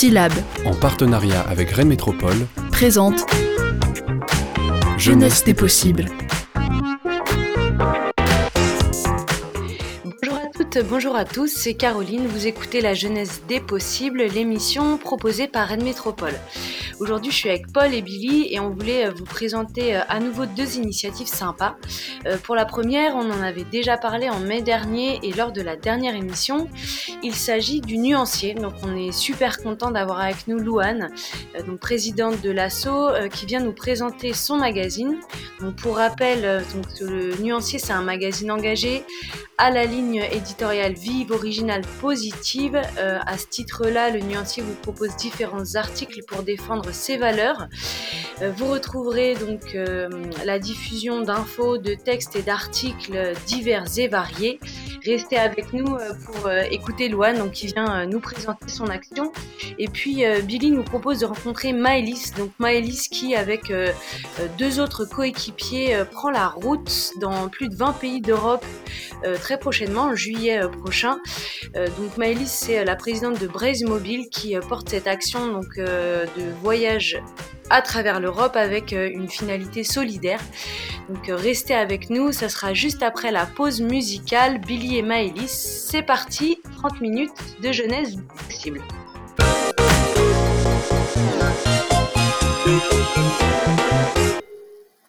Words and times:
Syllab, 0.00 0.32
en 0.64 0.74
partenariat 0.74 1.42
avec 1.42 1.72
Rennes 1.72 1.88
Métropole, 1.88 2.46
présente 2.72 3.26
Jeunesse 4.96 5.44
des 5.44 5.52
possibles. 5.52 6.06
bonjour 10.88 11.16
à 11.16 11.24
tous, 11.24 11.48
c'est 11.48 11.74
Caroline, 11.74 12.26
vous 12.26 12.46
écoutez 12.46 12.80
La 12.80 12.94
Jeunesse 12.94 13.42
des 13.48 13.60
Possibles, 13.60 14.22
l'émission 14.22 14.98
proposée 14.98 15.48
par 15.48 15.68
Rennes 15.68 15.82
Métropole. 15.82 16.34
Aujourd'hui, 17.00 17.32
je 17.32 17.36
suis 17.36 17.48
avec 17.48 17.72
Paul 17.72 17.94
et 17.94 18.02
Billy 18.02 18.48
et 18.50 18.60
on 18.60 18.68
voulait 18.68 19.06
euh, 19.06 19.10
vous 19.10 19.24
présenter 19.24 19.96
euh, 19.96 20.00
à 20.10 20.20
nouveau 20.20 20.44
deux 20.44 20.76
initiatives 20.76 21.28
sympas. 21.28 21.76
Euh, 22.26 22.36
pour 22.36 22.54
la 22.54 22.66
première, 22.66 23.16
on 23.16 23.30
en 23.30 23.40
avait 23.40 23.64
déjà 23.64 23.96
parlé 23.96 24.28
en 24.28 24.38
mai 24.38 24.60
dernier 24.60 25.18
et 25.22 25.32
lors 25.32 25.50
de 25.50 25.62
la 25.62 25.76
dernière 25.76 26.14
émission. 26.14 26.68
Il 27.22 27.34
s'agit 27.34 27.80
du 27.80 27.96
nuancier, 27.96 28.52
donc 28.52 28.74
on 28.82 28.94
est 28.94 29.12
super 29.12 29.62
content 29.62 29.90
d'avoir 29.90 30.20
avec 30.20 30.46
nous 30.46 30.58
Louane, 30.58 31.10
donc 31.66 31.80
présidente 31.80 32.42
de 32.42 32.50
l'ASSO, 32.50 33.08
qui 33.32 33.46
vient 33.46 33.60
nous 33.60 33.72
présenter 33.72 34.34
son 34.34 34.56
magazine. 34.56 35.16
Donc 35.60 35.76
pour 35.76 35.96
rappel, 35.96 36.64
donc, 36.74 36.86
le 37.00 37.34
nuancier, 37.36 37.78
c'est 37.78 37.92
un 37.92 38.02
magazine 38.02 38.50
engagé 38.50 39.04
à 39.60 39.70
la 39.70 39.84
ligne 39.84 40.26
éditoriale 40.32 40.94
vive, 40.94 41.32
originale, 41.32 41.82
positive. 42.00 42.80
Euh, 42.96 43.18
à 43.26 43.36
ce 43.36 43.46
titre-là, 43.46 44.08
le 44.08 44.20
nuancier 44.20 44.62
vous 44.62 44.72
propose 44.72 45.14
différents 45.16 45.74
articles 45.74 46.22
pour 46.26 46.42
défendre 46.42 46.89
ses 46.92 47.16
valeurs. 47.16 47.68
Euh, 48.42 48.50
vous 48.56 48.66
retrouverez 48.66 49.34
donc 49.34 49.74
euh, 49.74 50.08
la 50.44 50.58
diffusion 50.58 51.22
d'infos, 51.22 51.78
de 51.78 51.94
textes 51.94 52.36
et 52.36 52.42
d'articles 52.42 53.32
divers 53.46 53.86
et 53.98 54.08
variés. 54.08 54.60
Restez 55.04 55.38
avec 55.38 55.72
nous 55.72 55.96
pour 56.26 56.50
écouter 56.70 57.08
Loane, 57.08 57.38
donc 57.38 57.52
qui 57.52 57.68
vient 57.68 58.04
nous 58.04 58.20
présenter 58.20 58.68
son 58.68 58.86
action. 58.88 59.32
Et 59.78 59.88
puis 59.88 60.24
Billy 60.42 60.70
nous 60.70 60.82
propose 60.82 61.20
de 61.20 61.24
rencontrer 61.24 61.72
Maëlys, 61.72 62.34
donc 62.34 62.50
Maëlys 62.58 63.08
qui 63.08 63.34
avec 63.34 63.72
deux 64.58 64.78
autres 64.78 65.06
coéquipiers 65.06 66.02
prend 66.12 66.28
la 66.28 66.48
route 66.48 67.12
dans 67.18 67.48
plus 67.48 67.70
de 67.70 67.76
20 67.76 67.92
pays 67.94 68.20
d'Europe 68.20 68.66
très 69.40 69.58
prochainement, 69.58 70.02
en 70.02 70.14
juillet 70.14 70.62
euh, 70.62 70.68
prochain. 70.68 71.18
Euh, 71.76 71.86
donc 71.86 72.16
Maëlys, 72.16 72.50
c'est 72.50 72.80
euh, 72.80 72.84
la 72.84 72.96
présidente 72.96 73.40
de 73.40 73.46
Braise 73.46 73.82
Mobile 73.84 74.28
qui 74.30 74.56
porte 74.68 74.88
cette 74.88 75.06
action 75.06 75.52
donc, 75.52 75.76
de 75.76 76.50
voyage 76.62 76.79
à 77.70 77.82
travers 77.82 78.20
l'Europe 78.20 78.56
avec 78.56 78.92
une 78.92 79.28
finalité 79.28 79.84
solidaire. 79.84 80.40
Donc 81.08 81.26
restez 81.28 81.74
avec 81.74 82.10
nous, 82.10 82.32
ça 82.32 82.48
sera 82.48 82.74
juste 82.74 83.02
après 83.02 83.30
la 83.30 83.46
pause 83.46 83.80
musicale. 83.80 84.58
Billy 84.58 84.98
et 84.98 85.02
Maëlys, 85.02 85.86
c'est 85.88 86.02
parti, 86.02 86.60
30 86.76 87.00
minutes 87.00 87.30
de 87.62 87.72
jeunesse 87.72 88.16
possible. 88.46 88.80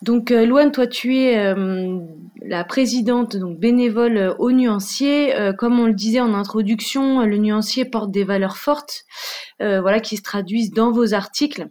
Donc, 0.02 0.32
euh, 0.32 0.46
Louane, 0.46 0.72
toi, 0.72 0.88
tu 0.88 1.18
es 1.18 1.38
euh, 1.38 2.00
la 2.42 2.64
présidente 2.64 3.38
donc 3.38 3.60
bénévole 3.60 4.18
euh, 4.18 4.34
au 4.40 4.52
nuancier. 4.52 5.34
comme 5.58 5.80
on 5.80 5.86
le 5.86 5.94
disait 5.94 6.20
en 6.20 6.34
introduction, 6.34 7.22
le 7.22 7.38
nuancier 7.38 7.86
porte 7.86 8.12
des 8.12 8.24
valeurs 8.24 8.58
fortes, 8.58 9.04
voilà, 9.60 10.00
qui 10.00 10.18
se 10.18 10.22
traduisent 10.22 10.72
dans 10.72 10.92
vos 10.92 11.14
articles. 11.14 11.68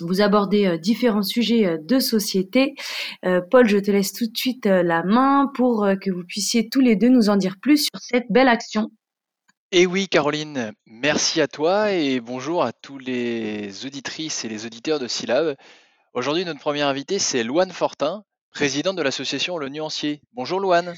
Vous 0.00 0.20
abordez 0.20 0.78
différents 0.78 1.22
sujets 1.22 1.78
de 1.80 1.98
société. 1.98 2.74
Paul, 3.50 3.66
je 3.66 3.78
te 3.78 3.90
laisse 3.90 4.12
tout 4.12 4.26
de 4.26 4.36
suite 4.36 4.66
la 4.66 5.02
main 5.02 5.50
pour 5.54 5.88
que 6.00 6.10
vous 6.10 6.24
puissiez 6.24 6.68
tous 6.68 6.80
les 6.80 6.96
deux 6.96 7.08
nous 7.08 7.30
en 7.30 7.36
dire 7.36 7.56
plus 7.60 7.84
sur 7.84 8.00
cette 8.00 8.26
belle 8.30 8.48
action. 8.48 8.90
Et 9.72 9.86
oui, 9.86 10.08
Caroline, 10.08 10.72
merci 10.86 11.40
à 11.40 11.48
toi 11.48 11.92
et 11.92 12.20
bonjour 12.20 12.62
à 12.62 12.72
tous 12.72 12.98
les 12.98 13.86
auditrices 13.86 14.44
et 14.44 14.48
les 14.48 14.66
auditeurs 14.66 14.98
de 14.98 15.08
Syllab. 15.08 15.56
Aujourd'hui, 16.16 16.46
notre 16.46 16.60
premier 16.60 16.80
invité, 16.80 17.18
c'est 17.18 17.42
Louane 17.42 17.72
Fortin, 17.72 18.24
présidente 18.50 18.96
de 18.96 19.02
l'association 19.02 19.58
Le 19.58 19.68
Nuancier. 19.68 20.22
Bonjour 20.32 20.60
Louane. 20.60 20.94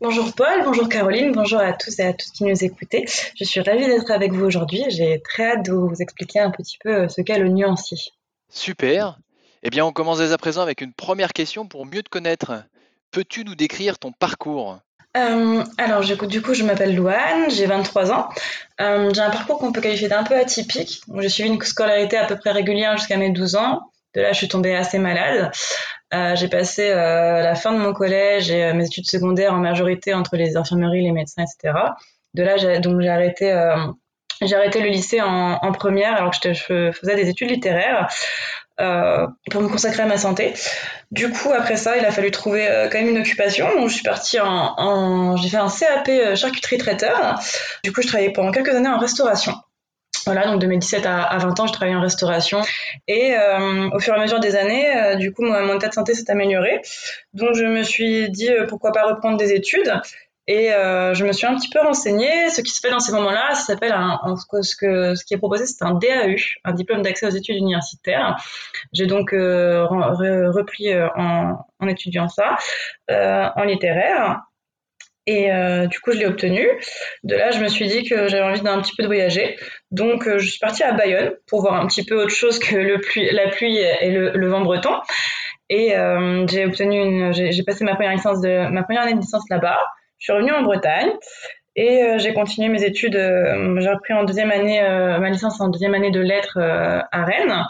Bonjour 0.00 0.34
Paul, 0.34 0.64
bonjour 0.64 0.88
Caroline, 0.88 1.30
bonjour 1.30 1.60
à 1.60 1.72
tous 1.72 2.00
et 2.00 2.02
à 2.02 2.12
toutes 2.12 2.32
qui 2.32 2.42
nous 2.42 2.64
écoutez. 2.64 3.04
Je 3.38 3.44
suis 3.44 3.60
ravie 3.60 3.86
d'être 3.86 4.10
avec 4.10 4.32
vous 4.32 4.44
aujourd'hui. 4.44 4.82
J'ai 4.88 5.22
très 5.22 5.52
hâte 5.52 5.66
de 5.66 5.70
vous 5.70 5.94
expliquer 6.00 6.40
un 6.40 6.50
petit 6.50 6.78
peu 6.82 7.02
euh, 7.02 7.08
ce 7.08 7.20
qu'est 7.20 7.38
le 7.38 7.48
nuancier. 7.48 7.98
Super. 8.50 9.20
Eh 9.62 9.70
bien, 9.70 9.84
on 9.84 9.92
commence 9.92 10.18
dès 10.18 10.32
à 10.32 10.36
présent 10.36 10.62
avec 10.62 10.80
une 10.80 10.92
première 10.92 11.32
question 11.32 11.68
pour 11.68 11.86
mieux 11.86 12.02
te 12.02 12.10
connaître. 12.10 12.64
Peux-tu 13.12 13.44
nous 13.44 13.54
décrire 13.54 14.00
ton 14.00 14.10
parcours? 14.10 14.80
Euh, 15.16 15.62
alors, 15.78 16.00
du 16.00 16.42
coup, 16.42 16.54
je 16.54 16.64
m'appelle 16.64 16.96
Louane, 16.96 17.48
j'ai 17.50 17.66
23 17.66 18.10
ans. 18.10 18.28
Euh, 18.80 19.12
j'ai 19.14 19.20
un 19.20 19.30
parcours 19.30 19.60
qu'on 19.60 19.70
peut 19.70 19.80
qualifier 19.80 20.08
d'un 20.08 20.24
peu 20.24 20.36
atypique. 20.36 21.02
J'ai 21.18 21.28
suivi 21.28 21.50
une 21.50 21.62
scolarité 21.62 22.16
à 22.16 22.26
peu 22.26 22.36
près 22.36 22.50
régulière 22.50 22.96
jusqu'à 22.96 23.16
mes 23.16 23.30
12 23.30 23.54
ans. 23.54 23.92
De 24.16 24.22
là, 24.22 24.32
je 24.32 24.38
suis 24.38 24.48
tombée 24.48 24.74
assez 24.74 24.98
malade. 24.98 25.52
Euh, 26.14 26.34
j'ai 26.36 26.48
passé 26.48 26.88
euh, 26.88 27.42
la 27.42 27.54
fin 27.54 27.72
de 27.72 27.78
mon 27.78 27.92
collège 27.92 28.50
et 28.50 28.64
euh, 28.64 28.74
mes 28.74 28.86
études 28.86 29.06
secondaires 29.06 29.52
en 29.52 29.58
majorité 29.58 30.14
entre 30.14 30.36
les 30.36 30.56
infirmeries, 30.56 31.02
les 31.02 31.12
médecins, 31.12 31.42
etc. 31.42 31.78
De 32.32 32.42
là, 32.42 32.56
j'ai, 32.56 32.80
donc 32.80 33.02
j'ai 33.02 33.10
arrêté, 33.10 33.52
le 34.80 34.88
lycée 34.88 35.20
en, 35.20 35.72
première 35.72 36.14
alors 36.14 36.30
que 36.30 36.54
je, 36.54 36.92
faisais 36.92 37.14
des 37.14 37.28
études 37.28 37.50
littéraires. 37.50 38.08
pour 38.78 39.62
me 39.62 39.68
consacrer 39.68 40.02
à 40.04 40.06
ma 40.06 40.16
santé. 40.16 40.54
Du 41.10 41.30
coup, 41.30 41.52
après 41.52 41.76
ça, 41.76 41.98
il 41.98 42.04
a 42.06 42.10
fallu 42.10 42.30
trouver 42.30 42.66
quand 42.90 42.98
même 42.98 43.08
une 43.08 43.18
occupation. 43.18 43.68
Donc, 43.76 43.88
je 43.88 43.94
suis 43.94 44.02
partie 44.02 44.38
en 44.40 45.36
j'ai 45.36 45.50
fait 45.50 45.56
un 45.58 45.68
CAP 45.68 46.36
charcuterie 46.36 46.78
traiteur. 46.78 47.38
Du 47.84 47.92
coup, 47.92 48.00
je 48.00 48.08
travaillais 48.08 48.32
pendant 48.32 48.52
quelques 48.52 48.74
années 48.74 48.88
en 48.88 48.98
restauration. 48.98 49.52
Voilà, 50.26 50.46
donc 50.46 50.60
de 50.60 50.66
mes 50.66 50.76
17 50.76 51.06
à, 51.06 51.38
20 51.38 51.60
ans, 51.60 51.66
je 51.68 51.72
travaillais 51.72 51.96
en 51.96 52.00
restauration. 52.00 52.60
Et 53.06 53.34
euh, 53.36 53.88
au 53.90 54.00
fur 54.00 54.12
et 54.12 54.16
à 54.16 54.20
mesure 54.20 54.40
des 54.40 54.56
années, 54.56 54.96
euh, 54.96 55.14
du 55.14 55.32
coup, 55.32 55.42
mon, 55.42 55.76
état 55.76 55.86
de 55.86 55.94
santé 55.94 56.14
s'est 56.14 56.28
amélioré. 56.30 56.82
Donc, 57.32 57.54
je 57.54 57.64
me 57.64 57.84
suis 57.84 58.28
dit, 58.30 58.50
euh, 58.50 58.66
pourquoi 58.66 58.90
pas 58.90 59.06
reprendre 59.06 59.36
des 59.36 59.52
études 59.52 59.92
et 60.48 60.68
je 60.68 61.24
me 61.24 61.32
suis 61.32 61.44
un 61.44 61.56
petit 61.56 61.68
peu 61.70 61.80
renseignée. 61.80 62.50
Ce 62.50 62.60
qui 62.60 62.70
se 62.70 62.78
fait 62.78 62.90
dans 62.90 63.00
ces 63.00 63.10
moments-là, 63.10 63.56
s'appelle 63.56 63.92
ce, 64.52 65.24
qui 65.24 65.34
est 65.34 65.38
proposé, 65.38 65.66
c'est 65.66 65.82
un 65.82 65.94
DAU, 65.94 66.36
un 66.64 66.72
diplôme 66.72 67.02
d'accès 67.02 67.26
aux 67.26 67.30
études 67.30 67.56
universitaires. 67.56 68.36
J'ai 68.92 69.06
donc 69.06 69.32
en, 69.32 70.14
en, 71.80 71.88
étudiant 71.88 72.28
ça 72.28 72.58
en 73.08 73.64
littéraire. 73.64 74.42
Et 75.26 75.52
euh, 75.52 75.86
du 75.86 75.98
coup, 76.00 76.12
je 76.12 76.18
l'ai 76.18 76.26
obtenu. 76.26 76.68
De 77.24 77.34
là, 77.34 77.50
je 77.50 77.60
me 77.60 77.68
suis 77.68 77.88
dit 77.88 78.04
que 78.04 78.28
j'avais 78.28 78.44
envie 78.44 78.60
d'un 78.60 78.80
petit 78.80 78.94
peu 78.96 79.02
de 79.02 79.08
voyager. 79.08 79.56
Donc, 79.90 80.26
euh, 80.26 80.38
je 80.38 80.48
suis 80.48 80.58
partie 80.58 80.84
à 80.84 80.92
Bayonne 80.92 81.32
pour 81.48 81.62
voir 81.62 81.74
un 81.74 81.86
petit 81.86 82.04
peu 82.04 82.20
autre 82.22 82.34
chose 82.34 82.58
que 82.58 82.76
le 82.76 83.00
pluie, 83.00 83.28
la 83.32 83.48
pluie 83.48 83.76
et 83.76 84.10
le, 84.10 84.48
vent 84.48 84.60
breton. 84.60 84.94
Et 85.68 85.96
euh, 85.96 86.46
j'ai 86.46 86.64
obtenu 86.64 87.02
une, 87.02 87.32
j'ai 87.32 87.62
passé 87.64 87.84
ma 87.84 87.94
première 87.96 88.12
licence 88.12 88.40
de, 88.40 88.68
ma 88.70 88.84
première 88.84 89.02
année 89.02 89.14
de 89.14 89.20
licence 89.20 89.44
là-bas. 89.50 89.80
Je 90.18 90.24
suis 90.24 90.32
revenue 90.32 90.52
en 90.52 90.62
Bretagne 90.62 91.10
et 91.74 92.18
j'ai 92.18 92.32
continué 92.32 92.68
mes 92.68 92.84
études. 92.84 93.14
j'ai 93.16 93.88
repris 93.90 94.14
en 94.14 94.24
deuxième 94.24 94.50
année 94.50 94.80
ma 94.80 95.28
licence 95.28 95.60
en 95.60 95.68
deuxième 95.68 95.94
année 95.94 96.10
de 96.10 96.20
lettres 96.20 96.58
à 96.58 97.24
Rennes. 97.24 97.66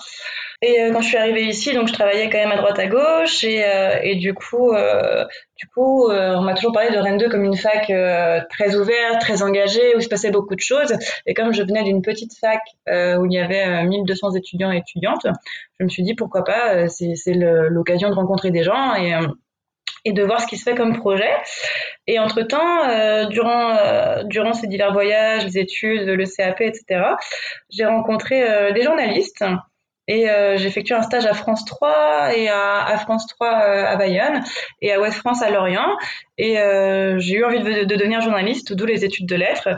Et 0.63 0.81
euh, 0.81 0.93
quand 0.93 1.01
je 1.01 1.09
suis 1.09 1.17
arrivée 1.17 1.45
ici, 1.45 1.75
donc 1.75 1.89
je 1.89 1.93
travaillais 1.93 2.31
quand 2.31 2.39
même 2.39 2.53
à 2.53 2.57
droite 2.57 2.79
à 2.79 2.87
gauche 2.87 3.45
et, 3.45 3.63
euh, 3.65 4.15
du 4.15 4.33
coup, 4.33 4.73
euh, 4.73 5.25
du 5.59 5.67
coup, 5.69 6.11
on 6.11 6.43
m'a 6.43 6.55
toujours 6.55 6.73
parlé 6.73 6.91
de 6.91 6.99
Rennes 6.99 7.19
2 7.19 7.29
comme 7.29 7.45
une 7.45 7.57
fac 7.57 7.87
très 8.51 8.75
ouverte, 8.77 9.21
très 9.21 9.43
engagée, 9.43 9.95
où 9.95 9.99
il 9.99 10.03
se 10.03 10.09
passait 10.09 10.31
beaucoup 10.31 10.55
de 10.55 10.61
choses. 10.61 10.95
Et 11.27 11.35
comme 11.35 11.53
je 11.53 11.63
venais 11.63 11.83
d'une 11.83 12.03
petite 12.03 12.33
fac 12.39 12.61
où 12.87 13.25
il 13.25 13.33
y 13.33 13.39
avait 13.39 13.85
1200 13.85 14.35
étudiants 14.35 14.71
et 14.71 14.79
étudiantes, 14.79 15.27
je 15.79 15.85
me 15.85 15.89
suis 15.89 16.03
dit 16.03 16.15
pourquoi 16.15 16.45
pas, 16.45 16.89
c'est 16.89 17.15
l'occasion 17.35 18.11
de 18.11 18.15
rencontrer 18.15 18.51
des 18.51 18.65
gens 18.65 18.95
et 20.05 20.13
de 20.13 20.23
voir 20.23 20.43
ce 20.43 20.47
qui 20.47 20.59
se 20.59 20.65
fait 20.65 20.77
comme 20.77 20.99
projet. 20.99 21.33
Et 22.07 22.19
entre-temps, 22.19 23.27
durant 23.31 24.53
ces 24.53 24.67
divers 24.67 24.93
voyages, 24.93 25.45
les 25.45 25.59
études, 25.59 26.07
le 26.07 26.25
CAP, 26.27 26.61
etc., 26.61 27.03
j'ai 27.71 27.87
rencontré 27.87 28.73
des 28.75 28.83
journalistes 28.83 29.43
et 30.09 30.31
euh, 30.31 30.57
j'ai 30.57 30.67
effectué 30.67 30.95
un 30.95 31.03
stage 31.03 31.27
à 31.27 31.35
France 31.35 31.65
3 31.65 32.37
et 32.37 32.49
à, 32.49 32.97
France 32.99 33.27
3 33.27 33.49
euh, 33.49 33.87
à 33.87 33.97
Bayonne 33.97 34.43
et 34.81 34.93
à 34.93 35.01
Ouest 35.01 35.19
France 35.19 35.43
à 35.43 35.51
Lorient. 35.51 35.97
Et 36.39 36.59
euh, 36.59 37.19
j'ai 37.19 37.37
eu 37.37 37.45
envie 37.45 37.61
de, 37.61 37.85
de, 37.85 37.97
devenir 37.97 38.21
journaliste, 38.21 38.73
d'où 38.73 38.87
les 38.87 39.05
études 39.05 39.27
de 39.27 39.37
lettres. 39.37 39.69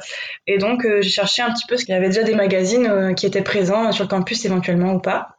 Et 0.47 0.59
donc 0.59 0.85
euh, 0.85 1.01
j'ai 1.01 1.11
cherché 1.11 1.43
un 1.43 1.51
petit 1.53 1.65
peu, 1.67 1.75
parce 1.75 1.85
qu'il 1.85 1.95
y 1.95 1.97
avait 1.99 2.09
déjà 2.09 2.25
des 2.25 2.35
magazines 2.35 3.15
qui 3.15 3.27
étaient 3.27 3.43
présents 3.43 3.91
sur 3.93 4.05
le 4.05 4.09
campus 4.09 4.45
éventuellement 4.45 4.93
ou 4.93 5.01
pas. 5.01 5.37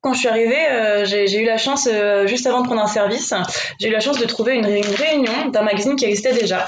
Quand 0.00 0.12
je 0.14 0.18
suis 0.18 0.28
arrivée, 0.28 1.04
j'ai 1.04 1.40
eu 1.40 1.46
la 1.46 1.58
chance, 1.58 1.88
juste 2.26 2.48
avant 2.48 2.62
de 2.62 2.66
prendre 2.66 2.82
un 2.82 2.88
service, 2.88 3.32
j'ai 3.78 3.88
eu 3.88 3.92
la 3.92 4.00
chance 4.00 4.18
de 4.18 4.24
trouver 4.24 4.56
une 4.56 4.66
réunion 4.66 5.48
d'un 5.50 5.62
magazine 5.62 5.94
qui 5.94 6.06
existait 6.06 6.32
déjà. 6.32 6.66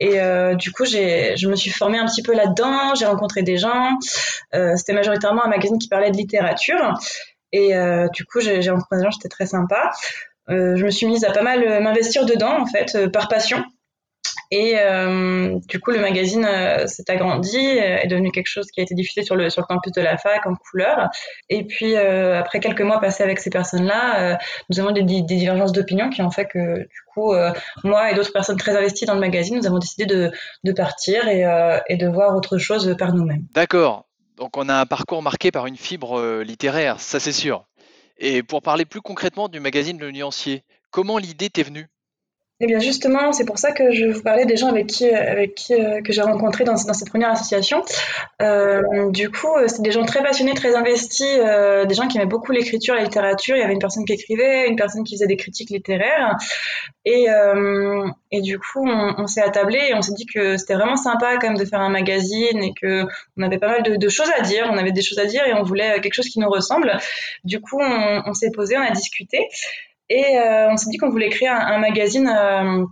Et 0.00 0.20
euh, 0.20 0.54
du 0.54 0.72
coup, 0.72 0.84
je 0.84 1.46
me 1.46 1.54
suis 1.54 1.70
formée 1.70 1.98
un 1.98 2.06
petit 2.06 2.22
peu 2.22 2.34
là-dedans, 2.34 2.94
j'ai 2.94 3.06
rencontré 3.06 3.42
des 3.42 3.56
gens. 3.56 3.98
Euh, 4.54 4.76
c'était 4.76 4.92
majoritairement 4.92 5.44
un 5.44 5.48
magazine 5.48 5.78
qui 5.78 5.88
parlait 5.88 6.10
de 6.10 6.16
littérature. 6.16 6.98
Et 7.52 7.76
euh, 7.76 8.08
du 8.08 8.24
coup, 8.24 8.40
j'ai 8.40 8.68
rencontré 8.70 8.96
des 8.96 9.04
gens, 9.04 9.12
c'était 9.12 9.28
très 9.28 9.46
sympa. 9.46 9.90
je 10.48 10.84
me 10.84 10.90
suis 10.90 11.06
mise 11.06 11.24
à 11.24 11.30
pas 11.30 11.42
mal 11.42 11.82
m'investir 11.82 12.26
dedans, 12.26 12.60
en 12.60 12.66
fait, 12.66 13.06
par 13.12 13.28
passion. 13.28 13.64
Et 14.50 14.74
euh, 14.78 15.58
du 15.68 15.80
coup, 15.80 15.90
le 15.90 16.00
magazine 16.00 16.44
euh, 16.44 16.86
s'est 16.86 17.08
agrandi, 17.08 17.56
euh, 17.56 17.98
est 18.02 18.06
devenu 18.06 18.30
quelque 18.30 18.48
chose 18.48 18.66
qui 18.70 18.80
a 18.80 18.82
été 18.82 18.94
diffusé 18.94 19.22
sur 19.22 19.36
le, 19.36 19.48
campus 19.62 19.92
de 19.92 20.00
la 20.00 20.16
fac 20.16 20.46
en 20.46 20.54
couleur. 20.54 21.08
Et 21.48 21.64
puis, 21.64 21.96
après 21.96 22.60
quelques 22.60 22.82
mois 22.82 23.00
passés 23.00 23.22
avec 23.22 23.38
ces 23.38 23.50
personnes-là, 23.50 24.38
nous 24.68 24.80
avons 24.80 24.92
des, 24.92 25.02
divergences 25.02 25.72
d'opinion 25.72 26.10
qui 26.10 26.22
ont 26.22 26.30
fait 26.30 26.46
que, 26.46 26.78
du 26.80 27.02
coup, 27.12 27.32
moi 27.82 28.10
et 28.10 28.14
d'autres 28.14 28.32
personnes 28.32 28.56
très 28.56 28.76
investies 28.76 29.06
dans 29.06 29.14
le 29.14 29.20
magazine, 29.20 29.56
nous 29.56 29.66
avons 29.66 29.78
décidé 29.78 30.06
de, 30.06 30.30
de 30.64 30.72
partir 30.72 31.28
et, 31.28 31.44
et 31.88 31.96
de 31.96 32.06
voir 32.08 32.36
autre 32.36 32.58
chose 32.58 32.94
par 32.98 33.14
nous-mêmes. 33.14 33.46
D'accord. 33.54 34.06
Donc, 34.36 34.56
on 34.56 34.68
a 34.68 34.74
un 34.74 34.86
parcours 34.86 35.22
marqué 35.22 35.50
par 35.50 35.66
une 35.66 35.76
fibre 35.76 36.42
littéraire, 36.42 37.00
ça 37.00 37.20
c'est 37.20 37.32
sûr. 37.32 37.64
Et 38.18 38.42
pour 38.42 38.62
parler 38.62 38.84
plus 38.84 39.00
concrètement 39.00 39.48
du 39.48 39.60
magazine 39.60 39.98
Le 39.98 40.10
Nuancier, 40.10 40.64
comment 40.90 41.18
l'idée 41.18 41.50
t'est 41.50 41.62
venue? 41.62 41.88
Eh 42.60 42.66
bien 42.66 42.78
justement, 42.78 43.32
c'est 43.32 43.44
pour 43.44 43.58
ça 43.58 43.72
que 43.72 43.90
je 43.90 44.06
vous 44.06 44.22
parlais 44.22 44.46
des 44.46 44.56
gens 44.56 44.68
avec 44.68 44.86
qui, 44.86 45.06
qui 45.56 45.74
euh, 45.74 46.00
que 46.02 46.12
j'ai 46.12 46.22
rencontrés 46.22 46.62
dans, 46.62 46.74
dans, 46.74 46.94
cette 46.94 47.08
première 47.08 47.30
association. 47.30 47.82
Euh, 48.42 49.10
du 49.10 49.28
coup, 49.30 49.52
euh, 49.56 49.66
c'est 49.66 49.82
des 49.82 49.90
gens 49.90 50.04
très 50.04 50.22
passionnés, 50.22 50.54
très 50.54 50.76
investis, 50.76 51.26
euh, 51.26 51.84
des 51.84 51.94
gens 51.96 52.06
qui 52.06 52.16
aimaient 52.16 52.26
beaucoup 52.26 52.52
l'écriture, 52.52 52.94
la 52.94 53.02
littérature. 53.02 53.56
Il 53.56 53.60
y 53.60 53.62
avait 53.62 53.72
une 53.72 53.80
personne 53.80 54.04
qui 54.04 54.12
écrivait, 54.12 54.68
une 54.68 54.76
personne 54.76 55.02
qui 55.02 55.16
faisait 55.16 55.26
des 55.26 55.36
critiques 55.36 55.70
littéraires. 55.70 56.36
Et, 57.04 57.28
euh, 57.28 58.06
et 58.30 58.40
du 58.40 58.60
coup, 58.60 58.86
on, 58.86 59.26
s'est 59.26 59.42
attablé 59.42 59.80
et 59.88 59.94
on 59.94 60.02
s'est 60.02 60.14
dit 60.14 60.26
que 60.26 60.56
c'était 60.56 60.74
vraiment 60.74 60.96
sympa 60.96 61.36
quand 61.38 61.48
même 61.48 61.58
de 61.58 61.64
faire 61.64 61.80
un 61.80 61.90
magazine 61.90 62.62
et 62.62 62.72
que 62.80 63.04
on 63.36 63.42
avait 63.42 63.58
pas 63.58 63.68
mal 63.68 63.82
de, 63.82 64.08
choses 64.08 64.30
à 64.38 64.42
dire. 64.42 64.68
On 64.70 64.78
avait 64.78 64.92
des 64.92 65.02
choses 65.02 65.18
à 65.18 65.26
dire 65.26 65.44
et 65.44 65.54
on 65.54 65.64
voulait 65.64 66.00
quelque 66.00 66.14
chose 66.14 66.28
qui 66.28 66.38
nous 66.38 66.48
ressemble. 66.48 66.96
Du 67.42 67.60
coup, 67.60 67.80
on 67.80 68.32
s'est 68.32 68.52
posé, 68.52 68.76
on 68.78 68.82
a 68.82 68.92
discuté. 68.92 69.48
Et 70.10 70.38
euh, 70.38 70.70
on 70.70 70.76
s'est 70.76 70.90
dit 70.90 70.98
qu'on 70.98 71.10
voulait 71.10 71.30
créer 71.30 71.48
un, 71.48 71.78
magazine 71.78 72.28
euh, 72.28 72.84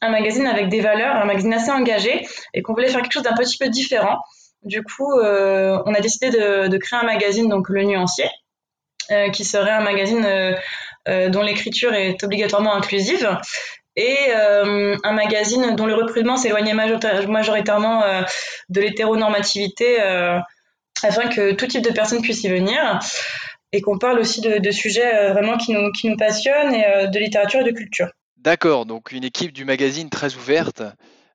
un 0.00 0.10
magazine 0.10 0.46
avec 0.46 0.68
des 0.68 0.80
valeurs, 0.80 1.16
un 1.16 1.24
magazine 1.24 1.52
assez 1.52 1.70
engagé, 1.70 2.26
et 2.52 2.62
qu'on 2.62 2.74
voulait 2.74 2.88
faire 2.88 3.02
quelque 3.02 3.12
chose 3.12 3.22
d'un 3.22 3.34
petit 3.34 3.58
peu 3.58 3.68
différent. 3.68 4.18
Du 4.62 4.82
coup, 4.82 5.12
euh, 5.12 5.82
on 5.86 5.94
a 5.94 6.00
décidé 6.00 6.30
de, 6.30 6.76
créer 6.78 6.98
un 6.98 7.04
magazine, 7.04 7.48
donc 7.48 7.68
le 7.68 7.82
Nuancier, 7.84 8.28
qui 9.32 9.44
serait 9.44 9.70
un 9.70 9.82
magazine 9.82 10.26
dont 11.06 11.42
l'écriture 11.42 11.92
est 11.92 12.22
obligatoirement 12.24 12.74
inclusive, 12.74 13.28
et 13.96 14.32
un 14.32 15.12
magazine 15.12 15.76
dont 15.76 15.84
le 15.84 15.94
recrutement 15.94 16.38
s'éloignait 16.38 16.72
majoritairement 16.72 18.02
de 18.70 18.80
l'hétéronormativité, 18.80 20.00
afin 21.02 21.28
que 21.28 21.52
tout 21.52 21.66
type 21.66 21.82
de 21.82 21.92
personnes 21.92 22.22
puissent 22.22 22.44
y 22.44 22.48
venir 22.48 23.00
et 23.74 23.80
qu'on 23.80 23.98
parle 23.98 24.20
aussi 24.20 24.40
de, 24.40 24.70
sujets 24.70 25.14
euh, 25.14 25.32
vraiment 25.32 25.56
qui 25.56 25.72
nous, 25.72 25.90
qui 25.90 26.08
nous 26.08 26.16
passionnent, 26.16 26.72
et, 26.72 26.86
euh, 26.86 27.06
de 27.08 27.18
littérature 27.18 27.60
et 27.60 27.64
de 27.64 27.72
culture. 27.72 28.08
D'accord, 28.36 28.86
donc 28.86 29.10
une 29.10 29.24
équipe 29.24 29.52
du 29.52 29.64
magazine 29.64 30.10
très 30.10 30.36
ouverte. 30.36 30.82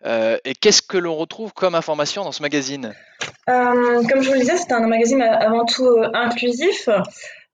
Euh, 0.06 0.38
et 0.46 0.54
qu'est-ce 0.54 0.82
que 0.82 0.98
l'on 0.98 1.18
retrouve 1.18 1.52
comme 1.52 1.76
information 1.76 2.24
dans 2.24 2.32
ce 2.32 2.42
magazine? 2.42 2.94
Comme 3.46 4.22
je 4.22 4.28
vous 4.28 4.34
le 4.34 4.40
disais, 4.40 4.56
c'est 4.56 4.72
un 4.72 4.88
magazine 4.88 5.22
avant 5.22 5.66
tout 5.66 5.90
inclusif 6.14 6.88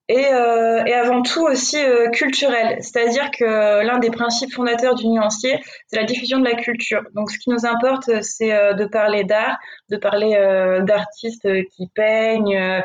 et, 0.08 0.20
et, 0.20 0.94
avant 0.94 1.24
tout 1.24 1.42
aussi 1.48 1.78
culturel. 2.14 2.78
C'est-à-dire 2.82 3.32
que 3.32 3.84
l'un 3.84 3.98
des 3.98 4.12
principes 4.12 4.54
fondateurs 4.54 4.94
du 4.94 5.08
nuancier, 5.08 5.60
c'est 5.88 5.96
la 5.96 6.04
diffusion 6.04 6.38
de 6.38 6.46
la 6.46 6.54
culture. 6.54 7.02
Donc 7.16 7.32
ce 7.32 7.40
qui 7.40 7.50
nous 7.50 7.66
importe, 7.66 8.22
c'est 8.22 8.52
de 8.76 8.86
parler 8.86 9.24
d'art, 9.24 9.58
de 9.90 9.98
parler 9.98 10.36
d'artistes 10.86 11.48
qui 11.76 11.88
peignent 11.96 12.84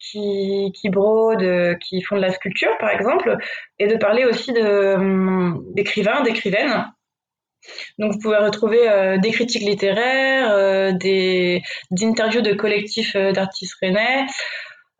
qui, 0.00 0.72
brodent, 0.90 1.78
qui 1.78 2.02
font 2.02 2.16
de 2.16 2.20
la 2.20 2.30
sculpture, 2.30 2.76
par 2.78 2.90
exemple, 2.90 3.36
et 3.78 3.86
de 3.86 3.96
parler 3.96 4.24
aussi 4.24 4.52
hum, 4.52 5.64
d'écrivains, 5.74 6.22
d'écrivaines. 6.22 6.86
Donc 7.98 8.12
vous 8.12 8.18
pouvez 8.18 8.36
retrouver 8.36 8.88
euh, 8.88 9.18
des 9.18 9.30
critiques 9.30 9.62
littéraires, 9.62 10.50
euh, 10.52 10.92
des, 10.92 11.62
interviews 12.00 12.42
de 12.42 12.52
collectifs 12.52 13.16
euh, 13.16 13.32
d'artistes 13.32 13.76
rennais. 13.82 14.26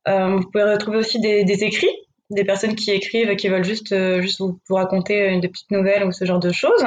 vous 0.06 0.50
pouvez 0.50 0.64
retrouver 0.64 0.98
aussi 0.98 1.20
des, 1.20 1.64
écrits, 1.64 1.94
des 2.30 2.44
personnes 2.44 2.74
qui 2.74 2.90
écrivent, 2.90 3.34
qui 3.36 3.48
veulent 3.48 3.64
juste, 3.64 3.94
juste 4.20 4.40
vous, 4.40 4.58
raconter 4.70 5.38
des 5.40 5.48
petites 5.48 5.70
nouvelles 5.70 6.04
ou 6.04 6.12
ce 6.12 6.24
genre 6.24 6.40
de 6.40 6.52
choses. 6.52 6.84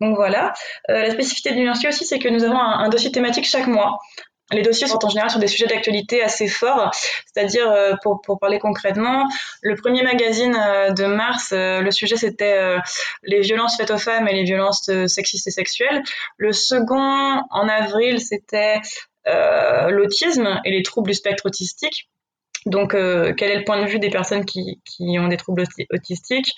Donc 0.00 0.16
voilà. 0.16 0.54
la 0.88 1.10
spécificité 1.10 1.50
de 1.50 1.54
l'université 1.56 1.88
aussi, 1.88 2.04
c'est 2.04 2.18
que 2.18 2.28
nous 2.28 2.44
avons 2.44 2.58
un, 2.58 2.88
dossier 2.88 3.12
thématique 3.12 3.44
chaque 3.44 3.66
mois. 3.66 3.98
Les 4.52 4.62
dossiers 4.62 4.86
sont 4.86 5.04
en 5.04 5.08
général 5.08 5.30
sur 5.30 5.40
des 5.40 5.48
sujets 5.48 5.66
d'actualité 5.66 6.22
assez 6.22 6.46
forts, 6.46 6.90
c'est-à-dire, 7.26 7.70
euh, 7.70 7.94
pour, 8.02 8.38
parler 8.38 8.58
concrètement, 8.58 9.26
le 9.62 9.74
premier 9.76 10.02
magazine 10.02 10.54
euh, 10.54 10.90
de 10.90 11.06
mars, 11.06 11.52
euh, 11.52 11.80
le 11.80 11.90
sujet 11.90 12.16
c'était 12.16 12.76
les 13.22 13.40
violences 13.40 13.76
faites 13.76 13.90
aux 13.90 13.98
femmes 13.98 14.28
et 14.28 14.34
les 14.34 14.44
violences 14.44 14.90
sexistes 15.06 15.46
et 15.46 15.50
sexuelles. 15.50 16.02
Le 16.36 16.52
second, 16.52 17.42
en 17.50 17.68
avril, 17.68 18.20
c'était 18.20 18.80
l'autisme 19.24 20.60
et 20.64 20.70
les 20.70 20.82
troubles 20.82 21.10
du 21.10 21.14
spectre 21.14 21.46
autistique. 21.46 22.08
Donc, 22.66 22.92
quel 22.92 23.50
est 23.50 23.58
le 23.58 23.64
point 23.64 23.82
de 23.82 23.86
vue 23.86 23.98
des 23.98 24.10
personnes 24.10 24.44
qui, 24.44 24.80
qui 24.84 25.18
ont 25.18 25.28
des 25.28 25.36
troubles 25.36 25.64
autistiques? 25.92 26.54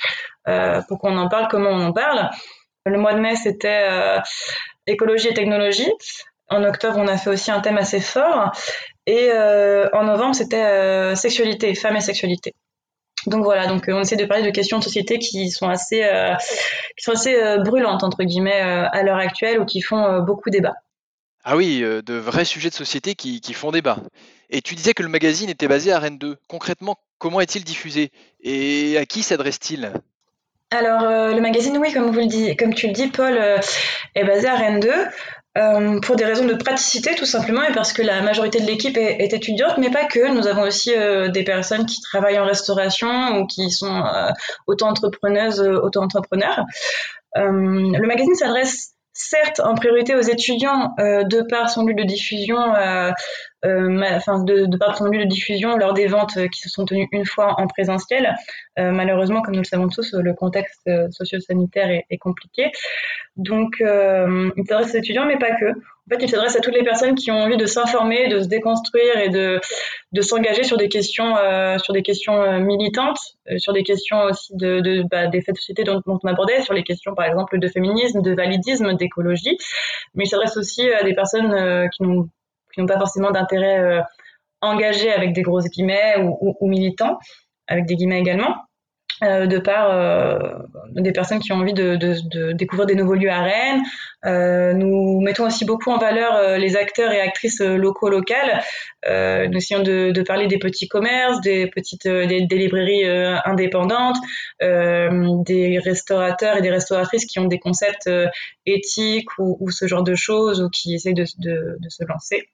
Pourquoi 0.88 1.10
on 1.10 1.18
en 1.18 1.28
parle 1.28 1.48
Comment 1.50 1.70
on 1.70 1.86
en 1.86 1.92
parle? 1.92 2.30
Le 2.86 2.98
mois 2.98 3.14
de 3.14 3.20
mai, 3.20 3.36
c'était 3.36 3.88
écologie 4.86 5.28
et 5.28 5.34
technologie. 5.34 5.90
En 6.50 6.62
octobre, 6.64 6.98
on 6.98 7.08
a 7.08 7.16
fait 7.16 7.30
aussi 7.30 7.50
un 7.50 7.60
thème 7.60 7.78
assez 7.78 8.00
fort. 8.00 8.52
Et 9.06 9.30
euh, 9.30 9.88
en 9.92 10.04
novembre, 10.04 10.34
c'était 10.34 10.64
euh, 10.64 11.14
sexualité, 11.14 11.74
femmes 11.74 11.96
et 11.96 12.00
sexualité. 12.00 12.54
Donc 13.26 13.44
voilà, 13.44 13.66
donc 13.66 13.84
on 13.88 14.00
essaie 14.00 14.16
de 14.16 14.26
parler 14.26 14.44
de 14.44 14.50
questions 14.50 14.78
de 14.78 14.84
société 14.84 15.18
qui 15.18 15.50
sont 15.50 15.68
assez, 15.68 16.04
euh, 16.04 16.34
qui 16.96 17.04
sont 17.04 17.12
assez 17.12 17.56
brûlantes 17.64 18.04
entre 18.04 18.22
guillemets 18.22 18.60
à 18.60 19.02
l'heure 19.02 19.16
actuelle 19.16 19.58
ou 19.60 19.64
qui 19.64 19.80
font 19.80 20.20
beaucoup 20.20 20.50
débat. 20.50 20.74
Ah 21.42 21.56
oui, 21.56 21.80
de 21.80 22.14
vrais 22.14 22.44
sujets 22.44 22.68
de 22.68 22.74
société 22.74 23.14
qui, 23.14 23.40
qui, 23.40 23.54
font 23.54 23.70
débat. 23.70 23.98
Et 24.50 24.60
tu 24.60 24.74
disais 24.74 24.92
que 24.92 25.02
le 25.02 25.08
magazine 25.08 25.48
était 25.48 25.68
basé 25.68 25.90
à 25.90 25.98
Rennes 25.98 26.18
2. 26.18 26.36
Concrètement, 26.48 26.98
comment 27.18 27.40
est-il 27.40 27.64
diffusé? 27.64 28.10
Et 28.42 28.98
à 28.98 29.06
qui 29.06 29.22
s'adresse-t-il? 29.22 29.92
Alors, 30.70 31.02
le 31.02 31.40
magazine, 31.40 31.78
oui, 31.78 31.92
comme, 31.94 32.10
vous 32.10 32.20
le 32.20 32.26
dites, 32.26 32.58
comme 32.58 32.74
tu 32.74 32.88
le 32.88 32.92
dis, 32.92 33.08
Paul, 33.08 33.38
est 34.14 34.24
basé 34.24 34.48
à 34.48 34.56
Rennes 34.56 34.80
2. 34.80 34.90
Euh, 35.56 36.00
pour 36.00 36.16
des 36.16 36.24
raisons 36.24 36.46
de 36.46 36.54
praticité 36.54 37.14
tout 37.14 37.26
simplement 37.26 37.62
et 37.62 37.72
parce 37.72 37.92
que 37.92 38.02
la 38.02 38.22
majorité 38.22 38.60
de 38.60 38.66
l'équipe 38.66 38.96
est, 38.96 39.32
étudiante, 39.32 39.78
mais 39.78 39.90
pas 39.90 40.04
que. 40.04 40.34
Nous 40.34 40.48
avons 40.48 40.62
aussi 40.62 40.92
euh, 40.96 41.28
des 41.28 41.44
personnes 41.44 41.86
qui 41.86 42.00
travaillent 42.00 42.40
en 42.40 42.44
restauration 42.44 43.38
ou 43.38 43.46
qui 43.46 43.70
sont 43.70 43.94
euh, 43.94 44.30
auto-entrepreneuses, 44.66 45.60
auto-entrepreneurs. 45.60 46.64
le 47.36 48.06
magazine 48.06 48.34
s'adresse 48.34 48.93
certes 49.14 49.60
en 49.60 49.74
priorité 49.74 50.14
aux 50.14 50.20
étudiants 50.20 50.94
de 50.98 51.48
par 51.48 51.70
son 51.70 51.84
lieu 51.86 51.94
de 51.94 52.04
diffusion 52.04 52.58
euh, 53.64 53.98
enfin 54.16 54.44
de, 54.44 54.66
de 54.66 54.76
par 54.76 54.96
son 54.96 55.06
lieu 55.06 55.20
de 55.20 55.28
diffusion 55.28 55.76
lors 55.76 55.94
des 55.94 56.06
ventes 56.06 56.38
qui 56.48 56.60
se 56.60 56.68
sont 56.68 56.84
tenues 56.84 57.08
une 57.12 57.24
fois 57.24 57.58
en 57.58 57.66
présentiel. 57.66 58.34
Euh, 58.78 58.90
malheureusement, 58.90 59.40
comme 59.40 59.54
nous 59.54 59.62
le 59.62 59.66
savons 59.66 59.88
tous, 59.88 60.12
le 60.12 60.34
contexte 60.34 60.82
euh, 60.86 61.08
socio-sanitaire 61.10 61.90
est, 61.90 62.04
est, 62.10 62.18
compliqué. 62.18 62.70
Donc, 63.36 63.76
il 63.80 64.66
s'adresse 64.68 64.94
aux 64.94 64.98
étudiants, 64.98 65.26
mais 65.26 65.38
pas 65.38 65.54
que. 65.56 65.72
En 66.06 66.14
fait, 66.14 66.22
il 66.22 66.28
s'adresse 66.28 66.54
à 66.54 66.60
toutes 66.60 66.74
les 66.74 66.84
personnes 66.84 67.14
qui 67.14 67.30
ont 67.30 67.38
envie 67.38 67.56
de 67.56 67.64
s'informer, 67.64 68.28
de 68.28 68.40
se 68.40 68.48
déconstruire 68.48 69.18
et 69.18 69.30
de, 69.30 69.60
s'engager 70.20 70.62
sur 70.62 70.76
des 70.76 70.88
questions, 70.88 71.36
euh, 71.36 71.78
sur 71.78 71.94
des 71.94 72.02
questions 72.02 72.60
militantes, 72.60 73.18
sur 73.56 73.72
des 73.72 73.82
questions 73.82 74.22
aussi 74.24 74.52
bah, 75.10 75.28
des 75.28 75.40
faits 75.40 75.54
de 75.54 75.60
société 75.60 75.84
dont, 75.84 76.02
on 76.06 76.18
abordait, 76.28 76.60
sur 76.60 76.74
les 76.74 76.82
questions 76.82 77.14
par 77.14 77.24
exemple 77.24 77.58
de 77.58 77.68
féminisme, 77.68 78.20
de 78.20 78.34
validisme, 78.34 78.94
d'écologie. 78.94 79.56
Mais 80.14 80.24
il 80.24 80.28
s'adresse 80.28 80.58
aussi 80.58 80.90
à 80.90 81.02
des 81.04 81.14
personnes 81.14 81.88
qui 81.90 82.02
n'ont 82.02 82.86
pas 82.86 82.98
forcément 82.98 83.30
d'intérêt 83.30 83.78
euh, 83.78 84.02
engagé 84.60 85.12
avec 85.12 85.32
des 85.32 85.42
grosses 85.42 85.68
guillemets 85.70 86.16
ou, 86.40 86.68
militants, 86.68 87.18
avec 87.66 87.86
des 87.86 87.96
guillemets 87.96 88.20
également. 88.20 88.56
Euh, 89.22 89.46
de 89.46 89.58
par 89.58 89.90
euh, 89.90 90.38
des 90.96 91.12
personnes 91.12 91.38
qui 91.38 91.52
ont 91.52 91.56
envie 91.56 91.72
de, 91.72 92.52
découvrir 92.52 92.86
des 92.86 92.96
nouveaux 92.96 93.14
lieux 93.14 93.30
à 93.30 93.42
Rennes. 93.42 93.82
Euh, 94.26 94.72
nous 94.72 95.20
mettons 95.20 95.46
aussi 95.46 95.64
beaucoup 95.64 95.90
en 95.90 95.98
valeur 95.98 96.34
euh, 96.34 96.56
les 96.56 96.76
acteurs 96.76 97.12
et 97.12 97.20
actrices 97.20 97.60
locaux 97.60 98.08
locales. 98.08 98.62
nous 99.06 99.56
essayons 99.56 99.82
de, 99.82 100.22
parler 100.22 100.46
des 100.46 100.58
petits 100.58 100.88
commerces, 100.88 101.40
des 101.40 101.66
petites 101.66 102.06
librairies 102.06 103.06
indépendantes, 103.44 104.16
des 104.60 105.78
restaurateurs 105.78 106.56
et 106.56 106.62
des 106.62 106.70
restauratrices 106.70 107.26
qui 107.26 107.38
ont 107.38 107.46
des 107.46 107.58
concepts 107.58 108.10
éthiques 108.66 109.28
ou, 109.38 109.70
ce 109.70 109.86
genre 109.86 110.02
de 110.02 110.14
choses 110.14 110.62
ou 110.62 110.70
qui 110.70 110.94
essayent 110.94 111.14
de, 111.14 111.24
se 111.26 112.04
lancer. 112.08 112.48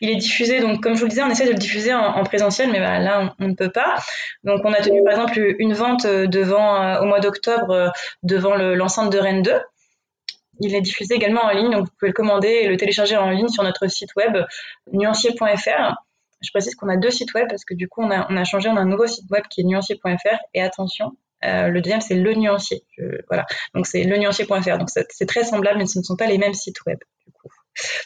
Il 0.00 0.10
est 0.10 0.16
diffusé, 0.16 0.60
donc 0.60 0.82
comme 0.82 0.94
je 0.94 0.98
vous 0.98 1.04
le 1.04 1.10
disais, 1.10 1.22
on 1.22 1.30
essaie 1.30 1.46
de 1.46 1.52
le 1.52 1.58
diffuser 1.58 1.94
en, 1.94 2.24
présentiel, 2.24 2.70
mais 2.70 2.80
bah, 2.80 2.98
là, 2.98 3.32
on, 3.38 3.48
ne 3.48 3.54
peut 3.54 3.70
pas. 3.70 3.96
Donc, 4.42 4.60
on 4.64 4.72
a 4.72 4.80
tenu 4.80 5.02
par 5.04 5.12
exemple 5.12 5.54
une 5.58 5.72
vente 5.72 6.04
euh, 6.04 6.26
euh, 6.26 7.00
au 7.00 7.04
mois 7.04 7.20
d'octobre 7.20 7.70
euh, 7.70 7.88
devant 8.22 8.56
l'enceinte 8.56 9.12
de 9.12 9.18
Rennes 9.18 9.42
2. 9.42 9.52
Il 10.60 10.74
est 10.74 10.80
diffusé 10.80 11.14
également 11.14 11.42
en 11.42 11.50
ligne, 11.50 11.70
donc 11.70 11.86
vous 11.86 11.92
pouvez 11.98 12.10
le 12.10 12.14
commander 12.14 12.48
et 12.48 12.68
le 12.68 12.76
télécharger 12.76 13.16
en 13.16 13.30
ligne 13.30 13.48
sur 13.48 13.62
notre 13.62 13.88
site 13.88 14.14
web 14.16 14.36
nuancier.fr. 14.92 15.94
Je 16.40 16.50
précise 16.50 16.74
qu'on 16.74 16.88
a 16.88 16.96
deux 16.96 17.10
sites 17.10 17.32
web 17.34 17.48
parce 17.48 17.64
que 17.64 17.74
du 17.74 17.88
coup, 17.88 18.02
on 18.02 18.10
a, 18.10 18.44
changé, 18.44 18.68
on 18.68 18.76
a 18.76 18.80
un 18.80 18.86
nouveau 18.86 19.06
site 19.06 19.30
web 19.30 19.44
qui 19.48 19.62
est 19.62 19.64
nuancier.fr 19.64 20.36
et 20.52 20.60
attention, 20.60 21.16
le 21.42 21.80
deuxième, 21.80 22.00
c'est 22.00 22.14
Le 22.14 22.34
Nuancier. 22.34 22.82
voilà. 23.28 23.46
Donc, 23.74 23.86
c'est 23.86 24.04
lenuancier.fr. 24.04 24.78
Donc, 24.78 24.90
c'est 24.90 25.26
très 25.26 25.44
semblable, 25.44 25.78
mais 25.78 25.86
ce 25.86 25.98
ne 25.98 26.04
sont 26.04 26.16
pas 26.16 26.26
les 26.26 26.38
mêmes 26.38 26.54
sites 26.54 26.84
web. 26.86 26.98
Vous 27.26 27.50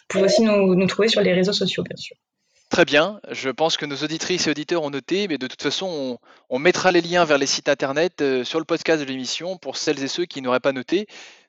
pouvez 0.08 0.24
aussi 0.24 0.42
nous, 0.42 0.74
nous 0.74 0.86
trouver 0.86 1.08
sur 1.08 1.20
les 1.20 1.32
réseaux 1.32 1.52
sociaux, 1.52 1.82
bien 1.82 1.96
sûr. 1.96 2.16
Très 2.70 2.84
bien, 2.84 3.18
je 3.30 3.48
pense 3.48 3.78
que 3.78 3.86
nos 3.86 3.96
auditrices 3.96 4.46
et 4.46 4.50
auditeurs 4.50 4.82
ont 4.82 4.90
noté, 4.90 5.26
mais 5.26 5.38
de 5.38 5.46
toute 5.46 5.62
façon, 5.62 6.18
on, 6.50 6.58
mettra 6.58 6.92
les 6.92 7.00
liens 7.00 7.24
vers 7.24 7.38
les 7.38 7.46
sites 7.46 7.70
internet 7.70 8.20
euh, 8.20 8.44
sur 8.44 8.58
le 8.58 8.66
podcast 8.66 9.00
de 9.00 9.06
l'émission 9.06 9.56
pour 9.56 9.78
celles 9.78 10.02
et 10.02 10.08
ceux 10.08 10.26
qui 10.26 10.42
n'auraient 10.42 10.60
pas 10.60 10.72
noté. 10.72 11.06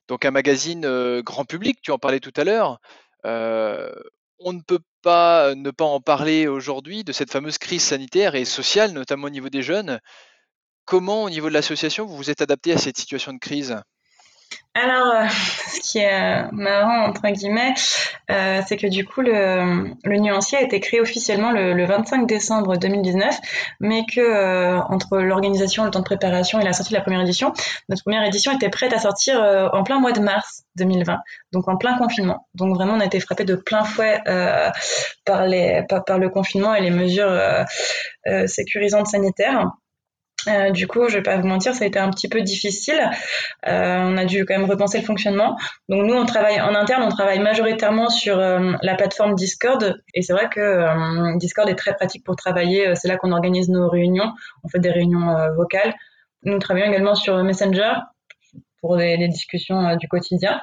Donc 0.10 0.26
un 0.26 0.32
magazine 0.32 1.22
grand 1.22 1.46
public, 1.46 1.80
tu 1.82 1.92
en 1.92 1.98
parlais 1.98 2.20
tout 2.20 2.34
à 2.36 2.44
l'heure. 2.44 2.80
On 3.24 4.54
ne 4.54 4.62
peut 4.62 4.80
pas 5.02 5.56
ne 5.56 5.72
pas 5.72 5.86
en 5.86 6.02
parler 6.02 6.48
aujourd'hui 6.48 7.04
de 7.04 7.12
cette 7.14 7.32
fameuse 7.32 7.58
crise 7.58 7.84
sanitaire 7.84 8.36
et 8.36 8.44
sociale, 8.44 8.92
notamment 8.92 9.28
au 9.28 9.30
niveau 9.30 9.50
des 9.50 9.62
jeunes. 9.62 10.00
Comment, 10.86 11.24
au 11.24 11.30
niveau 11.30 11.48
de 11.50 11.54
l'association, 11.54 12.06
vous 12.06 12.18
vous 12.18 12.30
êtes 12.32 12.42
adapté 12.42 12.74
à 12.74 12.78
cette 12.78 12.98
situation 12.98 13.32
de 13.32 13.38
crise? 13.38 13.78
Alors, 14.80 15.14
euh, 15.14 15.28
ce 15.74 15.80
qui 15.80 16.00
est 16.00 16.14
euh, 16.14 16.48
marrant, 16.52 17.08
entre 17.08 17.28
guillemets, 17.30 17.74
euh, 18.32 18.62
c'est 18.68 18.78
que 18.78 18.88
du 18.88 19.06
coup, 19.06 19.22
le, 19.22 19.86
nuancier 20.06 20.58
a 20.58 20.62
été 20.62 20.80
créé 20.80 21.02
officiellement 21.02 21.52
le, 21.52 21.86
25 21.86 22.28
décembre 22.28 22.78
2019, 22.78 23.36
mais 23.80 24.06
que 24.06 24.80
entre 24.92 25.18
l'organisation, 25.20 25.86
le 25.86 25.92
temps 25.92 26.00
de 26.00 26.06
préparation 26.06 26.60
et 26.60 26.64
la 26.64 26.74
sortie 26.74 26.92
de 26.92 26.98
la 26.98 27.02
première 27.02 27.22
édition, 27.22 27.54
notre 27.88 28.04
première 28.04 28.24
édition 28.24 28.52
était 28.54 28.70
prête 28.70 28.94
à 28.94 29.00
sortir 29.00 29.42
en 29.74 29.84
plein 29.84 30.00
mois 30.00 30.12
de 30.12 30.20
mars 30.20 30.64
2020, 30.76 31.18
donc 31.52 31.68
en 31.68 31.78
plein 31.78 31.98
confinement. 31.98 32.48
Donc 32.54 32.76
vraiment, 32.76 32.94
on 32.94 33.00
a 33.00 33.06
été 33.06 33.20
frappé 33.20 33.44
de 33.46 33.56
plein 33.56 33.84
fouet 33.84 34.22
par, 35.26 35.48
le 35.48 36.28
confinement 36.28 36.76
et 36.76 36.82
les 36.82 36.92
mesures 36.92 37.36
sécurisantes 38.46 39.08
sanitaires. 39.08 39.66
Euh, 40.48 40.72
du 40.72 40.88
coup, 40.88 41.08
je 41.10 41.18
vais 41.18 41.24
pas 41.24 41.38
vous 41.38 41.48
mentir, 41.48 41.74
ça 41.74 41.84
a 41.84 41.88
été 41.88 42.00
un 42.00 42.10
petit 42.10 42.30
peu 42.30 42.42
difficile. 42.42 43.00
Euh, 43.68 43.98
on 43.98 44.18
a 44.18 44.26
dû 44.26 44.46
quand 44.46 44.58
même 44.58 44.70
repenser 44.70 45.00
le 45.00 45.06
fonctionnement. 45.06 45.58
Donc 45.90 46.06
nous, 46.06 46.14
on 46.14 46.26
travaille 46.26 46.60
en 46.62 46.76
interne, 46.76 47.04
on 47.04 47.10
travaille 47.10 47.40
majoritairement 47.40 48.10
sur 48.10 48.40
euh, 48.40 48.74
la 48.82 48.96
plateforme 48.96 49.36
Discord. 49.36 50.02
Et 50.14 50.22
c'est 50.22 50.34
vrai 50.34 50.50
que 50.50 51.38
Discord 51.38 51.70
est 51.70 51.76
très 51.76 51.94
pratique 51.94 52.24
pour 52.24 52.36
travailler. 52.36 52.96
C'est 52.96 53.08
là 53.08 53.18
qu'on 53.18 53.32
organise 53.32 53.70
nos 53.70 53.90
réunions. 53.90 54.32
On 54.64 54.70
fait 54.70 54.80
des 54.80 54.92
réunions 54.92 55.36
vocales. 55.56 55.94
Nous 56.44 56.58
travaillons 56.60 56.88
également 56.88 57.16
sur 57.16 57.44
Messenger 57.44 57.94
pour 58.82 58.96
les, 58.96 59.28
discussions 59.28 59.96
du 59.98 60.08
quotidien. 60.08 60.62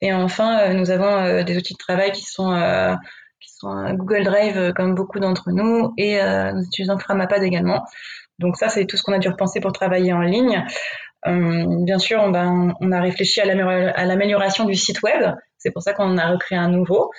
Et 0.00 0.12
enfin, 0.12 0.72
nous 0.74 0.90
avons 0.90 1.42
des 1.42 1.56
outils 1.56 1.74
de 1.74 1.78
travail 1.78 2.12
qui 2.12 2.24
sont 2.24 2.96
Google 3.62 4.24
Drive 4.24 4.72
comme 4.74 4.94
beaucoup 4.94 5.20
d'entre 5.20 5.50
nous 5.50 5.92
et 5.98 6.20
nous 6.54 6.62
utilisons 6.62 6.98
Framapad 6.98 7.42
également. 7.42 7.84
Donc 8.38 8.56
ça, 8.56 8.68
c'est 8.68 8.86
tout 8.86 8.96
ce 8.96 9.02
qu'on 9.02 9.12
a 9.12 9.18
dû 9.18 9.28
repenser 9.28 9.60
pour 9.60 9.72
travailler 9.72 10.12
en 10.12 10.20
ligne. 10.20 10.64
Euh, 11.26 11.64
bien 11.84 11.98
sûr, 11.98 12.20
on, 12.20 12.32
on, 12.80 12.92
a 12.92 13.00
réfléchi 13.00 13.40
à 13.40 14.04
l'amélioration 14.04 14.64
du 14.64 14.74
site 14.74 15.02
web. 15.02 15.34
C'est 15.58 15.72
pour 15.72 15.82
ça 15.82 15.92
qu'on 15.92 16.16
a 16.16 16.28
recréé 16.28 16.58
un 16.58 16.68
nouveau. 16.68 17.10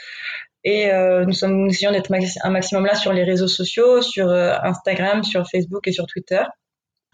Et 0.63 0.91
euh, 0.91 1.25
nous 1.25 1.33
sommes 1.33 1.63
nous 1.63 1.69
essayons 1.69 1.91
d'être 1.91 2.11
un 2.43 2.49
maximum 2.49 2.85
là 2.85 2.95
sur 2.95 3.13
les 3.13 3.23
réseaux 3.23 3.47
sociaux, 3.47 4.01
sur 4.01 4.29
euh, 4.29 4.53
Instagram, 4.63 5.23
sur 5.23 5.47
Facebook 5.49 5.87
et 5.87 5.91
sur 5.91 6.05
Twitter. 6.05 6.41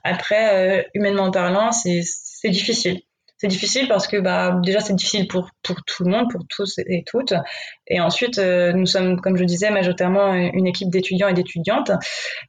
Après, 0.04 0.88
humainement 0.94 1.32
parlant, 1.32 1.72
c'est 1.72 2.04
difficile 2.50 3.02
c'est 3.38 3.48
difficile 3.48 3.88
parce 3.88 4.08
que 4.08 4.18
bah, 4.18 4.60
déjà 4.64 4.80
c'est 4.80 4.94
difficile 4.94 5.28
pour, 5.28 5.50
tout 5.62 5.76
le 6.04 6.12
monde, 6.12 6.32
pour 6.32 6.42
tous 6.50 6.80
et 6.80 7.04
toutes. 7.06 7.34
Et 7.88 8.00
ensuite, 8.00 8.40
euh, 8.40 8.72
nous 8.72 8.86
sommes, 8.86 9.20
comme 9.20 9.36
je 9.36 9.44
disais, 9.44 9.70
majoritairement 9.72 10.34
une 10.34 10.68
équipe 10.68 10.90
d'étudiants 10.90 11.28
et 11.28 11.34
d'étudiantes. 11.34 11.92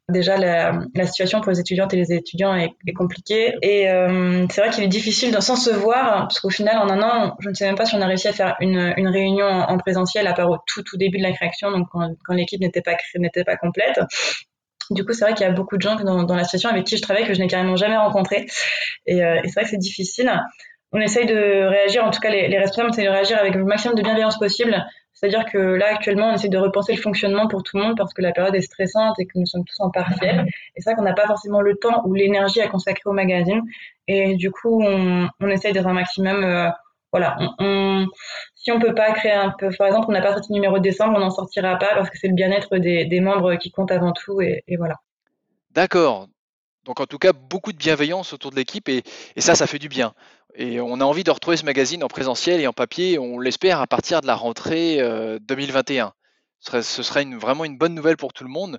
Déjà, 0.08 0.36
la, 0.36 1.06
situation 1.06 1.40
pour 1.40 1.50
les 1.50 1.60
étudiantes 1.60 1.92
et 1.94 1.96
les 1.96 2.12
étudiants 2.12 2.54
est, 2.54 2.72
compliquée. 2.94 3.54
Et 3.62 3.90
euh, 3.90 4.46
c'est 4.50 4.60
vrai 4.60 4.70
qu'il 4.70 4.84
est 4.84 4.88
difficile 4.88 5.34
de 5.34 5.40
sans 5.40 5.56
se 5.56 5.70
voir, 5.70 6.28
parce 6.28 6.38
qu'au 6.40 6.50
final, 6.50 6.78
en 6.78 6.88
un 6.88 7.02
an, 7.02 7.36
je 7.40 7.48
ne 7.48 7.54
sais 7.54 7.66
même 7.66 7.76
pas 7.76 7.84
si 7.84 7.96
on 7.96 8.00
a 8.00 8.06
réussi 8.06 8.28
à 8.28 8.32
faire 8.32 8.56
une, 8.60 8.76
réunion 9.08 9.46
en 9.46 9.78
présentiel 9.78 10.26
à 10.26 10.34
part 10.34 10.50
au 10.50 10.56
tout, 10.66 10.82
tout 10.82 10.96
début 10.96 11.18
de 11.18 11.22
la 11.22 11.32
création, 11.32 11.70
donc 11.70 11.88
quand, 11.90 12.34
l'équipe 12.34 12.60
n'était 12.60 12.82
pas, 12.82 13.56
complète. 13.56 14.00
Du 14.90 15.04
coup, 15.04 15.12
c'est 15.14 15.24
vrai 15.24 15.34
qu'il 15.34 15.44
y 15.44 15.48
a 15.48 15.52
beaucoup 15.52 15.76
de 15.76 15.82
gens 15.82 15.96
dans, 15.96 16.22
dans, 16.22 16.36
la 16.36 16.44
situation 16.44 16.70
avec 16.70 16.84
qui 16.84 16.96
je 16.96 17.02
travaille 17.02 17.26
que 17.26 17.34
je 17.34 17.40
n'ai 17.40 17.48
carrément 17.48 17.74
jamais 17.74 17.96
rencontré. 17.96 18.46
Euh, 19.08 19.40
et 19.42 19.48
c'est 19.48 19.54
vrai 19.54 19.64
que 19.64 19.70
c'est 19.70 19.78
difficile 19.78 20.30
on 20.96 21.00
essaye 21.00 21.26
de 21.26 21.66
réagir, 21.68 22.04
en 22.04 22.10
tout 22.10 22.20
cas 22.20 22.30
les, 22.30 22.58
responsables 22.58 22.88
essayent 22.88 23.04
de 23.04 23.10
réagir 23.10 23.38
avec 23.38 23.54
le 23.54 23.64
maximum 23.64 23.96
de 23.96 24.02
bienveillance 24.02 24.38
possible. 24.38 24.82
C'est-à-dire 25.12 25.44
que 25.44 25.58
là, 25.58 25.88
actuellement, 25.92 26.30
on 26.30 26.34
essaie 26.34 26.48
de 26.48 26.58
repenser 26.58 26.94
le 26.94 27.00
fonctionnement 27.00 27.48
pour 27.48 27.62
tout 27.62 27.76
le 27.76 27.82
monde 27.82 27.96
parce 27.96 28.14
que 28.14 28.22
la 28.22 28.32
période 28.32 28.54
est 28.54 28.62
stressante 28.62 29.18
et 29.18 29.26
que 29.26 29.32
nous 29.38 29.46
sommes 29.46 29.64
tous 29.64 29.80
en 29.80 29.90
partiel. 29.90 30.46
Et 30.74 30.80
ça, 30.80 30.94
qu'on 30.94 31.02
n'a 31.02 31.14
pas 31.14 31.26
forcément 31.26 31.60
le 31.60 31.76
temps 31.76 32.02
ou 32.06 32.14
l'énergie 32.14 32.60
à 32.60 32.68
consacrer 32.68 33.02
au 33.06 33.12
magazine. 33.12 33.60
Et 34.08 34.36
du 34.36 34.50
coup, 34.50 34.82
on, 34.82 35.28
on 35.40 35.48
essaye 35.48 35.72
d'être 35.72 35.86
un 35.86 35.94
maximum. 35.94 36.44
Euh, 36.44 36.68
voilà, 37.12 37.36
on, 37.58 38.06
si 38.54 38.72
on 38.72 38.78
peut 38.78 38.94
pas 38.94 39.12
créer 39.12 39.32
un 39.32 39.50
peu, 39.58 39.70
par 39.78 39.86
exemple, 39.86 40.06
on 40.08 40.12
n'a 40.12 40.20
pas 40.20 40.32
sorti 40.32 40.48
le 40.50 40.54
numéro 40.54 40.78
de 40.78 40.82
décembre, 40.82 41.14
on 41.16 41.20
n'en 41.20 41.30
sortira 41.30 41.78
pas 41.78 41.94
parce 41.94 42.10
que 42.10 42.18
c'est 42.18 42.28
le 42.28 42.34
bien-être 42.34 42.76
des, 42.76 43.20
membres 43.20 43.54
qui 43.56 43.70
compte 43.70 43.90
avant 43.90 44.12
tout. 44.12 44.40
et 44.40 44.62
voilà. 44.76 44.96
D'accord. 45.70 46.28
Donc 46.86 47.00
en 47.00 47.06
tout 47.06 47.18
cas, 47.18 47.32
beaucoup 47.32 47.72
de 47.72 47.76
bienveillance 47.76 48.32
autour 48.32 48.52
de 48.52 48.56
l'équipe 48.56 48.88
et, 48.88 49.02
ça, 49.36 49.54
ça 49.56 49.66
fait 49.66 49.80
du 49.80 49.88
bien. 49.88 50.14
Et 50.58 50.80
on 50.80 51.00
a 51.00 51.04
envie 51.04 51.22
de 51.22 51.30
retrouver 51.30 51.58
ce 51.58 51.66
magazine 51.66 52.02
en 52.02 52.08
présentiel 52.08 52.60
et 52.60 52.66
en 52.66 52.72
papier, 52.72 53.18
on 53.18 53.38
l'espère, 53.38 53.80
à 53.80 53.86
partir 53.86 54.22
de 54.22 54.26
la 54.26 54.34
rentrée 54.34 54.98
2021. 55.42 56.06
Euh, 56.06 56.82
ce 56.82 57.02
serait, 57.02 57.24
vraiment 57.24 57.64
une 57.66 57.76
bonne 57.76 57.94
nouvelle 57.94 58.16
pour 58.16 58.32
tout 58.32 58.44
le 58.44 58.50
monde. 58.50 58.78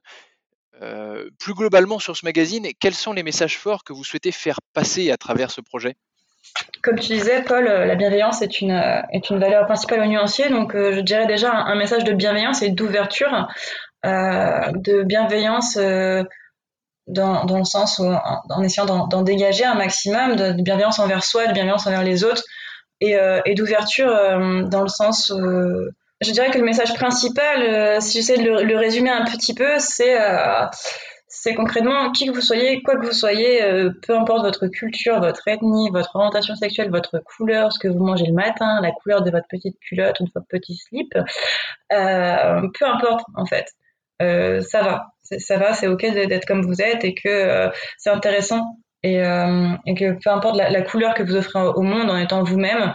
Euh, 0.81 1.29
plus 1.39 1.53
globalement 1.53 2.00
sur 2.00 2.17
ce 2.17 2.25
magazine, 2.25 2.67
quels 2.79 2.96
sont 2.96 3.13
les 3.13 3.24
messages 3.24 3.57
forts 3.57 3.84
que 3.84 3.93
vous 3.93 4.03
souhaitez 4.03 4.31
faire 4.31 4.60
passer 4.74 5.12
à 5.12 5.17
travers 5.17 5.51
ce 5.51 5.62
projet? 5.62 5.96
Comme 6.81 6.98
tu 6.98 7.13
disais, 7.13 7.43
Paul, 7.43 7.67
euh, 7.67 7.86
la 7.86 7.96
bienveillance 7.96 8.41
est 8.41 8.62
une, 8.62 8.72
est 9.12 9.29
une 9.29 9.39
valeur 9.39 9.65
principale 9.67 10.01
au 10.01 10.05
nuancier. 10.05 10.50
Donc, 10.50 10.74
je 10.74 11.00
dirais 11.01 11.27
déjà 11.27 11.51
un, 11.51 11.75
message 11.75 12.03
de 12.03 12.13
bienveillance 12.13 12.63
et 12.63 12.69
d'ouverture, 12.69 13.48
de 14.03 15.03
bienveillance 15.03 15.77
dans, 17.07 17.45
dans, 17.45 17.57
le 17.57 17.63
sens 17.63 17.99
où, 17.99 18.05
en, 18.05 18.63
essayant 18.63 19.07
d'en 19.07 19.21
dégager 19.21 19.65
un 19.65 19.75
maximum 19.75 20.35
de, 20.35 20.61
bienveillance 20.61 20.99
envers 20.99 21.23
soi, 21.23 21.47
de 21.47 21.53
bienveillance 21.53 21.87
envers 21.87 22.03
les 22.03 22.23
autres, 22.23 22.43
et, 23.01 23.15
euh, 23.15 23.41
et 23.45 23.55
d'ouverture 23.55 24.09
euh, 24.09 24.63
dans 24.63 24.81
le 24.81 24.87
sens 24.87 25.29
où, 25.29 25.39
je 26.21 26.31
dirais 26.31 26.49
que 26.49 26.57
le 26.57 26.65
message 26.65 26.93
principal, 26.95 27.61
euh, 27.61 27.99
si 27.99 28.17
j'essaie 28.17 28.37
de 28.37 28.63
le, 28.63 28.77
résumer 28.77 29.11
un 29.11 29.25
petit 29.25 29.53
peu, 29.53 29.77
c'est 29.79 30.17
c'est 31.29 31.53
concrètement 31.53 32.11
qui 32.11 32.25
que 32.25 32.31
vous 32.31 32.41
soyez, 32.41 32.81
quoi 32.81 32.95
que 32.95 33.05
vous 33.05 33.11
soyez, 33.11 33.61
peu 34.01 34.17
importe 34.17 34.43
votre 34.43 34.67
culture, 34.67 35.19
votre 35.19 35.47
ethnie, 35.47 35.89
votre 35.91 36.15
orientation 36.15 36.55
sexuelle, 36.55 36.89
votre 36.89 37.19
couleur, 37.19 37.71
ce 37.71 37.79
que 37.79 37.87
vous 37.87 38.03
mangez 38.03 38.25
le 38.25 38.33
matin, 38.33 38.79
la 38.81 38.91
couleur 38.91 39.21
de 39.21 39.29
votre 39.29 39.47
petite 39.47 39.77
culotte 39.79 40.19
ou 40.21 40.25
de 40.25 40.31
votre 40.33 40.47
petit 40.47 40.75
slip, 40.75 41.13
peu 41.89 42.85
importe 42.85 43.25
en 43.35 43.45
fait. 43.45 43.67
Ça 44.19 44.81
va, 44.81 45.07
ça 45.38 45.57
va, 45.57 45.74
c'est 45.74 45.88
ok 45.88 46.01
d'être 46.01 46.46
comme 46.46 46.62
vous 46.62 46.81
êtes 46.81 47.03
et 47.03 47.13
que 47.13 47.27
euh, 47.27 47.69
c'est 47.98 48.10
intéressant 48.10 48.77
et, 49.03 49.22
euh, 49.22 49.69
et, 49.86 49.93
que 49.93 50.17
peu 50.24 50.29
importe 50.29 50.57
la, 50.57 50.81
couleur 50.81 51.13
que 51.13 51.24
vous 51.24 51.36
offrez 51.36 51.60
au 51.60 51.81
monde 51.81 52.10
en 52.10 52.17
étant 52.17 52.43
vous-même, 52.43 52.93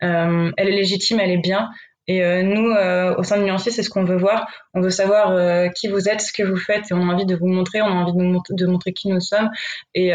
elle 0.00 0.68
est 0.68 0.76
légitime, 0.76 1.20
elle 1.20 1.30
est 1.30 1.38
bien. 1.38 1.70
Et 2.06 2.42
nous, 2.42 2.70
au 2.70 3.22
sein 3.22 3.38
de 3.38 3.44
Nuancier, 3.44 3.72
c'est 3.72 3.82
ce 3.82 3.88
qu'on 3.88 4.04
veut 4.04 4.18
voir. 4.18 4.46
On 4.74 4.82
veut 4.82 4.90
savoir 4.90 5.70
qui 5.72 5.88
vous 5.88 6.06
êtes, 6.06 6.20
ce 6.20 6.34
que 6.34 6.42
vous 6.42 6.58
faites, 6.58 6.90
et 6.90 6.94
on 6.94 7.08
a 7.08 7.14
envie 7.14 7.24
de 7.24 7.34
vous 7.34 7.46
montrer, 7.46 7.80
on 7.80 7.86
a 7.86 7.92
envie 7.92 8.12
de, 8.12 8.66
montrer 8.66 8.92
qui 8.92 9.08
nous 9.08 9.20
sommes, 9.20 9.48
et 9.94 10.12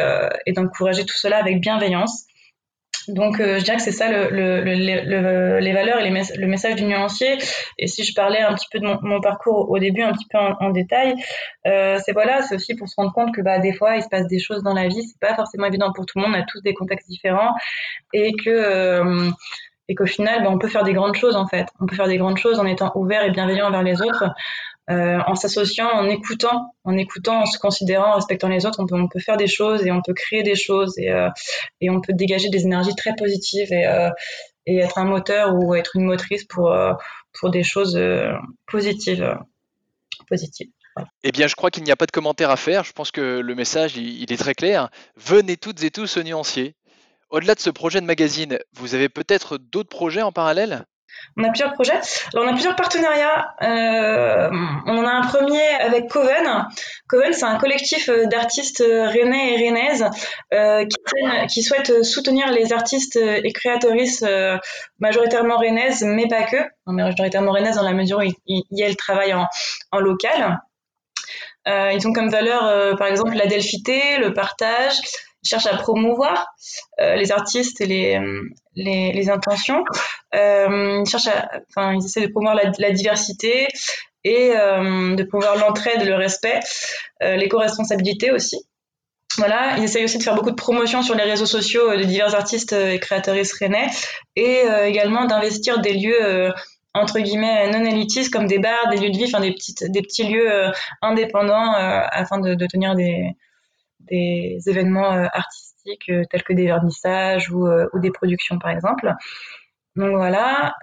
d'encourager 0.54 1.06
tout 1.06 1.18
cela 1.18 1.38
avec 1.38 1.62
bienveillance. 1.62 2.28
Donc, 3.14 3.40
euh, 3.40 3.60
je 3.60 3.64
dirais 3.64 3.78
que 3.78 3.84
c'est 3.84 3.92
ça 3.92 4.10
le, 4.10 4.30
le, 4.30 4.64
le, 4.64 5.60
les 5.60 5.74
valeurs 5.74 6.00
et 6.00 6.10
le 6.10 6.48
message 6.48 6.76
du 6.76 6.86
nuancier. 6.86 7.38
Et 7.78 7.88
si 7.88 8.04
je 8.04 8.14
parlais 8.14 8.40
un 8.40 8.54
petit 8.54 8.68
peu 8.72 8.80
de 8.80 8.86
mon, 8.86 9.00
mon 9.02 9.22
parcours 9.22 9.70
au 9.70 9.80
début, 9.80 10.02
un 10.02 10.14
petit 10.14 10.28
peu 10.32 10.38
en, 10.38 10.70
détail, 10.70 11.16
euh, 11.68 11.98
c'est 12.04 12.14
voilà, 12.14 12.42
c'est 12.44 12.56
aussi 12.56 12.76
pour 12.76 12.88
se 12.88 12.96
rendre 12.98 13.12
compte 13.14 13.34
que 13.34 13.42
bah, 13.42 13.60
des 13.60 13.74
fois, 13.74 13.96
il 13.96 14.04
se 14.04 14.10
passe 14.10 14.28
des 14.28 14.40
choses 14.40 14.64
dans 14.64 14.74
la 14.74 14.88
vie. 14.88 15.04
C'est 15.04 15.20
pas 15.20 15.36
forcément 15.36 15.66
évident 15.66 15.92
pour 15.94 16.06
tout 16.06 16.20
le 16.20 16.26
monde. 16.26 16.36
On 16.36 16.40
a 16.40 16.46
tous 16.46 16.62
des 16.62 16.74
contextes 16.74 17.08
différents 17.08 17.54
et 18.14 18.34
que 18.34 18.50
euh, 18.50 19.30
et 19.88 19.96
qu'au 19.96 20.06
final, 20.06 20.44
bah, 20.44 20.50
on 20.52 20.60
peut 20.60 20.68
faire 20.68 20.84
des 20.84 20.94
grandes 20.94 21.16
choses 21.16 21.36
en 21.36 21.48
fait. 21.48 21.66
On 21.80 21.88
peut 21.88 21.96
faire 21.96 22.08
des 22.08 22.18
grandes 22.18 22.38
choses 22.38 22.60
en 22.60 22.66
étant 22.66 22.92
ouvert 22.96 23.24
et 23.24 23.32
bienveillant 23.32 23.68
envers 23.68 23.84
les 23.84 24.02
autres. 24.02 24.26
Euh, 24.90 25.20
en 25.28 25.36
s'associant, 25.36 25.88
en 25.88 26.10
écoutant, 26.10 26.74
en 26.84 26.98
écoutant, 26.98 27.42
en 27.42 27.46
se 27.46 27.60
considérant, 27.60 28.14
en 28.14 28.16
respectant 28.16 28.48
les 28.48 28.66
autres, 28.66 28.80
on 28.80 29.08
peut, 29.08 29.20
faire 29.20 29.38
des 29.38 29.48
choses 29.48 29.86
et 29.86 29.92
on 29.92 30.02
peut 30.02 30.16
créer 30.16 30.42
des 30.42 30.56
choses 30.56 30.98
et, 30.98 31.12
euh, 31.12 31.30
on 31.84 32.02
peut 32.02 32.14
dégager 32.14 32.50
des 32.50 32.64
énergies 32.64 32.96
très 32.96 33.16
positives 33.16 33.72
et, 33.72 33.86
euh, 33.86 34.10
et 34.66 34.78
être 34.78 34.98
un 34.98 35.06
moteur 35.06 35.54
ou 35.54 35.76
être 35.76 35.96
une 35.96 36.06
motrice 36.06 36.44
pour, 36.44 36.76
des 37.52 37.64
choses 37.64 38.00
positives. 38.66 39.38
positives. 40.28 40.70
Eh 41.24 41.32
bien, 41.32 41.48
je 41.48 41.56
crois 41.56 41.70
qu'il 41.70 41.84
n'y 41.84 41.92
a 41.92 41.96
pas 41.96 42.08
de 42.08 42.12
commentaire 42.12 42.50
à 42.50 42.58
faire. 42.58 42.84
Je 42.84 42.92
pense 42.92 43.12
que 43.12 43.40
le 43.40 43.56
message, 43.56 43.96
il, 43.96 44.22
il 44.22 44.34
est 44.34 44.38
très 44.38 44.56
clair. 44.56 44.90
Venez 45.16 45.56
toutes 45.56 45.84
et 45.84 45.92
tous 45.92 46.18
au 46.18 46.24
nuancier. 46.24 46.76
Au-delà 47.30 47.54
de 47.54 47.60
ce 47.60 47.70
projet 47.70 48.02
de 48.02 48.08
magazine, 48.08 48.58
vous 48.74 48.96
avez 48.96 49.08
peut-être 49.08 49.58
d'autres 49.58 49.90
projets 49.90 50.24
en 50.24 50.32
parallèle? 50.32 50.86
On 51.38 51.44
a 51.44 51.50
plusieurs 51.50 51.74
projets. 51.74 52.00
Alors, 52.34 52.46
on 52.46 52.50
a 52.50 52.54
plusieurs 52.54 52.76
partenariats. 52.76 53.54
Euh, 53.62 54.50
on 54.86 54.98
en 54.98 55.06
a 55.06 55.12
un 55.12 55.22
premier 55.22 55.68
avec 55.80 56.10
Coven. 56.10 56.68
Coven, 57.08 57.34
c'est 57.34 57.46
un 57.46 57.58
collectif 57.58 58.10
euh, 58.10 58.26
d'artistes 58.26 58.82
euh, 58.82 59.08
rennais 59.08 59.54
et 59.54 59.58
rennaises 59.58 60.06
qui, 61.50 61.64
souhaitent 61.64 62.04
soutenir 62.04 62.52
les 62.52 62.74
artistes 62.74 63.16
et 63.18 63.52
créatrices 63.52 64.24
majoritairement 65.00 65.58
rennaises, 65.58 66.04
mais 66.04 66.28
pas 66.28 66.44
que. 66.44 66.58
majoritairement 66.88 67.52
rennaises 67.52 67.76
dans 67.76 67.84
la 67.84 67.94
mesure 67.94 68.20
où 68.20 68.34
ils, 68.48 68.96
travaillent 68.98 69.34
en, 69.34 69.48
en 69.92 70.00
local. 70.00 70.60
ils 71.66 72.08
ont 72.08 72.14
comme 72.14 72.30
valeur, 72.30 72.98
par 72.98 73.08
exemple, 73.08 73.36
la 73.36 73.46
delphité, 73.46 74.18
le 74.18 74.34
partage, 74.34 75.00
ils 75.50 75.60
cherchent 75.60 75.74
à 75.74 75.78
promouvoir 75.78 76.48
euh, 77.02 77.16
les 77.16 77.32
artistes 77.32 77.82
et 77.82 77.86
les, 77.86 78.20
les, 78.76 79.12
les 79.12 79.30
intentions. 79.30 79.84
Euh, 80.36 81.04
ils 81.06 81.30
à, 81.30 81.50
enfin, 81.70 81.94
ils 81.94 82.06
essaient 82.06 82.22
de 82.22 82.32
promouvoir 82.32 82.56
la, 82.56 82.92
diversité 82.92 83.68
et 84.24 84.52
euh, 84.56 85.16
de 85.16 85.24
promouvoir 85.24 85.58
l'entraide, 85.58 86.06
le 86.06 86.16
respect, 86.16 86.60
euh, 87.24 87.36
l'éco-responsabilité 87.36 88.32
aussi. 88.32 88.58
Voilà, 89.38 89.78
ils 89.78 89.84
essayent 89.84 90.04
aussi 90.04 90.18
de 90.18 90.24
faire 90.24 90.36
beaucoup 90.36 90.52
de 90.52 90.56
promotion 90.56 91.02
sur 91.02 91.16
les 91.16 91.24
réseaux 91.24 91.46
sociaux 91.46 91.96
de 91.96 92.04
divers 92.04 92.36
artistes 92.36 92.74
et 92.74 93.00
créatrices 93.00 93.54
rennais 93.54 93.88
et 94.36 94.64
également 94.86 95.26
d'investir 95.26 95.80
des 95.82 95.94
lieux 95.94 96.52
entre 96.96 97.20
guillemets 97.20 97.70
non 97.70 97.86
élitistes 97.86 98.34
comme 98.34 98.48
des 98.48 98.58
bars, 98.58 98.90
des 98.90 98.98
lieux 98.98 99.12
de 99.12 99.18
vie, 99.18 99.26
enfin 99.26 99.40
des 99.40 99.54
petites, 99.54 99.84
des 99.92 100.02
petits 100.02 100.24
lieux 100.24 100.72
indépendants 101.04 101.72
afin 101.74 102.40
de 102.40 102.66
tenir 102.66 102.96
des, 102.96 103.36
des 104.10 104.60
événements 104.68 105.14
euh, 105.14 105.26
artistiques 105.34 106.10
euh, 106.10 106.24
tels 106.30 106.44
que 106.44 106.54
des 106.54 106.66
vernissages 106.66 107.52
ou, 107.52 107.68
euh, 107.68 107.88
ou, 107.94 108.00
des 108.00 108.12
productions 108.12 108.60
par 108.60 108.72
exemple. 108.72 109.14
Donc 109.96 110.16
voilà, 110.16 110.76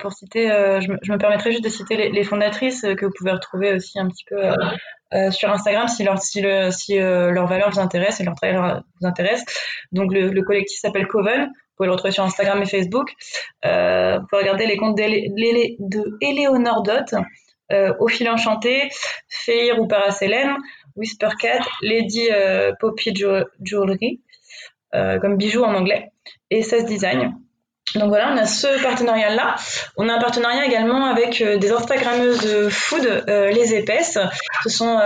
pour 0.00 0.12
citer, 0.12 0.48
je, 0.48 1.12
me, 1.12 1.18
permettrai 1.18 1.50
juste 1.50 1.64
de 1.64 1.68
citer 1.68 2.08
les, 2.08 2.24
fondatrices 2.24 2.86
que 2.96 3.04
vous 3.04 3.12
pouvez 3.18 3.32
retrouver 3.32 3.74
aussi 3.74 3.98
un 3.98 4.08
petit 4.08 4.24
peu 4.24 4.40
sur 5.30 5.50
Instagram 5.50 5.88
si, 5.88 6.04
leur, 6.04 6.16
si, 6.18 6.40
le, 6.40 6.70
si 6.70 6.96
leur 6.96 7.46
valeur 7.46 7.70
vous 7.70 7.80
intéresse 7.80 8.20
et 8.20 8.24
leur 8.24 8.34
travail 8.34 8.80
vous 8.98 9.06
intéresse. 9.06 9.44
Donc 9.90 10.14
le, 10.14 10.28
le 10.28 10.42
collectif 10.42 10.78
s'appelle 10.78 11.06
Coven, 11.06 11.48
vous 11.48 11.76
pouvez 11.76 11.88
le 11.88 11.92
retrouver 11.92 12.12
sur 12.12 12.24
Instagram 12.24 12.62
et 12.62 12.66
Facebook. 12.66 13.12
vous 13.62 14.26
pouvez 14.30 14.42
regarder 14.42 14.66
les 14.66 14.78
comptes 14.78 14.96
de 14.96 16.18
Eleonore 16.22 16.82
Dot, 16.82 17.14
Au 17.98 18.08
fil 18.08 18.30
enchanté, 18.30 18.88
Feir 19.28 19.80
ou 19.80 19.86
Paracélène, 20.92 20.96
Whispercat, 20.96 21.60
Lady 21.82 22.28
euh, 22.30 22.72
Poppy 22.80 23.14
Jewelry, 23.14 24.20
euh, 24.94 25.18
comme 25.18 25.36
bijoux 25.36 25.64
en 25.64 25.74
anglais, 25.74 26.12
et 26.50 26.62
16 26.62 26.84
Design. 26.86 27.36
Donc 27.94 28.08
voilà, 28.08 28.32
on 28.32 28.36
a 28.36 28.46
ce 28.46 28.82
partenariat-là. 28.82 29.56
On 29.96 30.08
a 30.08 30.14
un 30.14 30.20
partenariat 30.20 30.64
également 30.64 31.06
avec 31.06 31.40
euh, 31.40 31.58
des 31.58 31.72
Instagrammeuses 31.72 32.40
de 32.40 32.68
food, 32.68 33.24
les 33.26 33.74
épaisses. 33.74 34.18
Ce 34.62 34.68
sont 34.70 34.98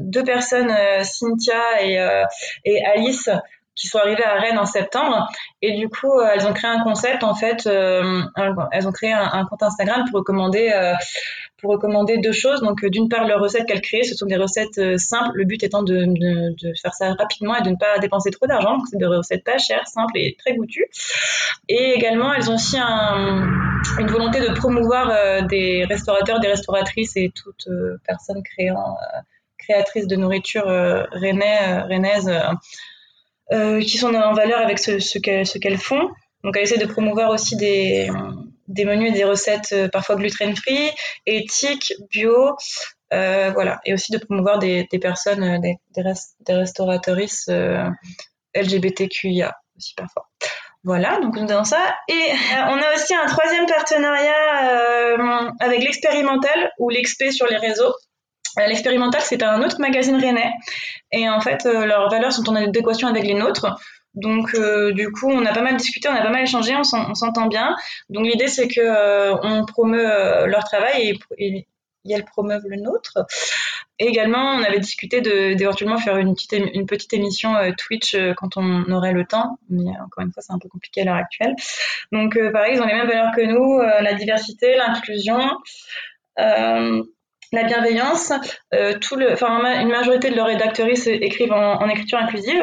deux 0.00 0.24
personnes, 0.24 0.72
Cynthia 1.02 1.82
et, 1.82 2.22
et, 2.64 2.84
Alice, 2.84 3.30
qui 3.74 3.86
sont 3.86 3.98
arrivées 3.98 4.24
à 4.24 4.34
Rennes 4.34 4.58
en 4.58 4.66
septembre. 4.66 5.28
Et 5.62 5.72
du 5.72 5.88
coup, 5.88 6.20
elles 6.20 6.46
ont 6.46 6.52
créé 6.52 6.70
un 6.70 6.82
concept, 6.82 7.22
en 7.22 7.34
fait, 7.34 7.66
elles 7.66 8.88
ont 8.88 8.92
créé 8.92 9.12
un, 9.12 9.30
un 9.32 9.46
compte 9.46 9.62
Instagram 9.62 10.04
pour 10.10 10.18
recommander 10.18 10.70
pour 11.62 11.70
recommander 11.70 12.18
deux 12.18 12.32
choses. 12.32 12.60
Donc, 12.60 12.84
euh, 12.84 12.90
d'une 12.90 13.08
part, 13.08 13.26
leurs 13.26 13.40
recettes 13.40 13.66
qu'elles 13.66 13.80
créent, 13.80 14.02
ce 14.02 14.14
sont 14.14 14.26
des 14.26 14.36
recettes 14.36 14.78
euh, 14.78 14.98
simples. 14.98 15.30
Le 15.34 15.44
but 15.44 15.62
étant 15.62 15.82
de, 15.82 16.04
faire 16.82 16.92
ça 16.92 17.14
rapidement 17.14 17.56
et 17.56 17.62
de 17.62 17.70
ne 17.70 17.76
pas 17.76 17.98
dépenser 18.00 18.30
trop 18.30 18.46
d'argent. 18.46 18.76
Donc, 18.76 18.86
c'est 18.90 18.98
des 18.98 19.06
recettes 19.06 19.44
pas 19.44 19.58
chères, 19.58 19.86
simples 19.86 20.18
et 20.18 20.36
très 20.38 20.54
goûtues. 20.54 20.88
Et 21.68 21.92
également, 21.92 22.34
elles 22.34 22.50
ont 22.50 22.56
aussi 22.56 22.76
un, 22.78 23.48
une 23.98 24.08
volonté 24.08 24.40
de 24.40 24.52
promouvoir 24.52 25.10
euh, 25.10 25.42
des 25.42 25.84
restaurateurs, 25.84 26.40
des 26.40 26.48
restauratrices 26.48 27.16
et 27.16 27.32
toute 27.34 27.68
personne 28.06 28.42
créant, 28.42 28.96
créatrice 29.56 30.08
de 30.08 30.16
nourriture 30.16 30.66
rennais, 30.66 31.80
rennaise 31.82 32.30
qui 33.82 33.98
sont 33.98 34.12
en 34.14 34.32
valeur 34.32 34.60
avec 34.60 34.78
ce 34.78 35.18
qu'elles 35.58 35.78
font. 35.78 36.10
Donc, 36.42 36.56
elles 36.56 36.64
essaient 36.64 36.78
de 36.78 36.90
promouvoir 36.90 37.30
aussi 37.30 37.56
des 37.56 38.10
des 38.72 38.84
menus 38.84 39.10
et 39.10 39.12
des 39.12 39.24
recettes 39.24 39.72
euh, 39.72 39.88
parfois 39.88 40.16
gluten-free, 40.16 40.90
éthiques, 41.26 41.92
bio, 42.10 42.56
euh, 43.12 43.50
voilà, 43.52 43.80
et 43.84 43.94
aussi 43.94 44.10
de 44.12 44.18
promouvoir 44.18 44.58
des, 44.58 44.86
personnes, 45.00 45.42
euh, 45.42 45.58
des, 45.58 45.76
des, 45.94 46.02
rest, 46.02 46.34
des 46.40 46.54
restauratrices 46.54 47.48
LGBTQIA 48.54 49.54
aussi 49.76 49.94
parfois. 49.94 50.28
Voilà, 50.84 51.20
donc 51.20 51.36
nous 51.36 51.50
avons 51.52 51.64
ça. 51.64 51.94
Et 52.08 52.32
on 52.50 52.76
a 52.76 52.94
aussi 52.94 53.14
un 53.14 53.26
troisième 53.26 53.66
partenariat 53.66 55.14
avec 55.60 55.80
l'expérimental 55.84 56.72
ou 56.78 56.90
l'expé 56.90 57.30
sur 57.30 57.46
les 57.46 57.56
réseaux. 57.56 57.94
L'expérimental, 58.56 59.20
c'est 59.22 59.44
un 59.44 59.62
autre 59.62 59.78
magazine 59.78 60.16
rennais. 60.16 60.50
Et 61.12 61.30
en 61.30 61.40
fait, 61.40 61.64
leurs 61.64 62.10
valeurs 62.10 62.32
sont 62.32 62.48
en 62.48 62.56
adéquation 62.56 63.06
avec 63.06 63.22
les 63.22 63.34
nôtres. 63.34 63.78
Donc 64.14 64.54
euh, 64.54 64.92
du 64.92 65.10
coup, 65.10 65.30
on 65.30 65.44
a 65.46 65.52
pas 65.52 65.62
mal 65.62 65.76
discuté, 65.76 66.08
on 66.08 66.14
a 66.14 66.22
pas 66.22 66.30
mal 66.30 66.42
échangé, 66.42 66.74
on 66.76 66.84
s'entend 67.14 67.46
bien. 67.46 67.74
Donc 68.10 68.26
l'idée 68.26 68.48
c'est 68.48 68.68
que 68.68 68.80
euh, 68.80 69.34
on 69.42 69.64
promeut 69.64 70.06
euh, 70.06 70.46
leur 70.46 70.64
travail 70.64 71.10
et, 71.10 71.18
et, 71.38 71.66
elles 72.10 72.24
promeuvent 72.24 72.66
le 72.66 72.76
nôtre. 72.76 73.18
Et 74.00 74.06
également, 74.06 74.54
on 74.56 74.62
avait 74.64 74.80
discuté 74.80 75.20
d'éventuellement 75.20 75.98
faire 75.98 76.16
une 76.16 76.34
petite, 76.34 76.52
une 76.52 76.86
petite 76.86 77.12
émission 77.12 77.54
Twitch 77.78 78.16
quand 78.36 78.56
on 78.56 78.90
aurait 78.90 79.12
le 79.12 79.24
temps. 79.24 79.58
Mais 79.70 79.92
encore 80.04 80.24
une 80.24 80.32
fois, 80.32 80.42
c'est 80.42 80.52
un 80.52 80.58
peu 80.58 80.68
compliqué 80.68 81.02
à 81.02 81.04
l'heure 81.04 81.14
actuelle. 81.14 81.54
Donc 82.10 82.36
pareil, 82.52 82.74
ils 82.74 82.82
ont 82.82 82.86
les 82.86 82.94
mêmes 82.94 83.06
valeurs 83.06 83.32
que 83.36 83.42
nous, 83.42 83.78
la 83.78 84.14
diversité, 84.14 84.74
l'inclusion 84.74 85.38
la 87.52 87.64
bienveillance. 87.64 88.32
Euh, 88.74 88.98
tout 88.98 89.16
le, 89.16 89.32
enfin, 89.32 89.80
une 89.80 89.88
majorité 89.88 90.30
de 90.30 90.36
leurs 90.36 90.46
rédactrices 90.46 91.06
écrivent 91.06 91.52
en, 91.52 91.82
en 91.82 91.88
écriture 91.88 92.18
inclusive. 92.18 92.62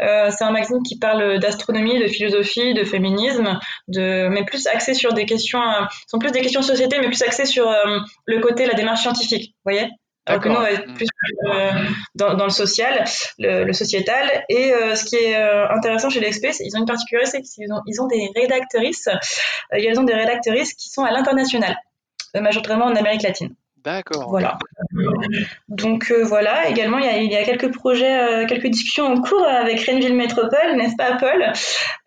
Euh, 0.00 0.30
c'est 0.30 0.44
un 0.44 0.50
magazine 0.50 0.82
qui 0.82 0.98
parle 0.98 1.38
d'astronomie, 1.38 1.98
de 2.00 2.08
philosophie, 2.08 2.74
de 2.74 2.84
féminisme, 2.84 3.58
de, 3.88 4.28
mais 4.28 4.44
plus 4.44 4.66
axé 4.66 4.94
sur 4.94 5.12
des 5.12 5.26
questions, 5.26 5.62
euh, 5.62 5.84
sont 6.06 6.18
plus 6.18 6.32
des 6.32 6.40
questions 6.40 6.60
de 6.60 6.66
société, 6.66 6.98
mais 7.00 7.06
plus 7.06 7.22
axé 7.22 7.44
sur 7.44 7.68
euh, 7.68 7.98
le 8.26 8.40
côté, 8.40 8.66
la 8.66 8.74
démarche 8.74 9.02
scientifique. 9.02 9.54
Vous 9.64 9.72
voyez? 9.72 9.88
Alors 10.26 10.42
que 10.42 10.48
nous, 10.48 10.54
on 10.54 10.60
va 10.60 10.70
être 10.70 10.94
plus 10.94 11.06
euh, 11.46 11.72
dans, 12.14 12.34
dans, 12.34 12.44
le 12.44 12.50
social, 12.50 13.04
le, 13.38 13.64
le 13.64 13.72
sociétal. 13.72 14.44
Et 14.48 14.72
euh, 14.72 14.94
ce 14.94 15.04
qui 15.04 15.16
est 15.16 15.36
euh, 15.36 15.68
intéressant 15.70 16.10
chez 16.10 16.20
l'XP, 16.20 16.48
ils 16.60 16.76
ont 16.76 16.80
une 16.80 16.86
particularité, 16.86 17.30
c'est 17.30 17.42
qu'ils 17.42 17.72
ont, 17.72 17.80
ils 17.86 18.00
ont 18.00 18.06
des 18.06 18.30
rédactrices, 18.36 19.08
ils 19.72 19.98
ont 19.98 20.04
des 20.04 20.14
rédactrices 20.14 20.74
qui 20.74 20.90
sont 20.90 21.04
à 21.04 21.10
l'international, 21.10 21.76
majoritairement 22.34 22.86
en 22.86 22.94
Amérique 22.94 23.22
latine. 23.22 23.54
D'accord. 23.84 24.28
Voilà. 24.28 24.58
Donc 25.68 26.10
euh, 26.10 26.24
voilà, 26.24 26.68
également 26.68 26.98
il 26.98 27.30
y, 27.30 27.36
a, 27.36 27.44
quelques 27.44 27.72
projets, 27.72 28.42
euh, 28.42 28.46
quelques 28.46 28.66
discussions 28.66 29.06
en 29.06 29.22
cours 29.22 29.46
avec 29.46 29.82
Renville 29.86 30.14
Métropole, 30.14 30.76
n'est-ce 30.76 30.96
pas 30.96 31.16
Paul, 31.16 31.52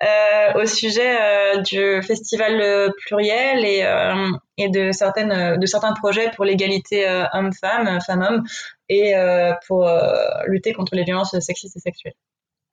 euh, 0.04 0.62
au 0.62 0.66
sujet 0.66 1.18
du 1.64 2.02
festival 2.04 2.92
pluriel 3.06 3.66
et, 3.66 3.86
et 4.58 4.70
de, 4.70 4.92
certaines, 4.92 5.60
de 5.60 5.66
certains 5.66 5.94
projets 5.94 6.30
pour 6.36 6.46
l'égalité 6.46 7.08
homme-femme, 7.34 8.00
femme-homme 8.06 8.44
et 8.90 9.14
pour 9.68 9.90
lutter 10.48 10.74
contre 10.74 10.96
les 10.96 11.04
violences 11.04 11.38
sexistes 11.40 11.78
et 11.78 11.80
sexuelles. 11.80 12.14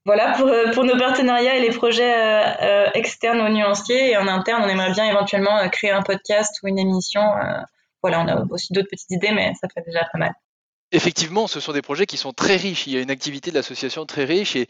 Voilà 0.06 0.32
pour, 0.32 0.50
pour 0.72 0.84
nos 0.84 0.96
partenariats 0.96 1.56
et 1.56 1.60
les 1.60 1.70
projets 1.70 2.12
externes 2.94 3.40
aux 3.40 3.50
nuanciers 3.50 4.10
et 4.10 4.16
en 4.16 4.26
interne 4.26 4.62
on 4.64 4.68
aimerait 4.68 4.92
bien 4.92 5.04
éventuellement 5.04 5.66
créer 5.70 5.90
un 5.90 6.02
podcast 6.02 6.58
ou 6.62 6.68
une 6.68 6.78
émission 6.78 7.22
voilà, 8.02 8.20
on 8.20 8.28
a 8.28 8.44
aussi 8.50 8.72
d'autres 8.72 8.88
petites 8.90 9.10
idées, 9.10 9.32
mais 9.32 9.52
ça 9.60 9.68
fait 9.68 9.82
déjà 9.84 10.08
pas 10.12 10.18
mal. 10.18 10.34
Effectivement, 10.92 11.46
ce 11.46 11.60
sont 11.60 11.72
des 11.72 11.82
projets 11.82 12.06
qui 12.06 12.16
sont 12.16 12.32
très 12.32 12.56
riches. 12.56 12.88
Il 12.88 12.94
y 12.94 12.96
a 12.96 13.00
une 13.00 13.12
activité 13.12 13.50
de 13.50 13.56
l'association 13.56 14.06
très 14.06 14.24
riche. 14.24 14.56
Et, 14.56 14.66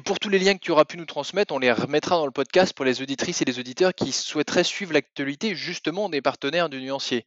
pour 0.00 0.18
tous 0.18 0.28
les 0.28 0.40
liens 0.40 0.54
que 0.54 0.60
tu 0.60 0.72
auras 0.72 0.84
pu 0.84 0.96
nous 0.96 1.04
transmettre, 1.04 1.54
on 1.54 1.60
les 1.60 1.70
remettra 1.70 2.16
dans 2.16 2.26
le 2.26 2.32
podcast 2.32 2.72
pour 2.72 2.84
les 2.84 3.02
auditrices 3.02 3.40
et 3.40 3.44
les 3.44 3.60
auditeurs 3.60 3.94
qui 3.94 4.10
souhaiteraient 4.10 4.64
suivre 4.64 4.92
l'actualité 4.92 5.54
justement 5.54 6.08
des 6.08 6.22
partenaires 6.22 6.70
du 6.70 6.80
nuancier. 6.80 7.24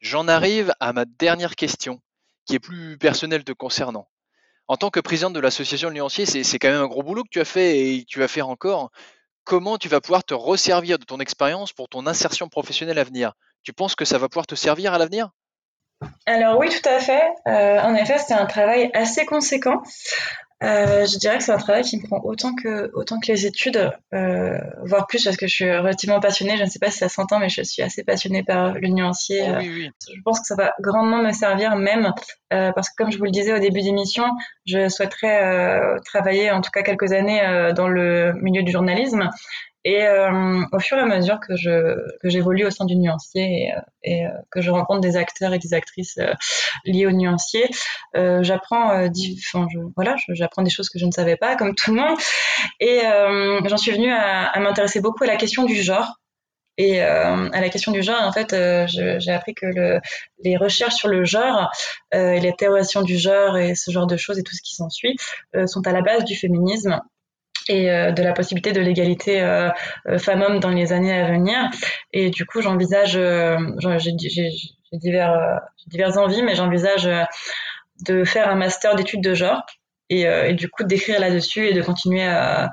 J'en 0.00 0.28
arrive 0.28 0.72
à 0.80 0.94
ma 0.94 1.04
dernière 1.04 1.56
question, 1.56 2.00
qui 2.46 2.54
est 2.54 2.58
plus 2.58 2.96
personnelle 2.96 3.44
te 3.44 3.52
concernant. 3.52 4.08
En 4.66 4.78
tant 4.78 4.88
que 4.88 5.00
présidente 5.00 5.34
de 5.34 5.40
l'association 5.40 5.88
Le 5.88 5.94
Nuancier, 5.94 6.24
c'est 6.24 6.58
quand 6.58 6.70
même 6.70 6.80
un 6.80 6.86
gros 6.86 7.02
boulot 7.02 7.22
que 7.22 7.28
tu 7.30 7.40
as 7.40 7.44
fait 7.44 7.80
et 7.80 8.00
que 8.00 8.06
tu 8.06 8.18
vas 8.18 8.28
faire 8.28 8.48
encore. 8.48 8.90
Comment 9.44 9.76
tu 9.76 9.90
vas 9.90 10.00
pouvoir 10.00 10.24
te 10.24 10.32
resservir 10.32 10.98
de 10.98 11.04
ton 11.04 11.20
expérience 11.20 11.74
pour 11.74 11.90
ton 11.90 12.06
insertion 12.06 12.48
professionnelle 12.48 12.98
à 12.98 13.04
venir? 13.04 13.34
Tu 13.64 13.72
penses 13.72 13.96
que 13.96 14.04
ça 14.04 14.18
va 14.18 14.28
pouvoir 14.28 14.46
te 14.46 14.54
servir 14.54 14.92
à 14.92 14.98
l'avenir? 14.98 15.30
Alors 16.26 16.58
oui, 16.58 16.68
tout 16.68 16.88
à 16.88 16.98
fait. 16.98 17.24
Euh, 17.48 17.80
en 17.80 17.94
effet, 17.94 18.18
c'est 18.18 18.34
un 18.34 18.46
travail 18.46 18.90
assez 18.94 19.24
conséquent. 19.24 19.82
Euh, 20.62 21.04
je 21.04 21.18
dirais 21.18 21.36
que 21.38 21.44
c'est 21.44 21.52
un 21.52 21.58
travail 21.58 21.82
qui 21.82 21.98
me 21.98 22.06
prend 22.06 22.20
autant 22.24 22.54
que, 22.54 22.90
autant 22.94 23.20
que 23.20 23.30
les 23.30 23.44
études, 23.44 23.92
euh, 24.14 24.58
voire 24.84 25.06
plus 25.06 25.22
parce 25.24 25.36
que 25.36 25.46
je 25.46 25.54
suis 25.54 25.76
relativement 25.76 26.20
passionnée. 26.20 26.56
Je 26.56 26.64
ne 26.64 26.68
sais 26.68 26.78
pas 26.78 26.90
si 26.90 26.98
ça 26.98 27.08
s'entend, 27.08 27.38
mais 27.38 27.48
je 27.48 27.62
suis 27.62 27.82
assez 27.82 28.02
passionnée 28.02 28.42
par 28.42 28.74
le 28.74 28.88
nuancier. 28.88 29.42
Oh, 29.46 29.56
oui, 29.58 29.68
oui. 29.68 29.90
Je 30.14 30.20
pense 30.24 30.40
que 30.40 30.46
ça 30.46 30.54
va 30.54 30.72
grandement 30.80 31.22
me 31.22 31.32
servir 31.32 31.76
même 31.76 32.12
euh, 32.52 32.72
parce 32.72 32.88
que 32.88 32.94
comme 32.96 33.10
je 33.10 33.18
vous 33.18 33.24
le 33.24 33.30
disais 33.30 33.52
au 33.52 33.58
début 33.58 33.82
d'émission, 33.82 34.24
je 34.66 34.88
souhaiterais 34.88 35.98
travailler 36.04 36.50
en 36.50 36.60
tout 36.60 36.70
cas 36.70 36.82
quelques 36.82 37.12
années 37.12 37.72
dans 37.74 37.88
le 37.88 38.32
milieu 38.40 38.62
du 38.62 38.72
journalisme 38.72 39.28
Et 39.84 40.06
au 40.72 40.78
fur 40.78 40.96
et 40.96 41.00
à 41.00 41.06
mesure 41.06 41.40
que 41.40 41.56
je 41.56 41.96
que 42.20 42.28
j'évolue 42.30 42.64
au 42.64 42.70
sein 42.70 42.86
du 42.86 42.96
nuancier 42.96 43.70
et, 44.02 44.10
et 44.10 44.26
que 44.50 44.62
je 44.62 44.70
rencontre 44.70 45.00
des 45.00 45.16
acteurs 45.16 45.52
et 45.52 45.58
des 45.58 45.74
actrices 45.74 46.18
liés 46.84 47.06
au 47.06 47.12
nuancier, 47.12 47.68
j'apprends, 48.14 48.92
enfin, 48.92 49.66
je, 49.72 49.78
voilà, 49.94 50.16
j'apprends 50.28 50.62
des 50.62 50.70
choses 50.70 50.88
que 50.88 50.98
je 50.98 51.06
ne 51.06 51.10
savais 51.10 51.36
pas, 51.36 51.56
comme 51.56 51.74
tout 51.74 51.94
le 51.94 52.00
monde. 52.00 52.18
Et 52.80 53.00
j'en 53.66 53.76
suis 53.76 53.92
venue 53.92 54.12
à, 54.12 54.46
à 54.46 54.60
m'intéresser 54.60 55.00
beaucoup 55.00 55.24
à 55.24 55.26
la 55.26 55.36
question 55.36 55.64
du 55.64 55.82
genre 55.82 56.18
et 56.76 57.02
euh, 57.02 57.48
à 57.50 57.60
la 57.60 57.68
question 57.68 57.92
du 57.92 58.02
genre, 58.02 58.20
en 58.22 58.32
fait, 58.32 58.52
euh, 58.52 58.86
j'ai 58.88 59.30
appris 59.30 59.54
que 59.54 59.66
le, 59.66 60.00
les 60.42 60.56
recherches 60.56 60.94
sur 60.94 61.08
le 61.08 61.24
genre 61.24 61.70
euh, 62.14 62.32
et 62.32 62.40
les 62.40 62.52
théorisations 62.52 63.02
du 63.02 63.16
genre 63.16 63.56
et 63.56 63.74
ce 63.74 63.90
genre 63.90 64.06
de 64.06 64.16
choses 64.16 64.38
et 64.38 64.42
tout 64.42 64.54
ce 64.54 64.62
qui 64.62 64.74
s'ensuit 64.74 65.16
sont 65.66 65.86
à 65.86 65.92
la 65.92 66.02
base 66.02 66.24
du 66.24 66.34
féminisme 66.34 67.00
et 67.68 67.86
de 67.86 68.22
la 68.22 68.32
possibilité 68.32 68.72
de 68.72 68.80
l'égalité 68.80 69.40
femmes-hommes 70.18 70.60
dans 70.60 70.70
les 70.70 70.92
années 70.92 71.12
à 71.12 71.30
venir. 71.30 71.70
Et 72.12 72.30
du 72.30 72.44
coup, 72.44 72.60
j'envisage, 72.60 73.12
j'ai 73.12 74.12
divers, 74.92 75.60
diverses 75.86 76.16
envies, 76.16 76.42
mais 76.42 76.54
j'envisage 76.54 77.08
de 78.06 78.24
faire 78.24 78.48
un 78.48 78.54
master 78.54 78.96
d'études 78.96 79.22
de 79.22 79.34
genre 79.34 79.64
euh, 80.12 80.48
et, 80.48 80.52
du 80.52 80.68
coup 80.68 80.84
d'écrire 80.84 81.18
là-dessus 81.18 81.66
et 81.66 81.72
de 81.72 81.80
continuer 81.80 82.22
à, 82.22 82.70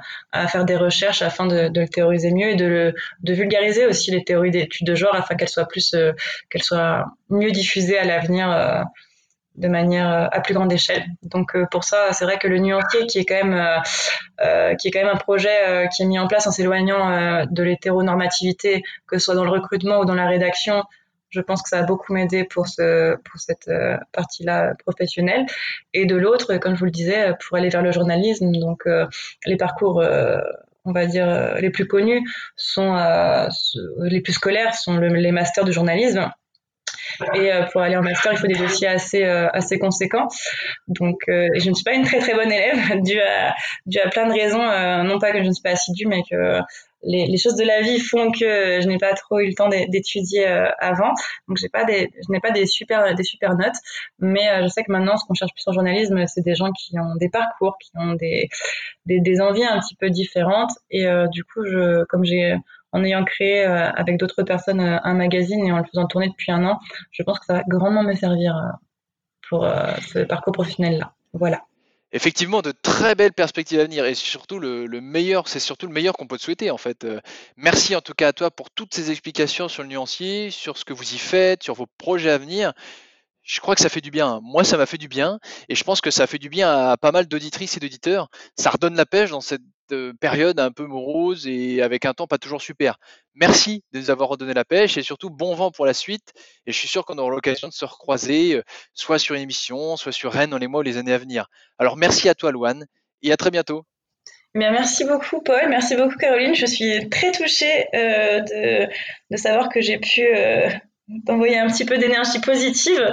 faire 0.47 0.65
des 0.65 0.75
recherches 0.75 1.21
afin 1.21 1.47
de, 1.47 1.71
le 1.73 1.87
théoriser 1.87 2.31
mieux 2.31 2.49
et 2.49 2.55
de, 2.55 2.93
de 3.23 3.33
vulgariser 3.33 3.85
aussi 3.85 4.11
les 4.11 4.23
théories 4.23 4.51
d'études 4.51 4.85
de 4.85 4.95
genre 4.95 5.15
afin 5.15 5.35
qu'elles 5.35 5.49
soient 5.49 5.67
plus 5.67 5.93
euh, 5.93 6.11
qu'elles 6.49 6.63
soient 6.63 7.05
mieux 7.29 7.51
diffusées 7.51 7.97
à 7.97 8.03
l'avenir 8.03 8.51
euh, 8.51 8.83
de 9.55 9.67
manière 9.67 10.29
à 10.31 10.39
plus 10.39 10.53
grande 10.53 10.71
échelle. 10.71 11.05
Donc 11.23 11.55
pour 11.69 11.83
ça, 11.83 12.13
c'est 12.13 12.25
vrai 12.25 12.37
que 12.37 12.47
le 12.47 12.59
nuancier 12.59 13.05
qui 13.07 13.19
est 13.19 13.25
quand 13.25 13.43
même 13.43 13.81
qui 14.77 14.87
est 14.87 14.91
quand 14.91 14.99
même 14.99 15.13
un 15.13 15.17
projet 15.17 15.87
qui 15.95 16.03
est 16.03 16.05
mis 16.05 16.19
en 16.19 16.27
place 16.27 16.47
en 16.47 16.51
s'éloignant 16.51 17.45
de 17.45 17.63
l'hétéronormativité, 17.63 18.83
que 19.07 19.17
ce 19.17 19.25
soit 19.25 19.35
dans 19.35 19.43
le 19.43 19.51
recrutement 19.51 19.99
ou 19.99 20.05
dans 20.05 20.15
la 20.15 20.27
rédaction, 20.27 20.83
je 21.31 21.39
pense 21.39 21.63
que 21.63 21.69
ça 21.69 21.79
a 21.79 21.83
beaucoup 21.83 22.13
m'aider 22.13 22.43
pour, 22.43 22.67
ce, 22.67 23.15
pour 23.15 23.39
cette 23.39 23.69
euh, 23.69 23.97
partie-là 24.11 24.75
professionnelle. 24.85 25.45
Et 25.93 26.05
de 26.05 26.15
l'autre, 26.15 26.57
comme 26.57 26.75
je 26.75 26.79
vous 26.79 26.85
le 26.85 26.91
disais, 26.91 27.33
pour 27.39 27.57
aller 27.57 27.69
vers 27.69 27.81
le 27.81 27.91
journalisme, 27.91 28.51
donc 28.51 28.83
euh, 28.85 29.07
les 29.45 29.55
parcours, 29.55 30.01
euh, 30.01 30.39
on 30.83 30.91
va 30.91 31.05
dire, 31.05 31.55
les 31.59 31.69
plus 31.69 31.87
connus 31.87 32.27
sont, 32.55 32.95
les 33.99 34.21
plus 34.21 34.33
scolaires 34.33 34.73
sont 34.75 34.97
les 34.97 35.31
masters 35.31 35.63
de 35.63 35.71
journalisme. 35.71 36.31
Et 37.35 37.51
pour 37.71 37.81
aller 37.81 37.95
en 37.95 38.01
master, 38.01 38.33
il 38.33 38.37
faut 38.37 38.47
des 38.47 38.55
dossiers 38.55 38.87
assez, 38.87 39.23
assez 39.23 39.79
conséquents. 39.79 40.27
Donc, 40.87 41.19
je 41.27 41.69
ne 41.69 41.73
suis 41.73 41.83
pas 41.83 41.93
une 41.93 42.03
très 42.03 42.19
très 42.19 42.33
bonne 42.33 42.51
élève, 42.51 43.01
dû 43.03 43.19
à, 43.19 43.53
dû 43.85 43.99
à 43.99 44.09
plein 44.09 44.27
de 44.27 44.33
raisons. 44.33 45.03
non 45.03 45.19
pas 45.19 45.31
que 45.31 45.39
je 45.39 45.47
ne 45.47 45.51
suis 45.51 45.63
pas 45.63 45.71
assidue, 45.71 46.07
mais 46.07 46.23
que 46.29 46.61
les, 47.03 47.25
les, 47.27 47.37
choses 47.37 47.55
de 47.55 47.63
la 47.63 47.81
vie 47.81 47.99
font 47.99 48.31
que 48.31 48.79
je 48.81 48.87
n'ai 48.87 48.97
pas 48.97 49.13
trop 49.13 49.39
eu 49.39 49.47
le 49.47 49.53
temps 49.53 49.69
d'étudier 49.69 50.47
euh, 50.47 50.69
avant. 50.79 51.13
Donc 51.47 51.57
j'ai 51.57 51.69
pas 51.69 51.83
des, 51.83 52.09
je 52.15 52.31
n'ai 52.31 52.39
pas 52.39 52.51
des 52.51 52.65
super, 52.65 53.15
des 53.15 53.23
super 53.23 53.55
notes, 53.55 53.75
mais 54.19 54.47
euh, 54.49 54.63
je 54.63 54.67
sais 54.67 54.83
que 54.83 54.91
maintenant, 54.91 55.17
ce 55.17 55.25
qu'on 55.25 55.33
cherche 55.33 55.53
plus 55.53 55.67
en 55.67 55.73
journalisme, 55.73 56.25
c'est 56.27 56.41
des 56.41 56.55
gens 56.55 56.71
qui 56.71 56.97
ont 56.99 57.15
des 57.15 57.29
parcours, 57.29 57.77
qui 57.79 57.91
ont 57.95 58.13
des, 58.13 58.49
des, 59.05 59.19
des 59.19 59.41
envies 59.41 59.65
un 59.65 59.79
petit 59.79 59.95
peu 59.95 60.09
différentes. 60.09 60.71
Et 60.89 61.07
euh, 61.07 61.27
du 61.27 61.43
coup, 61.43 61.65
je, 61.65 62.03
comme 62.05 62.23
j'ai, 62.23 62.55
en 62.91 63.03
ayant 63.03 63.23
créé 63.23 63.63
avec 63.63 64.17
d'autres 64.17 64.43
personnes 64.43 64.81
un 64.81 65.13
magazine 65.13 65.65
et 65.65 65.71
en 65.71 65.77
le 65.77 65.85
faisant 65.85 66.07
tourner 66.07 66.29
depuis 66.29 66.51
un 66.51 66.65
an, 66.65 66.79
je 67.11 67.23
pense 67.23 67.39
que 67.39 67.45
ça 67.45 67.53
va 67.53 67.63
grandement 67.67 68.03
me 68.03 68.15
servir 68.15 68.55
pour 69.49 69.65
ce 70.13 70.19
parcours 70.19 70.53
professionnel-là. 70.53 71.13
Voilà 71.33 71.61
effectivement 72.11 72.61
de 72.61 72.71
très 72.71 73.15
belles 73.15 73.33
perspectives 73.33 73.79
à 73.79 73.83
venir 73.83 74.05
et 74.05 74.15
surtout 74.15 74.59
le, 74.59 74.87
meilleur, 75.01 75.47
c'est 75.47 75.59
surtout 75.59 75.87
le 75.87 75.93
meilleur 75.93 76.13
qu'on 76.13 76.27
peut 76.27 76.37
te 76.37 76.43
souhaiter 76.43 76.71
en 76.71 76.77
fait. 76.77 77.03
Euh, 77.03 77.19
merci 77.57 77.95
en 77.95 78.01
tout 78.01 78.13
cas 78.13 78.29
à 78.29 78.33
toi 78.33 78.51
pour 78.51 78.69
toutes 78.69 78.93
ces 78.93 79.11
explications 79.11 79.67
sur 79.67 79.83
le 79.83 79.89
nuancier, 79.89 80.51
sur 80.51 80.77
ce 80.77 80.85
que 80.85 80.93
vous 80.93 81.13
y 81.13 81.17
faites, 81.17 81.63
sur 81.63 81.73
vos 81.73 81.87
projets 81.97 82.31
à 82.31 82.37
venir. 82.37 82.73
Je 83.43 83.59
crois 83.59 83.75
que 83.75 83.81
ça 83.81 83.89
fait 83.89 84.01
du 84.01 84.11
bien. 84.11 84.39
Moi, 84.43 84.63
ça 84.63 84.77
m'a 84.77 84.85
fait 84.85 84.99
du 84.99 85.07
bien 85.07 85.39
et 85.67 85.75
je 85.75 85.83
pense 85.83 85.99
que 85.99 86.11
ça 86.11 86.27
fait 86.27 86.37
du 86.37 86.49
bien 86.49 86.91
à 86.91 86.97
pas 86.97 87.11
mal 87.11 87.27
d'auditrices 87.27 87.75
et 87.77 87.79
d'auditeurs. 87.79 88.29
Ça 88.55 88.69
redonne 88.69 88.95
la 88.95 89.05
pêche 89.05 89.31
dans 89.31 89.41
cette 89.41 89.63
période 90.19 90.59
un 90.59 90.71
peu 90.71 90.85
morose 90.85 91.47
et 91.47 91.81
avec 91.81 92.05
un 92.05 92.13
temps 92.13 92.27
pas 92.27 92.37
toujours 92.37 92.61
super. 92.61 92.97
Merci 93.35 93.83
de 93.91 93.99
nous 93.99 94.09
avoir 94.09 94.29
redonné 94.29 94.53
la 94.53 94.65
pêche 94.65 94.97
et 94.97 95.03
surtout 95.03 95.29
bon 95.29 95.55
vent 95.55 95.71
pour 95.71 95.85
la 95.85 95.93
suite. 95.93 96.33
Et 96.65 96.71
je 96.71 96.77
suis 96.77 96.87
sûr 96.87 97.05
qu'on 97.05 97.17
aura 97.17 97.29
l'occasion 97.29 97.67
de 97.67 97.73
se 97.73 97.85
recroiser, 97.85 98.55
euh, 98.55 98.63
soit 98.93 99.19
sur 99.19 99.35
une 99.35 99.41
émission, 99.41 99.97
soit 99.97 100.11
sur 100.11 100.31
Rennes 100.31 100.49
dans 100.49 100.57
les 100.57 100.67
mois 100.67 100.81
ou 100.81 100.83
les 100.83 100.97
années 100.97 101.13
à 101.13 101.17
venir. 101.17 101.47
Alors 101.77 101.97
merci 101.97 102.29
à 102.29 102.35
toi, 102.35 102.51
Louane, 102.51 102.85
et 103.21 103.31
à 103.31 103.37
très 103.37 103.51
bientôt. 103.51 103.85
Bien, 104.53 104.71
merci 104.71 105.05
beaucoup, 105.05 105.41
Paul. 105.41 105.69
Merci 105.69 105.95
beaucoup, 105.95 106.17
Caroline. 106.17 106.55
Je 106.55 106.65
suis 106.65 107.07
très 107.09 107.31
touchée 107.31 107.85
euh, 107.93 108.87
de, 109.29 109.37
savoir 109.37 109.69
que 109.69 109.79
j'ai 109.79 109.97
pu 109.97 110.23
euh, 110.23 110.69
d'envoyer 111.07 111.59
un 111.59 111.67
petit 111.67 111.85
peu 111.85 111.97
d'énergie 111.97 112.39
positive. 112.39 113.11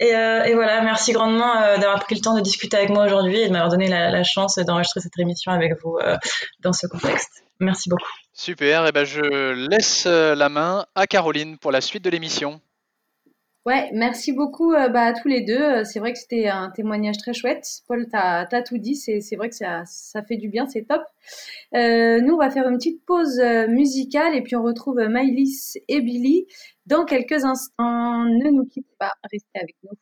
Et, 0.00 0.14
euh, 0.14 0.50
voilà, 0.54 0.82
merci 0.82 1.12
grandement 1.12 1.56
euh, 1.56 1.76
d'avoir 1.76 2.00
pris 2.04 2.14
le 2.14 2.20
temps 2.20 2.36
de 2.36 2.40
discuter 2.40 2.76
avec 2.76 2.90
moi 2.90 3.04
aujourd'hui 3.04 3.38
et 3.38 3.48
de 3.48 3.52
m'avoir 3.52 3.70
donné 3.70 3.88
la, 3.88 4.22
chance 4.22 4.56
d'enregistrer 4.56 5.00
cette 5.00 5.18
émission 5.18 5.52
avec 5.52 5.72
vous 5.82 5.98
euh, 5.98 6.16
dans 6.60 6.72
ce 6.72 6.86
contexte. 6.86 7.44
Merci 7.60 7.88
beaucoup. 7.88 8.08
Super, 8.32 8.86
et 8.86 8.92
ben 8.92 9.04
je 9.04 9.52
laisse 9.68 10.06
la 10.06 10.48
main 10.48 10.86
à 10.94 11.06
Caroline 11.06 11.58
pour 11.58 11.70
la 11.70 11.80
suite 11.80 12.02
de 12.02 12.10
l'émission. 12.10 12.60
Ouais, 13.64 13.90
merci 13.92 14.32
beaucoup 14.32 14.72
bah, 14.72 15.04
à 15.04 15.12
tous 15.12 15.28
les 15.28 15.40
deux. 15.42 15.84
C'est 15.84 16.00
vrai 16.00 16.12
que 16.12 16.18
c'était 16.18 16.48
un 16.48 16.70
témoignage 16.70 17.16
très 17.18 17.32
chouette. 17.32 17.64
Paul, 17.86 18.06
tu 18.08 18.16
as, 18.16 18.62
tout 18.66 18.78
dit. 18.78 18.96
C'est 18.96 19.36
vrai 19.36 19.48
que 19.48 19.54
ça, 19.54 19.84
ça, 19.86 20.22
fait 20.22 20.36
du 20.36 20.48
bien, 20.48 20.66
c'est 20.66 20.82
top. 20.82 21.02
nous, 21.72 22.34
on 22.34 22.38
va 22.38 22.50
faire 22.50 22.68
une 22.68 22.76
petite 22.76 23.04
pause 23.04 23.40
musicale 23.68 24.34
et 24.34 24.42
puis 24.42 24.56
on 24.56 24.62
retrouve 24.62 24.96
Maïlis 25.08 25.74
et 25.88 26.00
Billy 26.00 26.46
dans 26.86 27.04
quelques 27.04 27.44
instants. 27.44 28.24
Ne 28.24 28.50
nous 28.50 28.64
quittez 28.66 28.94
pas, 28.98 29.12
restez 29.30 29.60
avec 29.60 29.76
nous. 29.84 29.96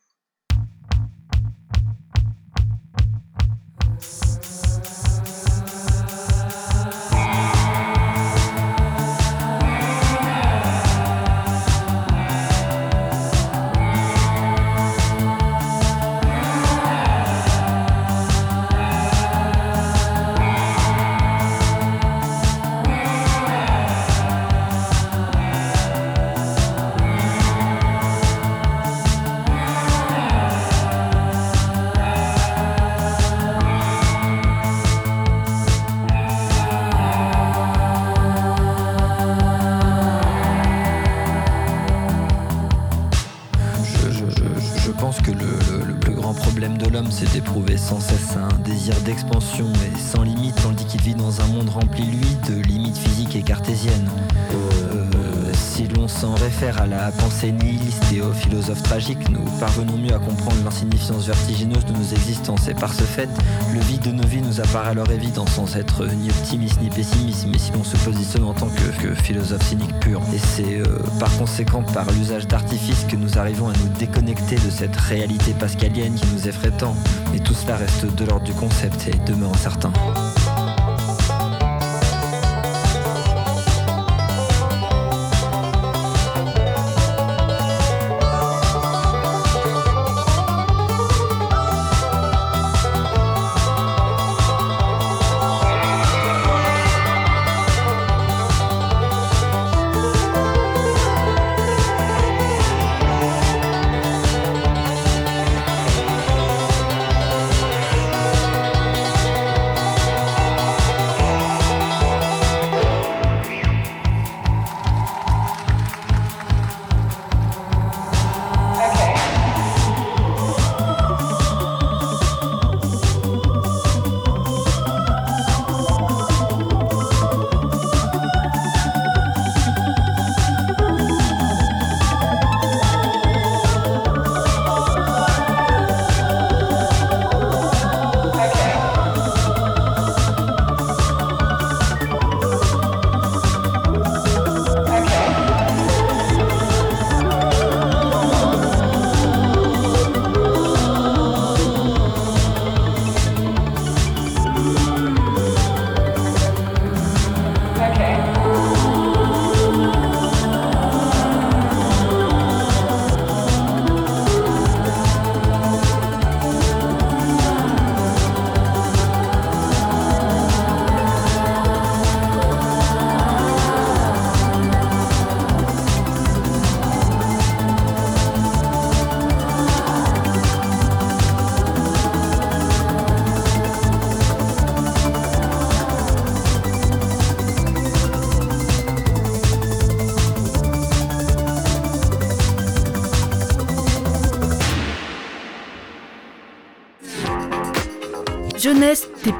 Nous 59.29 59.45
parvenons 59.59 59.97
mieux 59.97 60.13
à 60.13 60.19
comprendre 60.19 60.63
l'insignifiance 60.63 61.25
vertigineuse 61.25 61.85
de 61.85 61.93
nos 61.93 62.03
existences 62.03 62.67
et 62.67 62.73
par 62.73 62.93
ce 62.93 63.03
fait, 63.03 63.29
le 63.73 63.79
vide 63.79 64.01
de 64.01 64.11
nos 64.11 64.27
vies 64.27 64.41
nous 64.41 64.59
apparaît 64.59 64.91
alors 64.91 65.09
évident 65.11 65.45
sans 65.47 65.75
être 65.75 66.05
ni 66.05 66.29
optimiste 66.29 66.81
ni 66.81 66.89
pessimiste, 66.89 67.47
mais 67.51 67.57
si 67.57 67.71
l'on 67.71 67.83
se 67.83 67.97
positionne 67.97 68.43
en 68.43 68.53
tant 68.53 68.69
que, 68.69 69.13
philosophe 69.15 69.63
cynique 69.67 69.97
pur. 69.99 70.21
Et 70.33 70.37
c'est 70.37 70.79
euh, 70.79 70.99
par 71.19 71.35
conséquent 71.37 71.83
par 71.83 72.09
l'usage 72.11 72.47
d'artifices 72.47 73.05
que 73.09 73.15
nous 73.15 73.37
arrivons 73.37 73.69
à 73.69 73.73
nous 73.73 73.89
déconnecter 73.99 74.55
de 74.55 74.69
cette 74.69 74.95
réalité 74.95 75.53
pascalienne 75.53 76.15
qui 76.15 76.27
nous 76.33 76.47
effraie 76.47 76.71
tant. 76.71 76.95
Mais 77.31 77.39
tout 77.39 77.53
cela 77.53 77.77
reste 77.77 78.05
de 78.15 78.25
l'ordre 78.25 78.45
du 78.45 78.53
concept 78.53 79.07
et 79.07 79.31
demeure 79.31 79.51
incertain. 79.53 79.91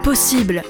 Possibles. 0.03 0.63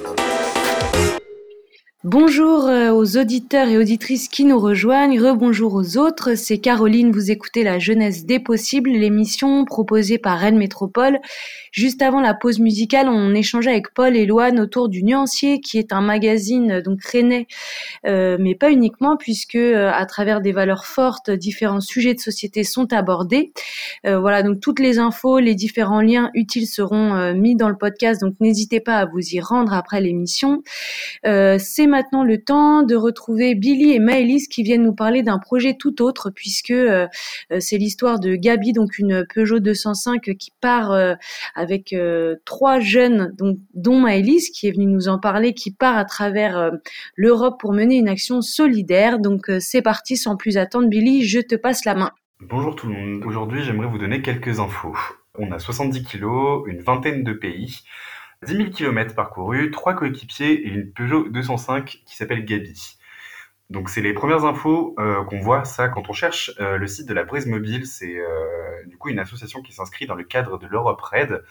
Bonjour 2.04 2.68
euh, 2.68 2.91
aux 3.02 3.18
auditeurs 3.18 3.68
et 3.68 3.80
auditrices 3.80 4.28
qui 4.28 4.46
nous 4.46 4.60
rejoignent, 4.60 5.20
rebonjour 5.20 5.74
aux 5.74 5.98
autres, 5.98 6.36
c'est 6.36 6.60
Caroline, 6.60 7.12
vous 7.12 7.32
écoutez 7.32 7.64
La 7.64 7.80
Jeunesse 7.80 8.28
des 8.28 8.40
Possibles, 8.40 8.92
l'émission 8.92 9.66
proposée 9.66 10.20
par 10.20 10.38
Rennes 10.38 10.60
Métropole. 10.60 11.18
Juste 11.72 12.04
avant 12.04 12.22
la 12.22 12.36
pause 12.36 12.60
musicale, 12.60 13.10
on 13.10 13.34
échangeait 13.34 13.72
avec 13.72 13.92
Paul 13.96 14.16
et 14.16 14.28
Loane 14.28 14.60
autour 14.60 14.88
du 14.88 15.02
Nuancier, 15.04 15.62
qui 15.62 15.80
est 15.80 15.94
un 15.94 16.02
magazine 16.02 16.74
euh, 16.74 16.82
donc 16.84 17.04
rennais, 17.04 17.48
euh, 18.06 18.38
mais 18.40 18.54
pas 18.54 18.70
uniquement, 18.70 19.18
puisque 19.18 19.56
à 19.56 20.06
travers 20.06 20.40
des 20.40 20.52
valeurs 20.52 20.86
fortes, 20.86 21.32
différents 21.32 21.82
sujets 21.82 22.14
de 22.14 22.20
société 22.20 22.64
sont 22.64 22.94
abordés. 22.94 23.52
voilà, 24.04 24.44
donc 24.44 24.60
toutes 24.60 24.80
les 24.80 25.00
infos, 25.00 25.40
les 25.40 25.56
différents 25.56 26.02
liens 26.02 26.30
utiles 26.36 26.68
seront 26.68 27.34
mis 27.34 27.56
dans 27.56 27.70
le 27.70 27.78
podcast, 27.78 28.22
donc 28.22 28.36
n'hésitez 28.40 28.80
pas 28.80 28.98
à 28.98 29.06
vous 29.06 29.22
y 29.34 29.40
rendre 29.40 29.74
après 29.74 30.02
l'émission. 30.02 30.62
c'est 31.24 31.88
maintenant 31.88 32.24
le 32.24 32.38
temps 32.44 32.84
retrouver 32.96 33.56
Billy 33.56 33.92
et 33.94 34.00
Maëlys 34.00 34.48
qui 34.48 34.64
viennent 34.64 34.84
nous 34.84 34.94
parler 34.94 35.24
d'un 35.24 35.40
projet 35.40 35.76
tout 35.76 36.02
autre 36.02 36.30
puisque 36.30 36.72
euh, 36.72 37.08
euh, 37.52 37.58
c'est 37.60 37.78
l'histoire 37.78 38.20
de 38.20 38.36
Gabi, 38.36 38.74
donc 38.74 38.98
une 39.00 39.26
Peugeot 39.34 39.60
205 39.60 40.22
qui 40.38 40.52
part 40.62 40.92
euh, 40.92 41.16
avec 41.56 41.96
trois 42.46 42.80
jeunes, 42.80 43.34
donc, 43.38 43.58
dont 43.74 44.00
Maëlys 44.00 44.50
qui 44.50 44.68
est 44.68 44.72
venue 44.72 44.88
nous 44.88 45.08
en 45.08 45.20
parler, 45.20 45.54
qui 45.54 45.72
part 45.72 45.98
à 45.98 46.06
travers 46.06 46.72
l'Europe 47.16 47.60
pour 47.60 47.74
mener 47.74 47.98
une 47.98 48.08
action 48.08 48.42
solidaire. 48.42 49.20
Donc 49.20 49.52
c'est 49.60 49.82
parti 49.82 50.18
sans 50.18 50.36
plus 50.36 50.58
attendre. 50.58 50.88
Billy, 50.88 51.24
je 51.24 51.40
te 51.40 51.56
passe 51.56 51.86
la 51.86 51.96
main. 51.96 52.12
Bonjour 52.42 52.76
tout 52.76 52.88
le 52.88 52.94
monde. 52.94 53.24
Aujourd'hui, 53.26 53.64
j'aimerais 53.64 53.88
vous 53.88 53.98
donner 53.98 54.22
quelques 54.22 54.60
infos. 54.60 54.98
On 55.38 55.52
a 55.52 55.60
70 55.60 56.04
kilos, 56.04 56.64
une 56.68 56.82
vingtaine 56.82 57.24
de 57.24 57.34
pays. 57.34 57.82
10 58.44 58.56
000 58.58 58.70
km 58.72 59.14
parcourus, 59.14 59.70
trois 59.70 59.94
coéquipiers 59.94 60.54
et 60.54 60.70
une 60.70 60.92
Peugeot 60.92 61.30
205 61.30 62.02
qui 62.06 62.16
s'appelle 62.16 62.44
Gabi. 62.44 62.98
Donc 63.70 63.90
c'est 63.90 64.02
les 64.02 64.14
premières 64.14 64.46
infos 64.46 64.96
euh, 65.00 65.24
qu'on 65.26 65.40
voit 65.40 65.64
ça 65.64 65.90
quand 65.90 66.10
on 66.10 66.14
cherche 66.14 66.52
euh, 66.60 66.78
le 66.78 66.88
site 66.88 67.08
de 67.08 67.14
la 67.14 67.24
Brise 67.24 67.46
Mobile. 67.46 67.86
C'est 67.86 68.18
euh, 68.18 68.84
du 68.88 68.98
coup 68.98 69.10
une 69.10 69.20
association 69.20 69.62
qui 69.62 69.74
s'inscrit 69.74 70.08
dans 70.08 70.16
le 70.16 70.24
cadre 70.24 70.58
de 70.58 70.66
l'Europe 70.66 71.00
Red. 71.02 71.44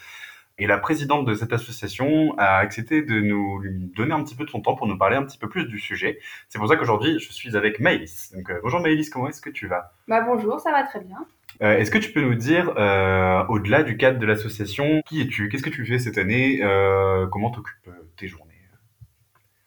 Et 0.59 0.67
la 0.67 0.79
présidente 0.79 1.25
de 1.25 1.35
cette 1.35 1.53
association 1.53 2.35
a 2.39 2.57
accepté 2.57 3.03
de 3.03 3.21
nous 3.21 3.63
donner 3.95 4.13
un 4.13 4.23
petit 4.25 4.35
peu 4.35 4.45
de 4.45 4.51
son 4.51 4.61
temps 4.61 4.75
pour 4.75 4.89
nous 4.89 4.99
parler 4.99 5.17
un 5.17 5.23
petit 5.23 5.39
peu 5.39 5.49
plus 5.49 5.67
du 5.67 5.79
sujet. 5.79 6.19
C'est 6.49 6.59
pour 6.59 6.67
ça 6.67 6.77
qu'aujourd'hui 6.77 7.21
je 7.21 7.33
suis 7.33 7.57
avec 7.57 7.79
Maëlys. 7.79 8.33
Donc 8.35 8.51
bonjour 8.63 8.81
Maëlys, 8.81 9.09
comment 9.11 9.29
est-ce 9.29 9.41
que 9.41 9.49
tu 9.49 9.69
vas? 9.69 9.95
Bah 10.09 10.23
bonjour, 10.23 10.59
ça 10.59 10.73
va 10.73 10.83
très 10.83 11.01
bien. 11.01 11.25
Euh, 11.63 11.77
est-ce 11.77 11.91
que 11.91 11.99
tu 11.99 12.13
peux 12.13 12.23
nous 12.23 12.35
dire, 12.35 12.73
euh, 12.79 13.45
au-delà 13.49 13.83
du 13.83 13.97
cadre 13.97 14.19
de 14.19 14.27
l'association, 14.27 15.03
qui 15.07 15.21
es-tu? 15.21 15.49
Qu'est-ce 15.49 15.63
que 15.63 15.71
tu 15.71 15.85
fais 15.85 15.99
cette 15.99 16.17
année? 16.17 16.61
Euh, 16.63 17.27
Comment 17.27 17.51
t'occupes 17.51 17.91
tes 18.17 18.29
journées? 18.29 18.55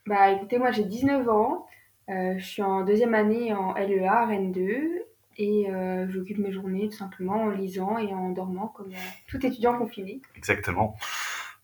Bah 0.06 0.32
écoutez, 0.32 0.58
moi 0.58 0.72
j'ai 0.72 0.84
19 0.84 1.30
ans, 1.30 1.66
je 2.10 2.44
suis 2.44 2.62
en 2.62 2.84
deuxième 2.84 3.14
année 3.14 3.54
en 3.54 3.74
LEA, 3.76 4.26
Rennes 4.26 4.52
2, 4.52 5.06
et 5.38 5.68
j'occupe 6.10 6.40
mes 6.40 6.52
journées 6.52 6.90
tout 6.90 6.98
simplement 6.98 7.36
en 7.36 7.50
lisant 7.50 7.98
et 7.98 8.14
en 8.14 8.32
dormant 8.32 8.68
comme 8.68 8.90
tout 9.28 9.46
étudiant 9.46 9.78
confiné. 9.78 10.22
Exactement. 10.36 10.98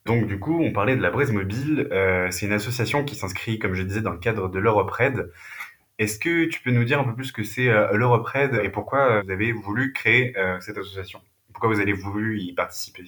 Donc 0.06 0.26
du 0.26 0.38
coup, 0.38 0.58
on 0.58 0.72
parlait 0.72 0.96
de 0.96 1.02
la 1.02 1.10
Braise 1.10 1.32
Mobile. 1.32 1.86
c'est 2.30 2.46
une 2.46 2.52
association 2.52 3.04
qui 3.04 3.14
s'inscrit, 3.14 3.58
comme 3.58 3.74
je 3.74 3.82
disais, 3.82 4.00
dans 4.00 4.12
le 4.12 4.18
cadre 4.18 4.48
de 4.48 4.58
l'Europe 4.58 4.90
Red. 4.90 5.30
Est-ce 6.00 6.18
que 6.18 6.46
tu 6.46 6.62
peux 6.62 6.70
nous 6.70 6.84
dire 6.84 6.98
un 6.98 7.04
peu 7.04 7.14
plus 7.14 7.26
ce 7.26 7.32
que 7.34 7.42
c'est 7.42 7.68
euh, 7.68 7.92
l'Europe 7.92 8.26
Red 8.26 8.58
et 8.64 8.70
pourquoi 8.70 9.00
euh, 9.00 9.22
vous 9.22 9.30
avez 9.30 9.52
voulu 9.52 9.92
créer 9.92 10.34
euh, 10.38 10.58
cette 10.60 10.78
association? 10.78 11.20
Pourquoi 11.52 11.68
vous 11.68 11.78
avez 11.78 11.92
voulu 11.92 12.40
y 12.40 12.54
participer? 12.54 13.04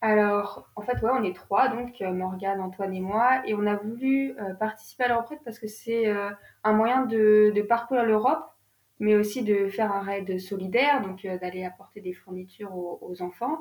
Alors, 0.00 0.66
en 0.76 0.80
fait, 0.80 0.94
ouais, 1.02 1.10
on 1.12 1.22
est 1.22 1.36
trois, 1.36 1.68
donc 1.68 2.00
Morgane, 2.00 2.62
Antoine 2.62 2.94
et 2.94 3.00
moi, 3.00 3.42
et 3.46 3.52
on 3.52 3.66
a 3.66 3.76
voulu 3.76 4.34
participer 4.58 5.04
à 5.04 5.08
l'Europe 5.08 5.26
Red 5.28 5.38
parce 5.44 5.58
que 5.58 5.66
c'est 5.66 6.06
un 6.64 6.72
moyen 6.72 7.04
de, 7.04 7.52
parcourir 7.68 8.04
l'Europe, 8.04 8.44
mais 8.98 9.16
aussi 9.16 9.42
de 9.42 9.68
faire 9.68 9.92
un 9.92 10.02
raid 10.02 10.38
solidaire, 10.38 11.02
donc 11.02 11.26
d'aller 11.26 11.64
apporter 11.64 12.00
des 12.00 12.12
fournitures 12.12 12.74
aux, 12.74 12.98
aux 13.02 13.20
enfants. 13.20 13.58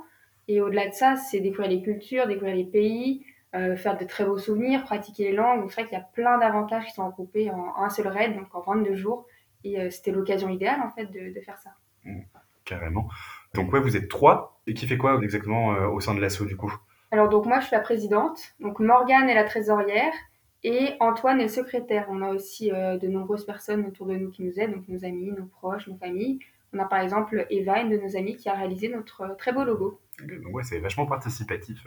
Et 0.48 0.62
au-delà 0.62 0.88
de 0.88 0.94
ça, 0.94 1.16
c'est 1.16 1.40
découvrir 1.40 1.72
les 1.72 1.82
cultures, 1.82 2.28
découvrir 2.28 2.56
les 2.56 2.66
pays, 2.66 3.26
euh, 3.56 3.78
faire 3.78 3.98
de 3.98 4.04
très 4.04 4.26
beaux 4.26 4.38
souvenirs, 4.38 4.84
pratiquer 4.84 5.30
les 5.30 5.32
langues. 5.32 5.62
Donc 5.62 5.72
c'est 5.72 5.82
vrai 5.82 5.90
qu'il 5.90 5.98
y 5.98 6.02
a 6.02 6.04
plein 6.04 6.38
d'avantages 6.38 6.86
qui 6.86 6.92
sont 6.92 7.06
regroupés 7.06 7.50
en, 7.52 7.74
un 7.78 7.90
seul 7.90 8.08
raid, 8.08 8.36
donc 8.36 8.54
en 8.54 8.62
22 8.62 8.96
jours. 8.96 9.26
Et 9.64 9.80
euh, 9.80 9.90
c'était 9.90 10.12
l'occasion 10.12 10.50
idéale 10.50 10.82
en 10.82 10.90
fait 10.90 11.06
de, 11.06 11.40
faire 11.40 11.58
ça. 11.60 11.72
Mmh, 12.04 12.22
carrément. 12.66 13.08
Donc 13.54 13.72
ouais, 13.72 13.80
vous 13.80 13.96
êtes 13.96 14.10
trois. 14.10 14.60
Et 14.68 14.74
qui 14.74 14.88
fait 14.88 14.98
quoi 14.98 15.20
exactement 15.24 15.74
euh, 15.74 15.88
au 15.88 16.02
sein 16.02 16.14
de 16.14 16.20
l'assaut 16.20 16.46
du 16.46 16.58
coup? 16.58 16.74
Alors 17.12 17.30
donc 17.30 17.46
moi 17.46 17.62
je 17.62 17.68
suis 17.68 17.76
la 17.76 17.82
présidente, 17.82 18.56
donc 18.60 18.80
Morgane 18.80 19.30
est 19.30 19.36
la 19.36 19.46
trésorière 19.46 20.14
et 20.64 20.96
Antoine 21.00 21.40
est 21.40 21.44
le 21.44 21.50
secrétaire. 21.50 22.08
On 22.10 22.22
a 22.22 22.30
aussi 22.32 22.72
de 22.72 23.08
nombreuses 23.08 23.46
personnes 23.46 23.86
autour 23.86 24.08
de 24.08 24.16
nous 24.16 24.32
qui 24.32 24.44
nous 24.44 24.60
aident, 24.60 24.74
donc 24.74 24.88
nos 24.90 25.06
amis, 25.06 25.32
nos 25.32 25.46
proches, 25.46 25.88
nos 25.88 25.96
familles. 25.96 26.40
On 26.74 26.80
a 26.80 26.86
par 26.86 27.00
exemple 27.00 27.46
Eva, 27.52 27.80
une 27.80 27.92
de 27.92 27.98
nos 27.98 28.18
amies, 28.18 28.36
qui 28.36 28.50
a 28.50 28.54
réalisé 28.54 28.90
notre 28.90 29.38
très 29.38 29.54
beau 29.54 29.64
logo. 29.64 30.02
Donc 30.20 30.54
ouais, 30.54 30.64
c'est 30.64 30.80
vachement 30.80 31.06
participatif 31.06 31.86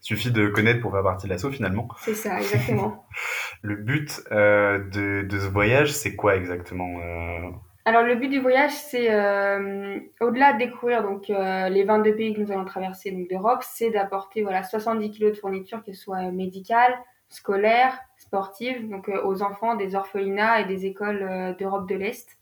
suffit 0.00 0.30
de 0.30 0.48
connaître 0.48 0.80
pour 0.80 0.92
faire 0.92 1.02
partie 1.02 1.26
de 1.26 1.32
l'assaut 1.32 1.50
finalement. 1.50 1.88
C'est 1.98 2.14
ça, 2.14 2.38
exactement. 2.38 3.04
le 3.62 3.76
but 3.76 4.22
euh, 4.32 4.78
de, 4.78 5.22
de, 5.22 5.38
ce 5.38 5.46
voyage, 5.46 5.92
c'est 5.92 6.16
quoi 6.16 6.36
exactement 6.36 6.98
euh 7.00 7.50
Alors 7.84 8.02
le 8.02 8.14
but 8.14 8.28
du 8.28 8.40
voyage, 8.40 8.72
c'est 8.72 9.12
euh, 9.12 9.98
au-delà 10.20 10.54
de 10.54 10.58
découvrir 10.58 11.02
donc 11.02 11.28
les 11.28 11.84
22 11.84 12.14
pays 12.14 12.34
que 12.34 12.40
nous 12.40 12.50
allons 12.50 12.64
traverser 12.64 13.10
d'Europe, 13.30 13.62
c'est 13.62 13.90
d'apporter 13.90 14.42
voilà 14.42 14.62
70 14.62 15.10
kg 15.10 15.26
de 15.26 15.34
fournitures, 15.34 15.82
qu'elles 15.84 15.94
soient 15.94 16.30
médicales, 16.30 16.98
scolaires, 17.28 17.98
sportives, 18.16 18.88
donc 18.88 19.08
aux 19.08 19.42
enfants 19.42 19.76
des 19.76 19.94
orphelinats 19.94 20.60
et 20.60 20.64
des 20.64 20.86
écoles 20.86 21.54
d'Europe 21.58 21.88
de 21.88 21.94
l'Est. 21.94 22.38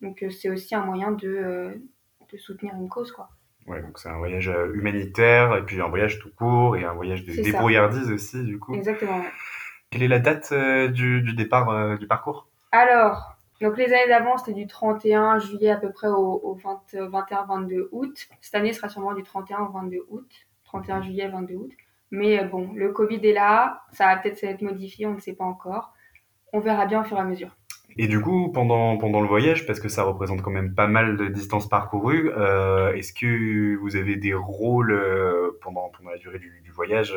Donc 0.00 0.24
c'est 0.30 0.50
aussi 0.50 0.74
un 0.74 0.84
moyen 0.84 1.12
de, 1.12 1.80
de 2.32 2.36
soutenir 2.38 2.74
une 2.74 2.88
cause 2.88 3.12
quoi. 3.12 3.28
Ouais, 3.66 3.80
donc 3.80 3.98
c'est 3.98 4.10
un 4.10 4.18
voyage 4.18 4.48
euh, 4.48 4.72
humanitaire, 4.74 5.56
et 5.56 5.64
puis 5.64 5.80
un 5.80 5.88
voyage 5.88 6.18
tout 6.18 6.30
court, 6.36 6.76
et 6.76 6.84
un 6.84 6.92
voyage 6.92 7.24
de 7.24 7.32
débrouillardise 7.32 8.10
aussi, 8.10 8.42
du 8.44 8.58
coup. 8.58 8.74
Exactement. 8.74 9.22
Quelle 9.90 10.02
est 10.02 10.08
la 10.08 10.18
date 10.18 10.50
euh, 10.52 10.88
du, 10.88 11.22
du, 11.22 11.34
départ 11.34 11.70
euh, 11.70 11.96
du 11.96 12.06
parcours? 12.06 12.48
Alors, 12.72 13.36
donc 13.62 13.78
les 13.78 13.86
années 13.86 14.08
d'avant, 14.08 14.36
c'était 14.36 14.52
du 14.52 14.66
31 14.66 15.38
juillet 15.38 15.70
à 15.70 15.76
peu 15.76 15.90
près 15.90 16.08
au, 16.08 16.58
21-22 16.62 17.88
août. 17.92 18.28
Cette 18.40 18.54
année 18.54 18.72
sera 18.72 18.88
sûrement 18.88 19.14
du 19.14 19.22
31 19.22 19.60
au 19.60 19.72
22 19.72 19.98
août. 20.08 20.30
31 20.64 21.02
juillet, 21.02 21.28
22 21.28 21.54
août. 21.54 21.72
Mais 22.10 22.44
bon, 22.44 22.70
le 22.74 22.92
Covid 22.92 23.26
est 23.26 23.32
là, 23.32 23.82
ça 23.92 24.06
va 24.06 24.16
peut-être 24.16 24.42
être 24.44 24.62
modifié, 24.62 25.06
on 25.06 25.14
ne 25.14 25.20
sait 25.20 25.32
pas 25.32 25.44
encore. 25.44 25.94
On 26.52 26.60
verra 26.60 26.86
bien 26.86 27.00
au 27.00 27.04
fur 27.04 27.16
et 27.16 27.20
à 27.20 27.24
mesure. 27.24 27.56
Et 27.96 28.08
du 28.08 28.20
coup, 28.20 28.50
pendant, 28.50 28.96
pendant 28.96 29.20
le 29.20 29.28
voyage, 29.28 29.66
parce 29.66 29.80
que 29.80 29.88
ça 29.88 30.02
représente 30.02 30.42
quand 30.42 30.50
même 30.50 30.74
pas 30.74 30.86
mal 30.86 31.16
de 31.16 31.26
distance 31.26 31.68
parcourue, 31.68 32.30
euh, 32.36 32.92
est-ce 32.94 33.12
que 33.12 33.76
vous 33.76 33.96
avez 33.96 34.16
des 34.16 34.34
rôles 34.34 34.92
euh, 34.92 35.58
pendant, 35.62 35.90
pendant 35.90 36.10
la 36.10 36.18
durée 36.18 36.38
du, 36.38 36.60
du 36.64 36.70
voyage 36.72 37.16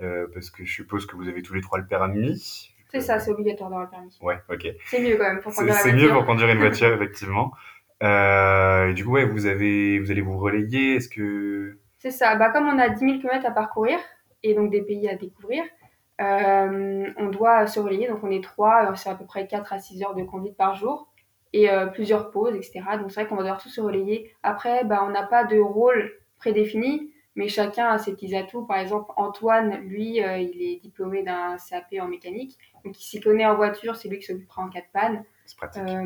euh, 0.00 0.26
Parce 0.32 0.50
que 0.50 0.64
je 0.64 0.72
suppose 0.72 1.06
que 1.06 1.16
vous 1.16 1.28
avez 1.28 1.42
tous 1.42 1.54
les 1.54 1.60
trois 1.60 1.78
le 1.78 1.86
permis? 1.86 2.72
C'est 2.90 3.00
ça, 3.00 3.18
c'est 3.18 3.30
obligatoire 3.30 3.70
d'avoir 3.70 3.86
le 3.86 3.90
permis. 3.90 4.16
Ouais, 4.22 4.38
ok. 4.48 4.68
C'est 4.86 5.02
mieux 5.02 5.16
quand 5.16 5.24
même 5.24 5.40
pour 5.40 5.52
conduire 5.52 5.74
la 5.74 5.82
voiture. 5.82 5.98
C'est 5.98 6.06
mieux 6.06 6.12
pour 6.12 6.26
conduire 6.26 6.48
une 6.48 6.58
voiture, 6.60 6.92
effectivement. 6.94 7.52
et 8.00 8.92
du 8.94 9.04
coup, 9.04 9.12
ouais, 9.12 9.26
vous, 9.26 9.46
avez, 9.46 9.98
vous 9.98 10.10
allez 10.10 10.22
vous 10.22 10.38
relayer 10.38 10.96
Est-ce 10.96 11.08
que... 11.08 11.76
C'est 11.98 12.10
ça. 12.10 12.36
Bah, 12.36 12.50
comme 12.50 12.68
on 12.68 12.78
a 12.78 12.88
10 12.88 13.00
000 13.00 13.18
km 13.18 13.46
à 13.46 13.50
parcourir 13.50 13.98
et 14.44 14.54
donc 14.54 14.70
des 14.70 14.82
pays 14.82 15.08
à 15.08 15.16
découvrir, 15.16 15.64
euh, 15.64 15.83
on 16.18 17.28
doit 17.28 17.66
se 17.66 17.80
relayer, 17.80 18.08
donc 18.08 18.22
on 18.22 18.30
est 18.30 18.42
trois, 18.42 18.90
euh, 18.90 18.94
c'est 18.94 19.10
à 19.10 19.14
peu 19.14 19.24
près 19.24 19.46
4 19.46 19.72
à 19.72 19.78
6 19.78 20.02
heures 20.02 20.14
de 20.14 20.22
conduite 20.22 20.56
par 20.56 20.74
jour 20.74 21.08
et 21.52 21.70
euh, 21.70 21.86
plusieurs 21.86 22.30
pauses, 22.30 22.54
etc. 22.54 22.82
Donc 22.98 23.10
c'est 23.10 23.20
vrai 23.20 23.28
qu'on 23.28 23.36
va 23.36 23.42
devoir 23.42 23.60
tous 23.60 23.68
se 23.68 23.80
relayer. 23.80 24.32
Après, 24.42 24.84
bah, 24.84 25.04
on 25.06 25.10
n'a 25.10 25.24
pas 25.24 25.44
de 25.44 25.58
rôle 25.58 26.12
prédéfini, 26.36 27.12
mais 27.36 27.48
chacun 27.48 27.88
a 27.88 27.98
ses 27.98 28.12
petits 28.12 28.34
atouts. 28.36 28.64
Par 28.66 28.78
exemple, 28.78 29.12
Antoine, 29.16 29.76
lui, 29.78 30.18
il 30.18 30.62
est 30.62 30.80
diplômé 30.82 31.22
d'un 31.22 31.56
CAP 31.68 31.94
en 32.00 32.08
mécanique, 32.08 32.58
donc 32.84 33.00
il 33.00 33.04
s'y 33.04 33.20
connaît 33.20 33.46
en 33.46 33.56
voiture, 33.56 33.96
c'est 33.96 34.08
lui 34.08 34.18
qui 34.18 34.26
s'occupera 34.26 34.62
en 34.62 34.68
cas 34.68 34.80
de 34.80 34.86
panne. 34.92 35.24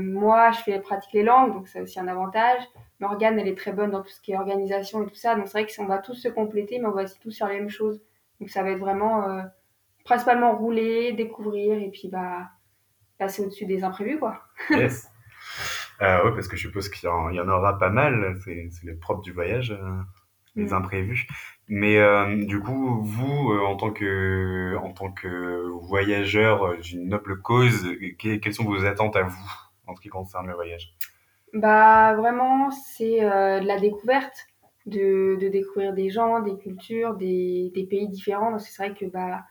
moi, 0.00 0.50
je 0.52 0.60
fais 0.60 0.78
pratique 0.80 1.12
les 1.12 1.22
langues, 1.22 1.54
donc 1.54 1.68
c'est 1.68 1.80
aussi 1.80 1.98
un 2.00 2.08
avantage. 2.08 2.62
Morgane, 3.00 3.38
elle 3.38 3.48
est 3.48 3.56
très 3.56 3.72
bonne 3.72 3.90
dans 3.90 4.02
tout 4.02 4.10
ce 4.10 4.20
qui 4.20 4.32
est 4.32 4.36
organisation 4.36 5.02
et 5.02 5.06
tout 5.06 5.14
ça, 5.14 5.34
donc 5.34 5.48
c'est 5.48 5.62
vrai 5.62 5.66
qu'on 5.74 5.86
va 5.86 5.98
tous 5.98 6.14
se 6.14 6.28
compléter, 6.28 6.78
mais 6.78 6.86
on 6.86 6.92
va 6.92 7.02
aussi 7.04 7.18
tous 7.20 7.36
faire 7.36 7.48
les 7.48 7.58
mêmes 7.58 7.68
choses. 7.68 8.02
Donc 8.40 8.50
ça 8.50 8.62
va 8.62 8.70
être 8.70 8.78
vraiment 8.78 9.42
principalement 10.08 10.56
rouler, 10.56 11.12
découvrir 11.12 11.78
et 11.78 11.90
puis 11.90 12.08
bah 12.08 12.48
passer 13.18 13.42
au-dessus 13.42 13.66
des 13.66 13.84
imprévus 13.84 14.18
quoi. 14.18 14.40
yes. 14.70 15.06
Euh, 16.00 16.20
oui, 16.24 16.30
parce 16.34 16.48
que 16.48 16.56
je 16.56 16.62
suppose 16.62 16.88
qu'il 16.88 17.08
y, 17.08 17.40
en 17.40 17.48
aura 17.48 17.76
pas 17.78 17.90
mal. 17.90 18.38
C'est 18.42 18.70
le 18.84 18.96
propre 18.96 19.20
du 19.20 19.32
voyage, 19.32 19.72
euh, 19.72 20.00
les 20.56 20.70
mm. 20.70 20.72
imprévus. 20.72 21.26
Mais 21.68 21.98
euh, 21.98 22.42
du 22.46 22.58
coup, 22.60 23.02
vous, 23.02 23.52
en 23.52 23.76
tant 23.76 23.90
que 23.90 24.76
en 24.76 24.92
tant 24.92 25.12
que 25.12 25.68
voyageur 25.88 26.78
d'une 26.78 27.08
noble 27.08 27.42
cause, 27.42 27.86
quelles 28.18 28.54
sont 28.54 28.64
vos 28.64 28.86
attentes 28.86 29.16
à 29.16 29.24
vous 29.24 29.52
en 29.86 29.94
ce 29.94 30.00
qui 30.00 30.08
concerne 30.08 30.46
le 30.46 30.54
voyage? 30.54 30.94
Bah 31.52 32.14
vraiment, 32.14 32.70
c'est 32.70 33.20
de 33.20 33.66
la 33.66 33.78
découverte. 33.78 34.46
de, 34.86 35.36
de 35.38 35.48
découvrir 35.48 35.92
des 35.92 36.08
gens, 36.08 36.40
des 36.40 36.56
cultures, 36.56 37.14
des, 37.14 37.70
des 37.74 37.84
pays 37.84 38.08
différents. 38.08 38.58
C'est 38.58 38.82
vrai 38.82 38.94
que 38.94 39.04
bah, 39.04 39.44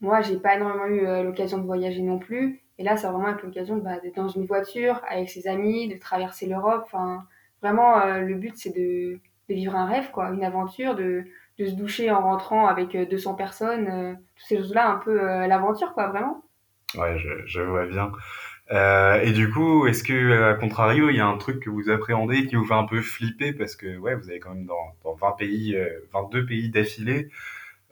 moi, 0.00 0.20
j'ai 0.20 0.36
pas 0.36 0.56
énormément 0.56 0.86
eu 0.86 1.06
euh, 1.06 1.22
l'occasion 1.22 1.58
de 1.58 1.64
voyager 1.64 2.02
non 2.02 2.18
plus. 2.18 2.60
Et 2.78 2.84
là, 2.84 2.96
c'est 2.96 3.06
vraiment 3.06 3.34
l'occasion 3.42 3.76
bah, 3.76 3.98
d'être 4.00 4.16
dans 4.16 4.28
une 4.28 4.44
voiture 4.44 5.00
avec 5.08 5.30
ses 5.30 5.48
amis, 5.48 5.88
de 5.88 5.98
traverser 5.98 6.46
l'Europe. 6.46 6.82
Enfin, 6.84 7.24
vraiment, 7.62 8.00
euh, 8.00 8.20
le 8.20 8.34
but, 8.34 8.52
c'est 8.56 8.74
de, 8.76 9.18
de, 9.48 9.54
vivre 9.54 9.74
un 9.74 9.86
rêve, 9.86 10.10
quoi, 10.12 10.30
une 10.30 10.44
aventure, 10.44 10.94
de, 10.94 11.24
de 11.58 11.66
se 11.66 11.72
doucher 11.72 12.10
en 12.10 12.20
rentrant 12.20 12.66
avec 12.66 12.96
200 12.96 13.34
personnes, 13.34 14.18
toutes 14.36 14.46
ces 14.46 14.56
choses-là, 14.58 14.90
un 14.90 14.98
peu 14.98 15.14
l'aventure, 15.46 15.94
quoi, 15.94 16.08
vraiment. 16.08 16.42
Ouais, 16.94 17.18
je, 17.46 17.60
vois 17.60 17.86
bien. 17.86 18.12
Euh, 18.72 19.20
et 19.20 19.32
du 19.32 19.50
coup, 19.50 19.86
est-ce 19.86 20.02
que, 20.02 20.50
à 20.50 20.54
contrario, 20.54 21.10
il 21.10 21.16
y 21.16 21.20
a 21.20 21.26
un 21.26 21.36
truc 21.36 21.60
que 21.60 21.70
vous 21.70 21.90
appréhendez 21.90 22.46
qui 22.46 22.56
vous 22.56 22.64
fait 22.64 22.74
un 22.74 22.84
peu 22.84 23.00
flipper? 23.00 23.52
Parce 23.52 23.76
que, 23.76 23.96
ouais, 23.98 24.14
vous 24.14 24.28
avez 24.30 24.40
quand 24.40 24.54
même 24.54 24.66
dans, 24.66 24.94
dans 25.04 25.14
20 25.14 25.32
pays, 25.32 25.76
euh, 25.76 25.88
22 26.12 26.46
pays 26.46 26.70
d'affilée, 26.70 27.28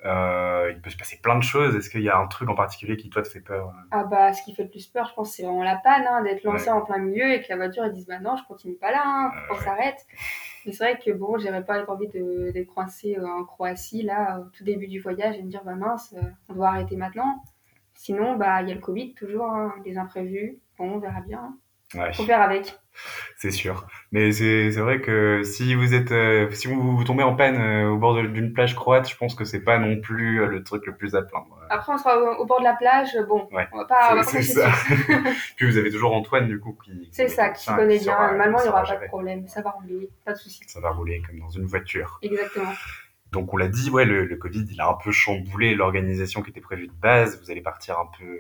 euh, 0.05 0.73
il 0.75 0.81
peut 0.81 0.91
se 0.91 0.97
passer 0.97 1.19
plein 1.23 1.37
de 1.37 1.43
choses. 1.43 1.75
Est-ce 1.77 1.89
qu'il 1.89 2.03
y 2.03 2.09
a 2.09 2.19
un 2.19 2.27
truc 2.27 2.49
en 2.49 2.55
particulier 2.55 2.97
qui, 2.97 3.11
toi, 3.11 3.23
te 3.23 3.29
fait 3.29 3.41
peur 3.41 3.73
Ah 3.91 4.05
bah, 4.05 4.33
ce 4.33 4.43
qui 4.43 4.55
fait 4.55 4.65
le 4.65 4.69
plus 4.69 4.87
peur, 4.87 5.07
je 5.09 5.15
pense, 5.15 5.33
c'est 5.33 5.43
vraiment 5.43 5.63
la 5.63 5.77
panne, 5.77 6.05
hein, 6.07 6.23
d'être 6.23 6.45
lancé 6.45 6.67
ouais. 6.67 6.73
en 6.73 6.83
plein 6.83 6.99
milieu 6.99 7.33
et 7.33 7.41
que 7.41 7.47
la 7.49 7.57
voiture, 7.57 7.85
elle 7.85 7.93
dise, 7.93 8.07
bah 8.07 8.19
non, 8.21 8.37
je 8.37 8.45
continue 8.45 8.77
pas 8.77 8.91
là, 8.91 9.03
hein, 9.05 9.33
ouais. 9.51 9.59
s'arrête. 9.61 10.07
Mais 10.67 10.73
c'est 10.73 10.85
vrai 10.85 10.99
que, 10.99 11.11
bon, 11.11 11.39
j'aurais 11.39 11.65
pas 11.65 11.85
envie 11.89 12.09
d'être 12.09 12.67
coincé 12.67 13.19
en 13.21 13.45
Croatie, 13.45 14.03
là, 14.03 14.41
au 14.41 14.45
tout 14.51 14.65
début 14.65 14.89
du 14.89 15.01
voyage, 15.01 15.37
et 15.37 15.43
me 15.43 15.51
dire, 15.51 15.63
bah 15.65 15.75
mince, 15.75 16.15
on 16.49 16.55
doit 16.55 16.69
arrêter 16.69 16.97
maintenant. 16.97 17.43
Sinon, 17.95 18.37
bah, 18.37 18.63
il 18.63 18.69
y 18.69 18.73
a 18.73 18.75
le 18.75 18.81
Covid, 18.81 19.15
toujours, 19.15 19.47
hein, 19.47 19.75
des 19.85 19.97
imprévus. 19.97 20.59
Bon, 20.79 20.95
on 20.95 20.99
verra 20.99 21.21
bien. 21.21 21.57
Ouais. 21.95 22.13
Faut 22.13 22.25
faire 22.25 22.43
avec. 22.43 22.79
C'est 23.37 23.51
sûr. 23.51 23.87
Mais 24.13 24.31
c'est 24.33 24.71
vrai 24.71 25.01
que 25.01 25.43
si 25.43 25.75
vous 25.75 25.95
êtes, 25.95 26.13
euh, 26.13 26.49
si 26.53 26.69
vous, 26.69 26.97
vous, 26.97 27.05
tombez 27.05 27.25
en 27.25 27.35
panne 27.35 27.57
euh, 27.57 27.91
au 27.91 27.99
bord 27.99 28.15
d'une 28.15 28.53
plage 28.53 28.77
croate, 28.77 29.09
je 29.09 29.17
pense 29.17 29.35
que 29.35 29.45
c'est 29.45 29.61
pas 29.61 29.79
non 29.79 30.01
plus 30.01 30.41
euh, 30.41 30.47
le 30.47 30.63
truc 30.63 30.87
le 30.87 30.95
plus 30.95 31.15
à 31.17 31.23
plaindre. 31.23 31.59
Après, 31.69 31.93
on 31.93 31.99
sera 31.99 32.19
au, 32.19 32.43
au 32.43 32.47
bord 32.47 32.61
de 32.61 32.65
la 32.65 32.75
plage, 32.75 33.11
bon, 33.29 33.49
ouais. 33.53 33.67
on 33.73 33.79
va 33.79 33.85
pas. 33.87 34.23
C'est 34.23 34.43
ça. 34.43 34.71
Puis 35.57 35.67
vous 35.67 35.77
avez 35.77 35.91
toujours 35.91 36.15
Antoine, 36.15 36.47
du 36.47 36.61
coup, 36.61 36.79
qui. 36.85 37.09
C'est 37.11 37.29
ça, 37.29 37.51
qui 37.51 37.67
connaît 37.67 37.99
qui 37.99 38.05
bien. 38.05 38.17
Normalement, 38.17 38.59
il 38.61 38.63
n'y 38.63 38.69
aura 38.69 38.85
pas 38.85 38.97
de 38.97 39.07
problème. 39.07 39.49
Ça 39.49 39.63
va 39.63 39.71
rouler, 39.71 40.09
pas 40.25 40.33
de 40.33 40.39
souci. 40.39 40.61
Ça 40.67 40.81
va 40.81 40.91
rouler 40.91 41.21
comme 41.27 41.41
dans 41.41 41.51
une 41.51 41.67
voiture. 41.67 42.19
Exactement. 42.23 42.73
Donc 43.33 43.53
on 43.53 43.57
l'a 43.57 43.67
dit, 43.67 43.91
ouais, 43.91 44.05
le, 44.05 44.27
le 44.27 44.37
Covid, 44.37 44.65
il 44.71 44.81
a 44.81 44.89
un 44.89 44.95
peu 44.95 45.11
chamboulé 45.11 45.75
l'organisation 45.75 46.41
qui 46.41 46.51
était 46.51 46.61
prévue 46.61 46.87
de 46.87 46.93
base. 46.93 47.43
Vous 47.43 47.51
allez 47.51 47.63
partir 47.63 47.99
un 47.99 48.09
peu, 48.17 48.39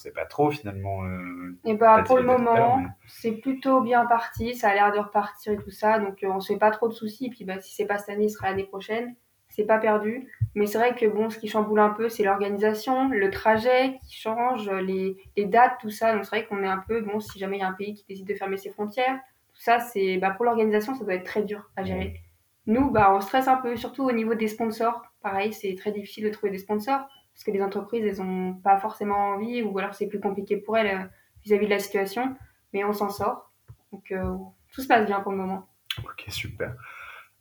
on 0.00 0.02
sait 0.02 0.12
pas 0.12 0.24
trop 0.24 0.50
finalement. 0.50 1.04
Euh, 1.04 1.58
Et 1.64 1.74
bah, 1.74 1.96
t'as 1.98 2.02
pour 2.04 2.16
le 2.16 2.22
moment, 2.22 2.78
mais- 2.78 2.88
c'est 3.06 3.32
plutôt 3.32 3.82
bien 3.82 4.06
parti. 4.06 4.54
Ça 4.54 4.70
a 4.70 4.74
l'air 4.74 4.92
de 4.92 4.98
repartir 4.98 5.52
et 5.52 5.56
tout 5.58 5.70
ça. 5.70 5.98
Donc, 5.98 6.22
euh, 6.22 6.28
on 6.28 6.40
se 6.40 6.52
fait 6.54 6.58
pas 6.58 6.70
trop 6.70 6.88
de 6.88 6.94
soucis. 6.94 7.26
Et 7.26 7.30
puis, 7.30 7.44
bah, 7.44 7.60
si 7.60 7.74
c'est 7.74 7.84
pas 7.86 7.98
cette 7.98 8.08
année, 8.08 8.28
ce 8.28 8.36
sera 8.38 8.48
l'année 8.48 8.64
prochaine. 8.64 9.14
C'est 9.50 9.64
pas 9.64 9.78
perdu. 9.78 10.28
Mais 10.54 10.64
c'est 10.66 10.78
vrai 10.78 10.94
que 10.94 11.04
bon, 11.06 11.28
ce 11.28 11.38
qui 11.38 11.48
chamboule 11.48 11.80
un 11.80 11.90
peu, 11.90 12.08
c'est 12.08 12.22
l'organisation, 12.22 13.08
le 13.10 13.30
trajet 13.30 13.98
qui 14.08 14.14
change, 14.16 14.70
les, 14.70 15.16
les 15.36 15.44
dates, 15.44 15.78
tout 15.80 15.90
ça. 15.90 16.14
Donc, 16.14 16.24
c'est 16.24 16.30
vrai 16.36 16.46
qu'on 16.46 16.62
est 16.62 16.68
un 16.68 16.82
peu, 16.88 17.02
bon, 17.02 17.20
si 17.20 17.38
jamais 17.38 17.58
il 17.58 17.60
y 17.60 17.64
a 17.64 17.68
un 17.68 17.72
pays 17.74 17.94
qui 17.94 18.04
décide 18.08 18.26
de 18.26 18.34
fermer 18.34 18.56
ses 18.56 18.70
frontières, 18.70 19.18
tout 19.52 19.60
ça, 19.60 19.80
c'est, 19.80 20.16
bah, 20.18 20.30
pour 20.30 20.44
l'organisation, 20.46 20.94
ça 20.94 21.04
doit 21.04 21.14
être 21.14 21.24
très 21.24 21.42
dur 21.42 21.68
à 21.76 21.82
gérer. 21.84 22.20
Nous, 22.66 22.90
bah, 22.90 23.12
on 23.14 23.20
stresse 23.20 23.48
un 23.48 23.56
peu, 23.56 23.76
surtout 23.76 24.04
au 24.04 24.12
niveau 24.12 24.34
des 24.34 24.48
sponsors. 24.48 25.02
Pareil, 25.22 25.52
c'est 25.52 25.74
très 25.74 25.92
difficile 25.92 26.24
de 26.24 26.30
trouver 26.30 26.52
des 26.52 26.58
sponsors 26.58 27.06
parce 27.40 27.46
que 27.46 27.52
les 27.52 27.62
entreprises, 27.62 28.04
elles 28.04 28.20
ont 28.20 28.52
pas 28.52 28.78
forcément 28.78 29.30
envie 29.30 29.62
ou 29.62 29.78
alors 29.78 29.94
c'est 29.94 30.08
plus 30.08 30.20
compliqué 30.20 30.58
pour 30.58 30.76
elles 30.76 30.94
euh, 30.94 31.04
vis-à-vis 31.42 31.64
de 31.64 31.70
la 31.70 31.78
situation. 31.78 32.36
Mais 32.74 32.84
on 32.84 32.92
s'en 32.92 33.08
sort. 33.08 33.50
Donc, 33.92 34.12
euh, 34.12 34.36
tout 34.74 34.82
se 34.82 34.86
passe 34.86 35.06
bien 35.06 35.20
pour 35.20 35.32
le 35.32 35.38
moment. 35.38 35.66
Ok, 36.04 36.26
super. 36.28 36.74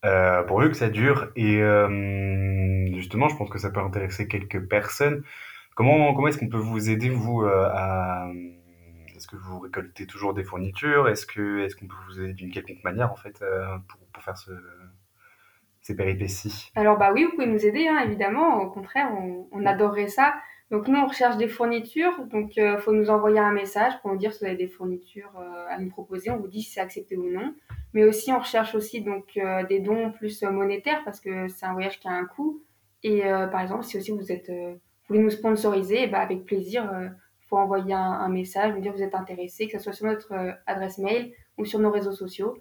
Euh, 0.05 0.41
pourvu 0.43 0.69
que 0.69 0.77
ça 0.77 0.87
dure. 0.87 1.33
Et 1.35 1.61
euh, 1.61 2.87
justement, 2.95 3.27
je 3.27 3.35
pense 3.35 3.49
que 3.49 3.57
ça 3.57 3.71
peut 3.71 3.81
intéresser 3.81 4.29
quelques 4.29 4.65
personnes. 4.69 5.21
Comment, 5.75 6.13
comment 6.13 6.29
est-ce 6.29 6.37
qu'on 6.37 6.47
peut 6.47 6.55
vous 6.55 6.89
aider, 6.89 7.09
vous, 7.09 7.41
à... 7.43 8.31
Est-ce 9.17 9.27
que 9.27 9.35
vous 9.35 9.59
récoltez 9.59 10.07
toujours 10.07 10.33
des 10.33 10.45
fournitures? 10.45 11.09
Est-ce 11.09 11.25
qu'on 11.25 11.87
peut 11.87 11.95
vous 12.07 12.21
aider 12.21 12.31
d'une 12.31 12.51
quelconque 12.51 12.85
manière, 12.85 13.11
en 13.11 13.17
fait, 13.17 13.43
pour, 13.89 13.99
pour 14.13 14.23
faire 14.23 14.37
ce, 14.37 14.51
péripéties 15.95 16.71
Alors 16.75 16.97
bah 16.97 17.11
oui, 17.13 17.23
vous 17.25 17.31
pouvez 17.31 17.47
nous 17.47 17.65
aider, 17.65 17.87
hein, 17.87 17.99
évidemment. 18.05 18.61
Au 18.61 18.69
contraire, 18.69 19.11
on, 19.17 19.47
on 19.51 19.65
adorerait 19.65 20.07
ça. 20.07 20.33
Donc 20.71 20.87
nous, 20.87 20.99
on 20.99 21.07
recherche 21.07 21.37
des 21.37 21.47
fournitures. 21.47 22.25
Donc 22.31 22.55
il 22.57 22.77
faut 22.79 22.91
nous 22.91 23.09
envoyer 23.09 23.39
un 23.39 23.51
message 23.51 23.93
pour 24.01 24.11
nous 24.11 24.17
dire 24.17 24.33
si 24.33 24.39
vous 24.39 24.45
avez 24.45 24.55
des 24.55 24.67
fournitures 24.67 25.31
euh, 25.39 25.65
à 25.69 25.79
nous 25.79 25.89
proposer. 25.89 26.29
On 26.29 26.37
vous 26.37 26.47
dit 26.47 26.61
si 26.61 26.71
c'est 26.71 26.81
accepté 26.81 27.17
ou 27.17 27.29
non. 27.29 27.53
Mais 27.93 28.03
aussi, 28.03 28.31
on 28.31 28.39
recherche 28.39 28.75
aussi 28.75 29.01
donc 29.01 29.25
euh, 29.37 29.63
des 29.65 29.79
dons 29.79 30.11
plus 30.11 30.43
euh, 30.43 30.51
monétaires 30.51 31.01
parce 31.03 31.19
que 31.19 31.47
c'est 31.47 31.65
un 31.65 31.73
voyage 31.73 31.99
qui 31.99 32.07
a 32.07 32.11
un 32.11 32.25
coût. 32.25 32.61
Et 33.03 33.25
euh, 33.25 33.47
par 33.47 33.61
exemple, 33.61 33.83
si 33.83 33.97
aussi 33.97 34.11
vous 34.11 34.31
êtes, 34.31 34.49
euh, 34.49 34.73
vous 34.73 34.79
voulez 35.09 35.19
nous 35.19 35.29
sponsoriser, 35.29 36.07
ben, 36.07 36.19
avec 36.19 36.45
plaisir, 36.45 36.89
il 36.93 37.47
faut 37.47 37.57
envoyer 37.57 37.93
un, 37.93 37.99
un, 37.99 38.29
message, 38.29 38.73
nous 38.73 38.81
dire 38.81 38.91
que 38.91 38.97
vous 38.97 39.03
êtes 39.03 39.15
intéressé, 39.15 39.67
que 39.67 39.77
ce 39.77 39.83
soit 39.83 39.93
sur 39.93 40.05
notre 40.05 40.33
euh, 40.33 40.51
adresse 40.67 40.97
mail 40.97 41.33
ou 41.57 41.65
sur 41.65 41.79
nos 41.79 41.91
réseaux 41.91 42.11
sociaux. 42.11 42.57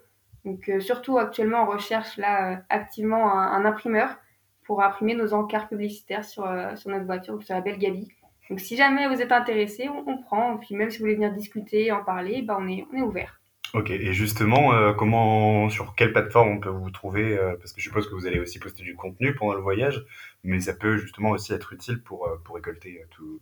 Donc 0.48 0.66
euh, 0.70 0.80
surtout 0.80 1.18
actuellement, 1.18 1.64
on 1.64 1.66
recherche 1.66 2.16
là 2.16 2.52
euh, 2.52 2.56
activement 2.70 3.30
un, 3.30 3.66
imprimeur 3.66 4.16
pour 4.64 4.82
imprimer 4.82 5.14
nos 5.14 5.34
encarts 5.34 5.68
publicitaires 5.68 6.24
sur, 6.24 6.46
euh, 6.46 6.74
sur 6.74 6.88
notre 6.88 7.04
voiture, 7.04 7.42
sur 7.42 7.54
la 7.54 7.60
belle 7.60 7.78
Gabi. 7.78 8.08
Donc 8.48 8.58
si 8.58 8.74
jamais 8.74 9.06
vous 9.08 9.20
êtes 9.20 9.30
intéressé, 9.30 9.90
on, 9.90 10.08
on, 10.08 10.22
prend. 10.22 10.56
Puis 10.56 10.74
même 10.74 10.88
si 10.88 10.98
vous 10.98 11.02
voulez 11.02 11.16
venir 11.16 11.34
discuter, 11.34 11.92
en 11.92 12.02
parler, 12.02 12.40
ben, 12.40 12.56
on, 12.58 12.66
est, 12.66 13.02
ouvert. 13.02 13.42
Ok, 13.74 13.90
et 13.90 14.14
justement, 14.14 14.94
comment, 14.94 15.68
sur 15.68 15.94
quelle 15.94 16.14
plateforme 16.14 16.48
on 16.48 16.58
peut 16.58 16.70
vous 16.70 16.90
trouver 16.90 17.36
Parce 17.58 17.74
que 17.74 17.82
je 17.82 17.84
suppose 17.84 18.08
que 18.08 18.14
vous 18.14 18.26
allez 18.26 18.40
aussi 18.40 18.58
poster 18.58 18.82
du 18.82 18.96
contenu 18.96 19.34
pendant 19.34 19.52
le 19.52 19.60
voyage, 19.60 20.02
mais 20.42 20.60
ça 20.60 20.72
peut 20.72 20.96
justement 20.96 21.28
aussi 21.28 21.52
être 21.52 21.74
utile 21.74 22.02
pour, 22.02 22.26
pour 22.46 22.54
récolter 22.54 23.04
tout, 23.10 23.38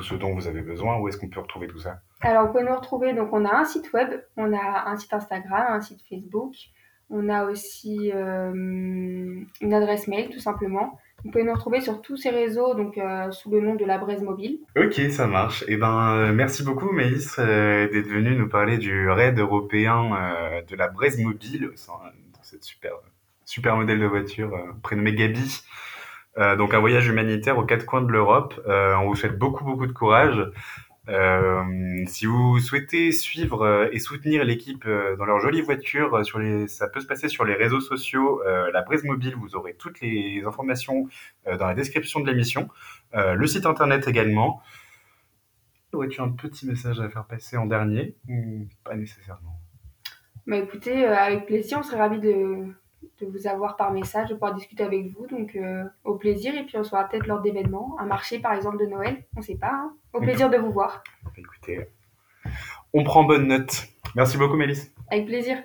tout 0.00 0.06
ce 0.06 0.14
dont 0.14 0.34
vous 0.34 0.46
avez 0.46 0.62
besoin. 0.62 0.98
Où 0.98 1.08
est-ce 1.08 1.18
qu'on 1.18 1.28
peut 1.28 1.40
retrouver 1.40 1.66
tout 1.66 1.78
ça? 1.78 2.00
Alors, 2.22 2.46
vous 2.46 2.52
pouvez 2.52 2.64
nous 2.64 2.74
retrouver, 2.74 3.12
donc 3.12 3.28
on 3.32 3.44
a 3.44 3.54
un 3.54 3.64
site 3.64 3.92
web, 3.92 4.08
on 4.36 4.52
a 4.52 4.88
un 4.90 4.96
site 4.96 5.12
Instagram, 5.12 5.66
un 5.68 5.80
site 5.80 6.00
Facebook, 6.08 6.54
on 7.10 7.28
a 7.28 7.44
aussi 7.44 8.10
euh, 8.14 8.50
une 9.60 9.74
adresse 9.74 10.08
mail 10.08 10.30
tout 10.30 10.40
simplement. 10.40 10.98
Vous 11.22 11.30
pouvez 11.30 11.44
nous 11.44 11.52
retrouver 11.52 11.82
sur 11.82 12.00
tous 12.00 12.16
ces 12.16 12.30
réseaux, 12.30 12.74
donc 12.74 12.96
euh, 12.96 13.30
sous 13.30 13.50
le 13.50 13.60
nom 13.60 13.74
de 13.74 13.84
la 13.84 13.98
Braise 13.98 14.22
Mobile. 14.22 14.60
Ok, 14.74 14.94
ça 15.10 15.26
marche. 15.26 15.64
Eh 15.68 15.76
ben, 15.76 16.14
euh, 16.14 16.32
merci 16.32 16.62
beaucoup, 16.62 16.90
Maïs, 16.92 17.36
d'être 17.36 18.08
venue 18.08 18.34
nous 18.34 18.48
parler 18.48 18.78
du 18.78 19.10
raid 19.10 19.38
européen 19.38 20.62
de 20.66 20.76
la 20.76 20.88
Braise 20.88 21.20
Mobile, 21.20 21.70
dans 21.88 22.42
cette 22.42 22.64
super, 22.64 22.92
super 23.44 23.76
modèle 23.76 24.00
de 24.00 24.06
voiture 24.06 24.56
prénommée 24.82 25.14
Gabi. 25.14 25.62
Euh, 26.40 26.56
donc 26.56 26.72
un 26.74 26.80
voyage 26.80 27.06
humanitaire 27.06 27.58
aux 27.58 27.64
quatre 27.64 27.84
coins 27.84 28.02
de 28.02 28.10
l'Europe. 28.10 28.58
Euh, 28.66 28.94
on 28.96 29.08
vous 29.08 29.14
souhaite 29.14 29.38
beaucoup, 29.38 29.64
beaucoup 29.64 29.86
de 29.86 29.92
courage. 29.92 30.50
Euh, 31.08 31.62
si 32.06 32.26
vous 32.26 32.58
souhaitez 32.60 33.12
suivre 33.12 33.88
et 33.92 33.98
soutenir 33.98 34.44
l'équipe 34.44 34.86
dans 34.86 35.24
leur 35.24 35.40
jolie 35.40 35.60
voiture, 35.60 36.22
ça 36.68 36.88
peut 36.88 37.00
se 37.00 37.06
passer 37.06 37.28
sur 37.28 37.44
les 37.44 37.54
réseaux 37.54 37.80
sociaux. 37.80 38.42
La 38.72 38.82
Brise 38.82 39.04
Mobile, 39.04 39.34
vous 39.34 39.56
aurez 39.56 39.74
toutes 39.74 40.00
les 40.00 40.42
informations 40.46 41.08
dans 41.46 41.66
la 41.66 41.74
description 41.74 42.20
de 42.20 42.30
l'émission. 42.30 42.68
Le 43.12 43.46
site 43.46 43.66
internet 43.66 44.06
également. 44.06 44.62
Aurais-tu 45.92 46.20
un 46.20 46.28
petit 46.28 46.66
message 46.66 47.00
à 47.00 47.08
faire 47.08 47.24
passer 47.24 47.56
en 47.56 47.66
dernier? 47.66 48.14
Pas 48.84 48.94
nécessairement? 48.94 49.58
Bah 50.46 50.58
écoutez, 50.58 51.04
avec 51.06 51.46
plaisir, 51.46 51.78
on 51.80 51.82
serait 51.82 51.98
ravis 51.98 52.20
de, 52.20 52.72
de 53.20 53.26
vous 53.26 53.46
avoir 53.46 53.76
par 53.76 53.92
message, 53.92 54.28
de 54.28 54.34
pouvoir 54.34 54.54
discuter 54.54 54.82
avec 54.82 55.06
vous. 55.12 55.26
Donc, 55.26 55.56
euh, 55.56 55.84
au 56.04 56.14
plaisir. 56.14 56.54
Et 56.54 56.64
puis, 56.64 56.76
on 56.76 56.84
sera 56.84 57.04
peut-être 57.04 57.26
lors 57.26 57.40
d'événements, 57.40 57.96
un 57.98 58.06
marché 58.06 58.38
par 58.38 58.52
exemple 58.52 58.78
de 58.78 58.86
Noël, 58.86 59.22
on 59.36 59.40
ne 59.40 59.44
sait 59.44 59.56
pas. 59.56 59.72
Hein 59.72 59.92
au 60.12 60.20
plaisir 60.20 60.50
de 60.50 60.56
vous 60.56 60.72
voir. 60.72 61.02
Écoutez, 61.36 61.86
on 62.92 63.04
prend 63.04 63.24
bonne 63.24 63.46
note. 63.46 63.84
Merci 64.16 64.36
beaucoup, 64.36 64.56
Mélisse. 64.56 64.92
Avec 65.10 65.26
plaisir. 65.26 65.58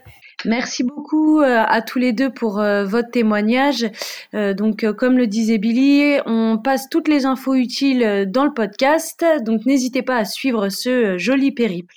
Merci 0.44 0.84
beaucoup 0.84 1.42
euh, 1.42 1.64
à 1.66 1.82
tous 1.82 1.98
les 1.98 2.14
deux 2.14 2.32
pour 2.32 2.60
euh, 2.60 2.86
votre 2.86 3.10
témoignage. 3.10 3.88
Donc, 4.34 4.86
comme 4.98 5.18
le 5.18 5.26
disait 5.26 5.58
Billy, 5.58 6.20
on 6.28 6.60
passe 6.64 6.90
toutes 6.90 7.08
les 7.08 7.26
infos 7.26 7.56
utiles 7.56 8.28
dans 8.30 8.46
le 8.46 8.54
podcast. 8.54 9.26
Donc, 9.42 9.66
n'hésitez 9.66 10.04
pas 10.04 10.18
à 10.18 10.26
suivre 10.26 10.70
ce 10.70 11.18
joli 11.18 11.52
périple. 11.52 11.96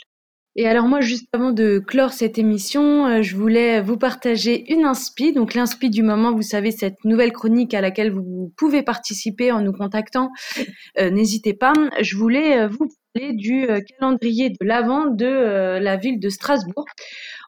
Et 0.60 0.66
alors 0.66 0.88
moi, 0.88 1.00
juste 1.00 1.28
avant 1.32 1.52
de 1.52 1.78
clore 1.78 2.12
cette 2.12 2.36
émission, 2.36 3.06
euh, 3.06 3.22
je 3.22 3.36
voulais 3.36 3.80
vous 3.80 3.96
partager 3.96 4.64
une 4.72 4.84
inspi. 4.84 5.32
Donc 5.32 5.54
l'inspi 5.54 5.88
du 5.88 6.02
moment, 6.02 6.32
vous 6.32 6.42
savez, 6.42 6.72
cette 6.72 7.04
nouvelle 7.04 7.30
chronique 7.30 7.74
à 7.74 7.80
laquelle 7.80 8.10
vous 8.10 8.52
pouvez 8.56 8.82
participer 8.82 9.52
en 9.52 9.60
nous 9.60 9.72
contactant. 9.72 10.30
Euh, 10.98 11.10
N'hésitez 11.10 11.54
pas. 11.54 11.74
Je 12.00 12.16
voulais 12.16 12.58
euh, 12.58 12.66
vous 12.66 12.88
parler 13.14 13.34
du 13.34 13.68
calendrier 14.00 14.50
de 14.50 14.66
l'Avent 14.66 15.06
de 15.06 15.78
la 15.78 15.96
ville 15.96 16.18
de 16.18 16.28
Strasbourg. 16.28 16.86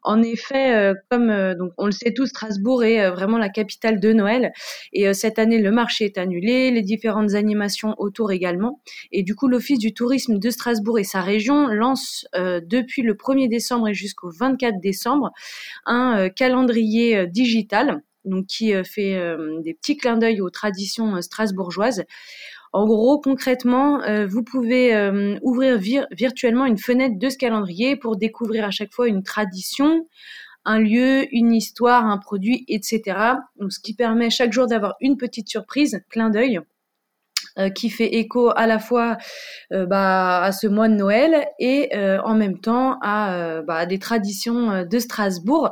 En 0.02 0.22
effet, 0.22 0.74
euh, 0.74 0.94
comme 1.10 1.30
euh, 1.30 1.54
donc 1.54 1.72
on 1.76 1.86
le 1.86 1.92
sait 1.92 2.12
tous, 2.12 2.26
Strasbourg 2.26 2.84
est 2.84 3.02
euh, 3.02 3.10
vraiment 3.10 3.38
la 3.38 3.48
capitale 3.48 4.00
de 4.00 4.12
Noël. 4.12 4.52
Et 4.92 5.12
cette 5.14 5.38
année, 5.38 5.60
le 5.60 5.70
marché 5.70 6.06
est 6.06 6.18
annulé, 6.18 6.70
les 6.70 6.82
différentes 6.82 7.34
animations 7.34 7.94
autour 7.98 8.32
également. 8.32 8.80
Et 9.12 9.22
du 9.22 9.34
coup, 9.34 9.48
l'Office 9.48 9.78
du 9.78 9.92
tourisme 9.92 10.38
de 10.38 10.50
Strasbourg 10.50 10.98
et 10.98 11.04
sa 11.04 11.20
région 11.20 11.66
lance 11.66 12.26
depuis 12.34 13.02
le 13.02 13.14
1er 13.14 13.48
décembre 13.48 13.88
et 13.88 13.94
jusqu'au 13.94 14.30
24 14.30 14.80
décembre 14.80 15.30
un 15.86 16.28
calendrier 16.30 17.26
digital 17.26 18.02
donc 18.24 18.46
qui 18.46 18.72
fait 18.84 19.18
des 19.62 19.74
petits 19.74 19.96
clins 19.96 20.18
d'œil 20.18 20.40
aux 20.40 20.50
traditions 20.50 21.20
strasbourgeoises. 21.22 22.04
En 22.72 22.86
gros, 22.86 23.18
concrètement, 23.18 24.00
euh, 24.02 24.26
vous 24.26 24.44
pouvez 24.44 24.94
euh, 24.94 25.36
ouvrir 25.42 26.06
virtuellement 26.12 26.66
une 26.66 26.78
fenêtre 26.78 27.18
de 27.18 27.28
ce 27.28 27.36
calendrier 27.36 27.96
pour 27.96 28.16
découvrir 28.16 28.64
à 28.64 28.70
chaque 28.70 28.92
fois 28.92 29.08
une 29.08 29.24
tradition, 29.24 30.06
un 30.64 30.78
lieu, 30.78 31.26
une 31.34 31.52
histoire, 31.52 32.06
un 32.06 32.18
produit, 32.18 32.64
etc. 32.68 33.02
Donc, 33.58 33.72
ce 33.72 33.80
qui 33.80 33.94
permet 33.94 34.30
chaque 34.30 34.52
jour 34.52 34.68
d'avoir 34.68 34.94
une 35.00 35.16
petite 35.16 35.48
surprise, 35.48 36.00
clin 36.10 36.30
d'œil. 36.30 36.60
Euh, 37.60 37.70
qui 37.70 37.90
fait 37.90 38.14
écho 38.16 38.50
à 38.56 38.66
la 38.66 38.78
fois 38.78 39.16
euh, 39.72 39.86
bah, 39.86 40.42
à 40.42 40.52
ce 40.52 40.66
mois 40.66 40.88
de 40.88 40.94
Noël 40.94 41.46
et 41.58 41.94
euh, 41.94 42.18
en 42.24 42.34
même 42.34 42.60
temps 42.60 42.98
à 43.02 43.60
bah, 43.66 43.86
des 43.86 43.98
traditions 43.98 44.84
de 44.84 44.98
Strasbourg. 44.98 45.70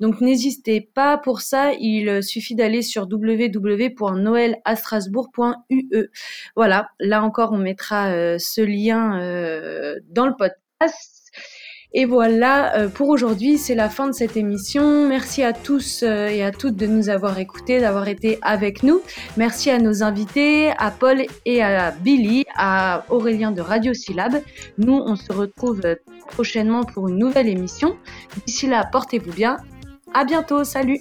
Donc 0.00 0.20
n'hésitez 0.20 0.80
pas 0.80 1.18
pour 1.18 1.40
ça, 1.40 1.72
il 1.78 2.22
suffit 2.22 2.54
d'aller 2.54 2.82
sur 2.82 3.08
www.noelastrasbourg.ue. 3.10 6.10
Voilà, 6.56 6.90
là 7.00 7.22
encore 7.22 7.52
on 7.52 7.58
mettra 7.58 8.38
ce 8.38 8.60
lien 8.60 9.18
dans 10.10 10.26
le 10.26 10.34
podcast. 10.36 11.19
Et 11.92 12.04
voilà, 12.04 12.76
euh, 12.76 12.88
pour 12.88 13.08
aujourd'hui, 13.08 13.58
c'est 13.58 13.74
la 13.74 13.88
fin 13.88 14.06
de 14.06 14.12
cette 14.12 14.36
émission. 14.36 15.08
Merci 15.08 15.42
à 15.42 15.52
tous 15.52 16.02
euh, 16.02 16.28
et 16.28 16.44
à 16.44 16.52
toutes 16.52 16.76
de 16.76 16.86
nous 16.86 17.08
avoir 17.08 17.38
écoutés, 17.38 17.80
d'avoir 17.80 18.06
été 18.06 18.38
avec 18.42 18.84
nous. 18.84 19.00
Merci 19.36 19.70
à 19.70 19.78
nos 19.78 20.04
invités, 20.04 20.70
à 20.78 20.92
Paul 20.92 21.22
et 21.44 21.62
à 21.62 21.90
Billy, 21.90 22.44
à 22.54 23.04
Aurélien 23.08 23.50
de 23.50 23.60
Radio 23.60 23.92
Syllab. 23.92 24.40
Nous, 24.78 24.94
on 24.94 25.16
se 25.16 25.32
retrouve 25.32 25.82
prochainement 26.28 26.84
pour 26.84 27.08
une 27.08 27.18
nouvelle 27.18 27.48
émission. 27.48 27.96
D'ici 28.46 28.68
là, 28.68 28.88
portez-vous 28.90 29.32
bien. 29.32 29.56
À 30.14 30.24
bientôt. 30.24 30.62
Salut. 30.62 31.00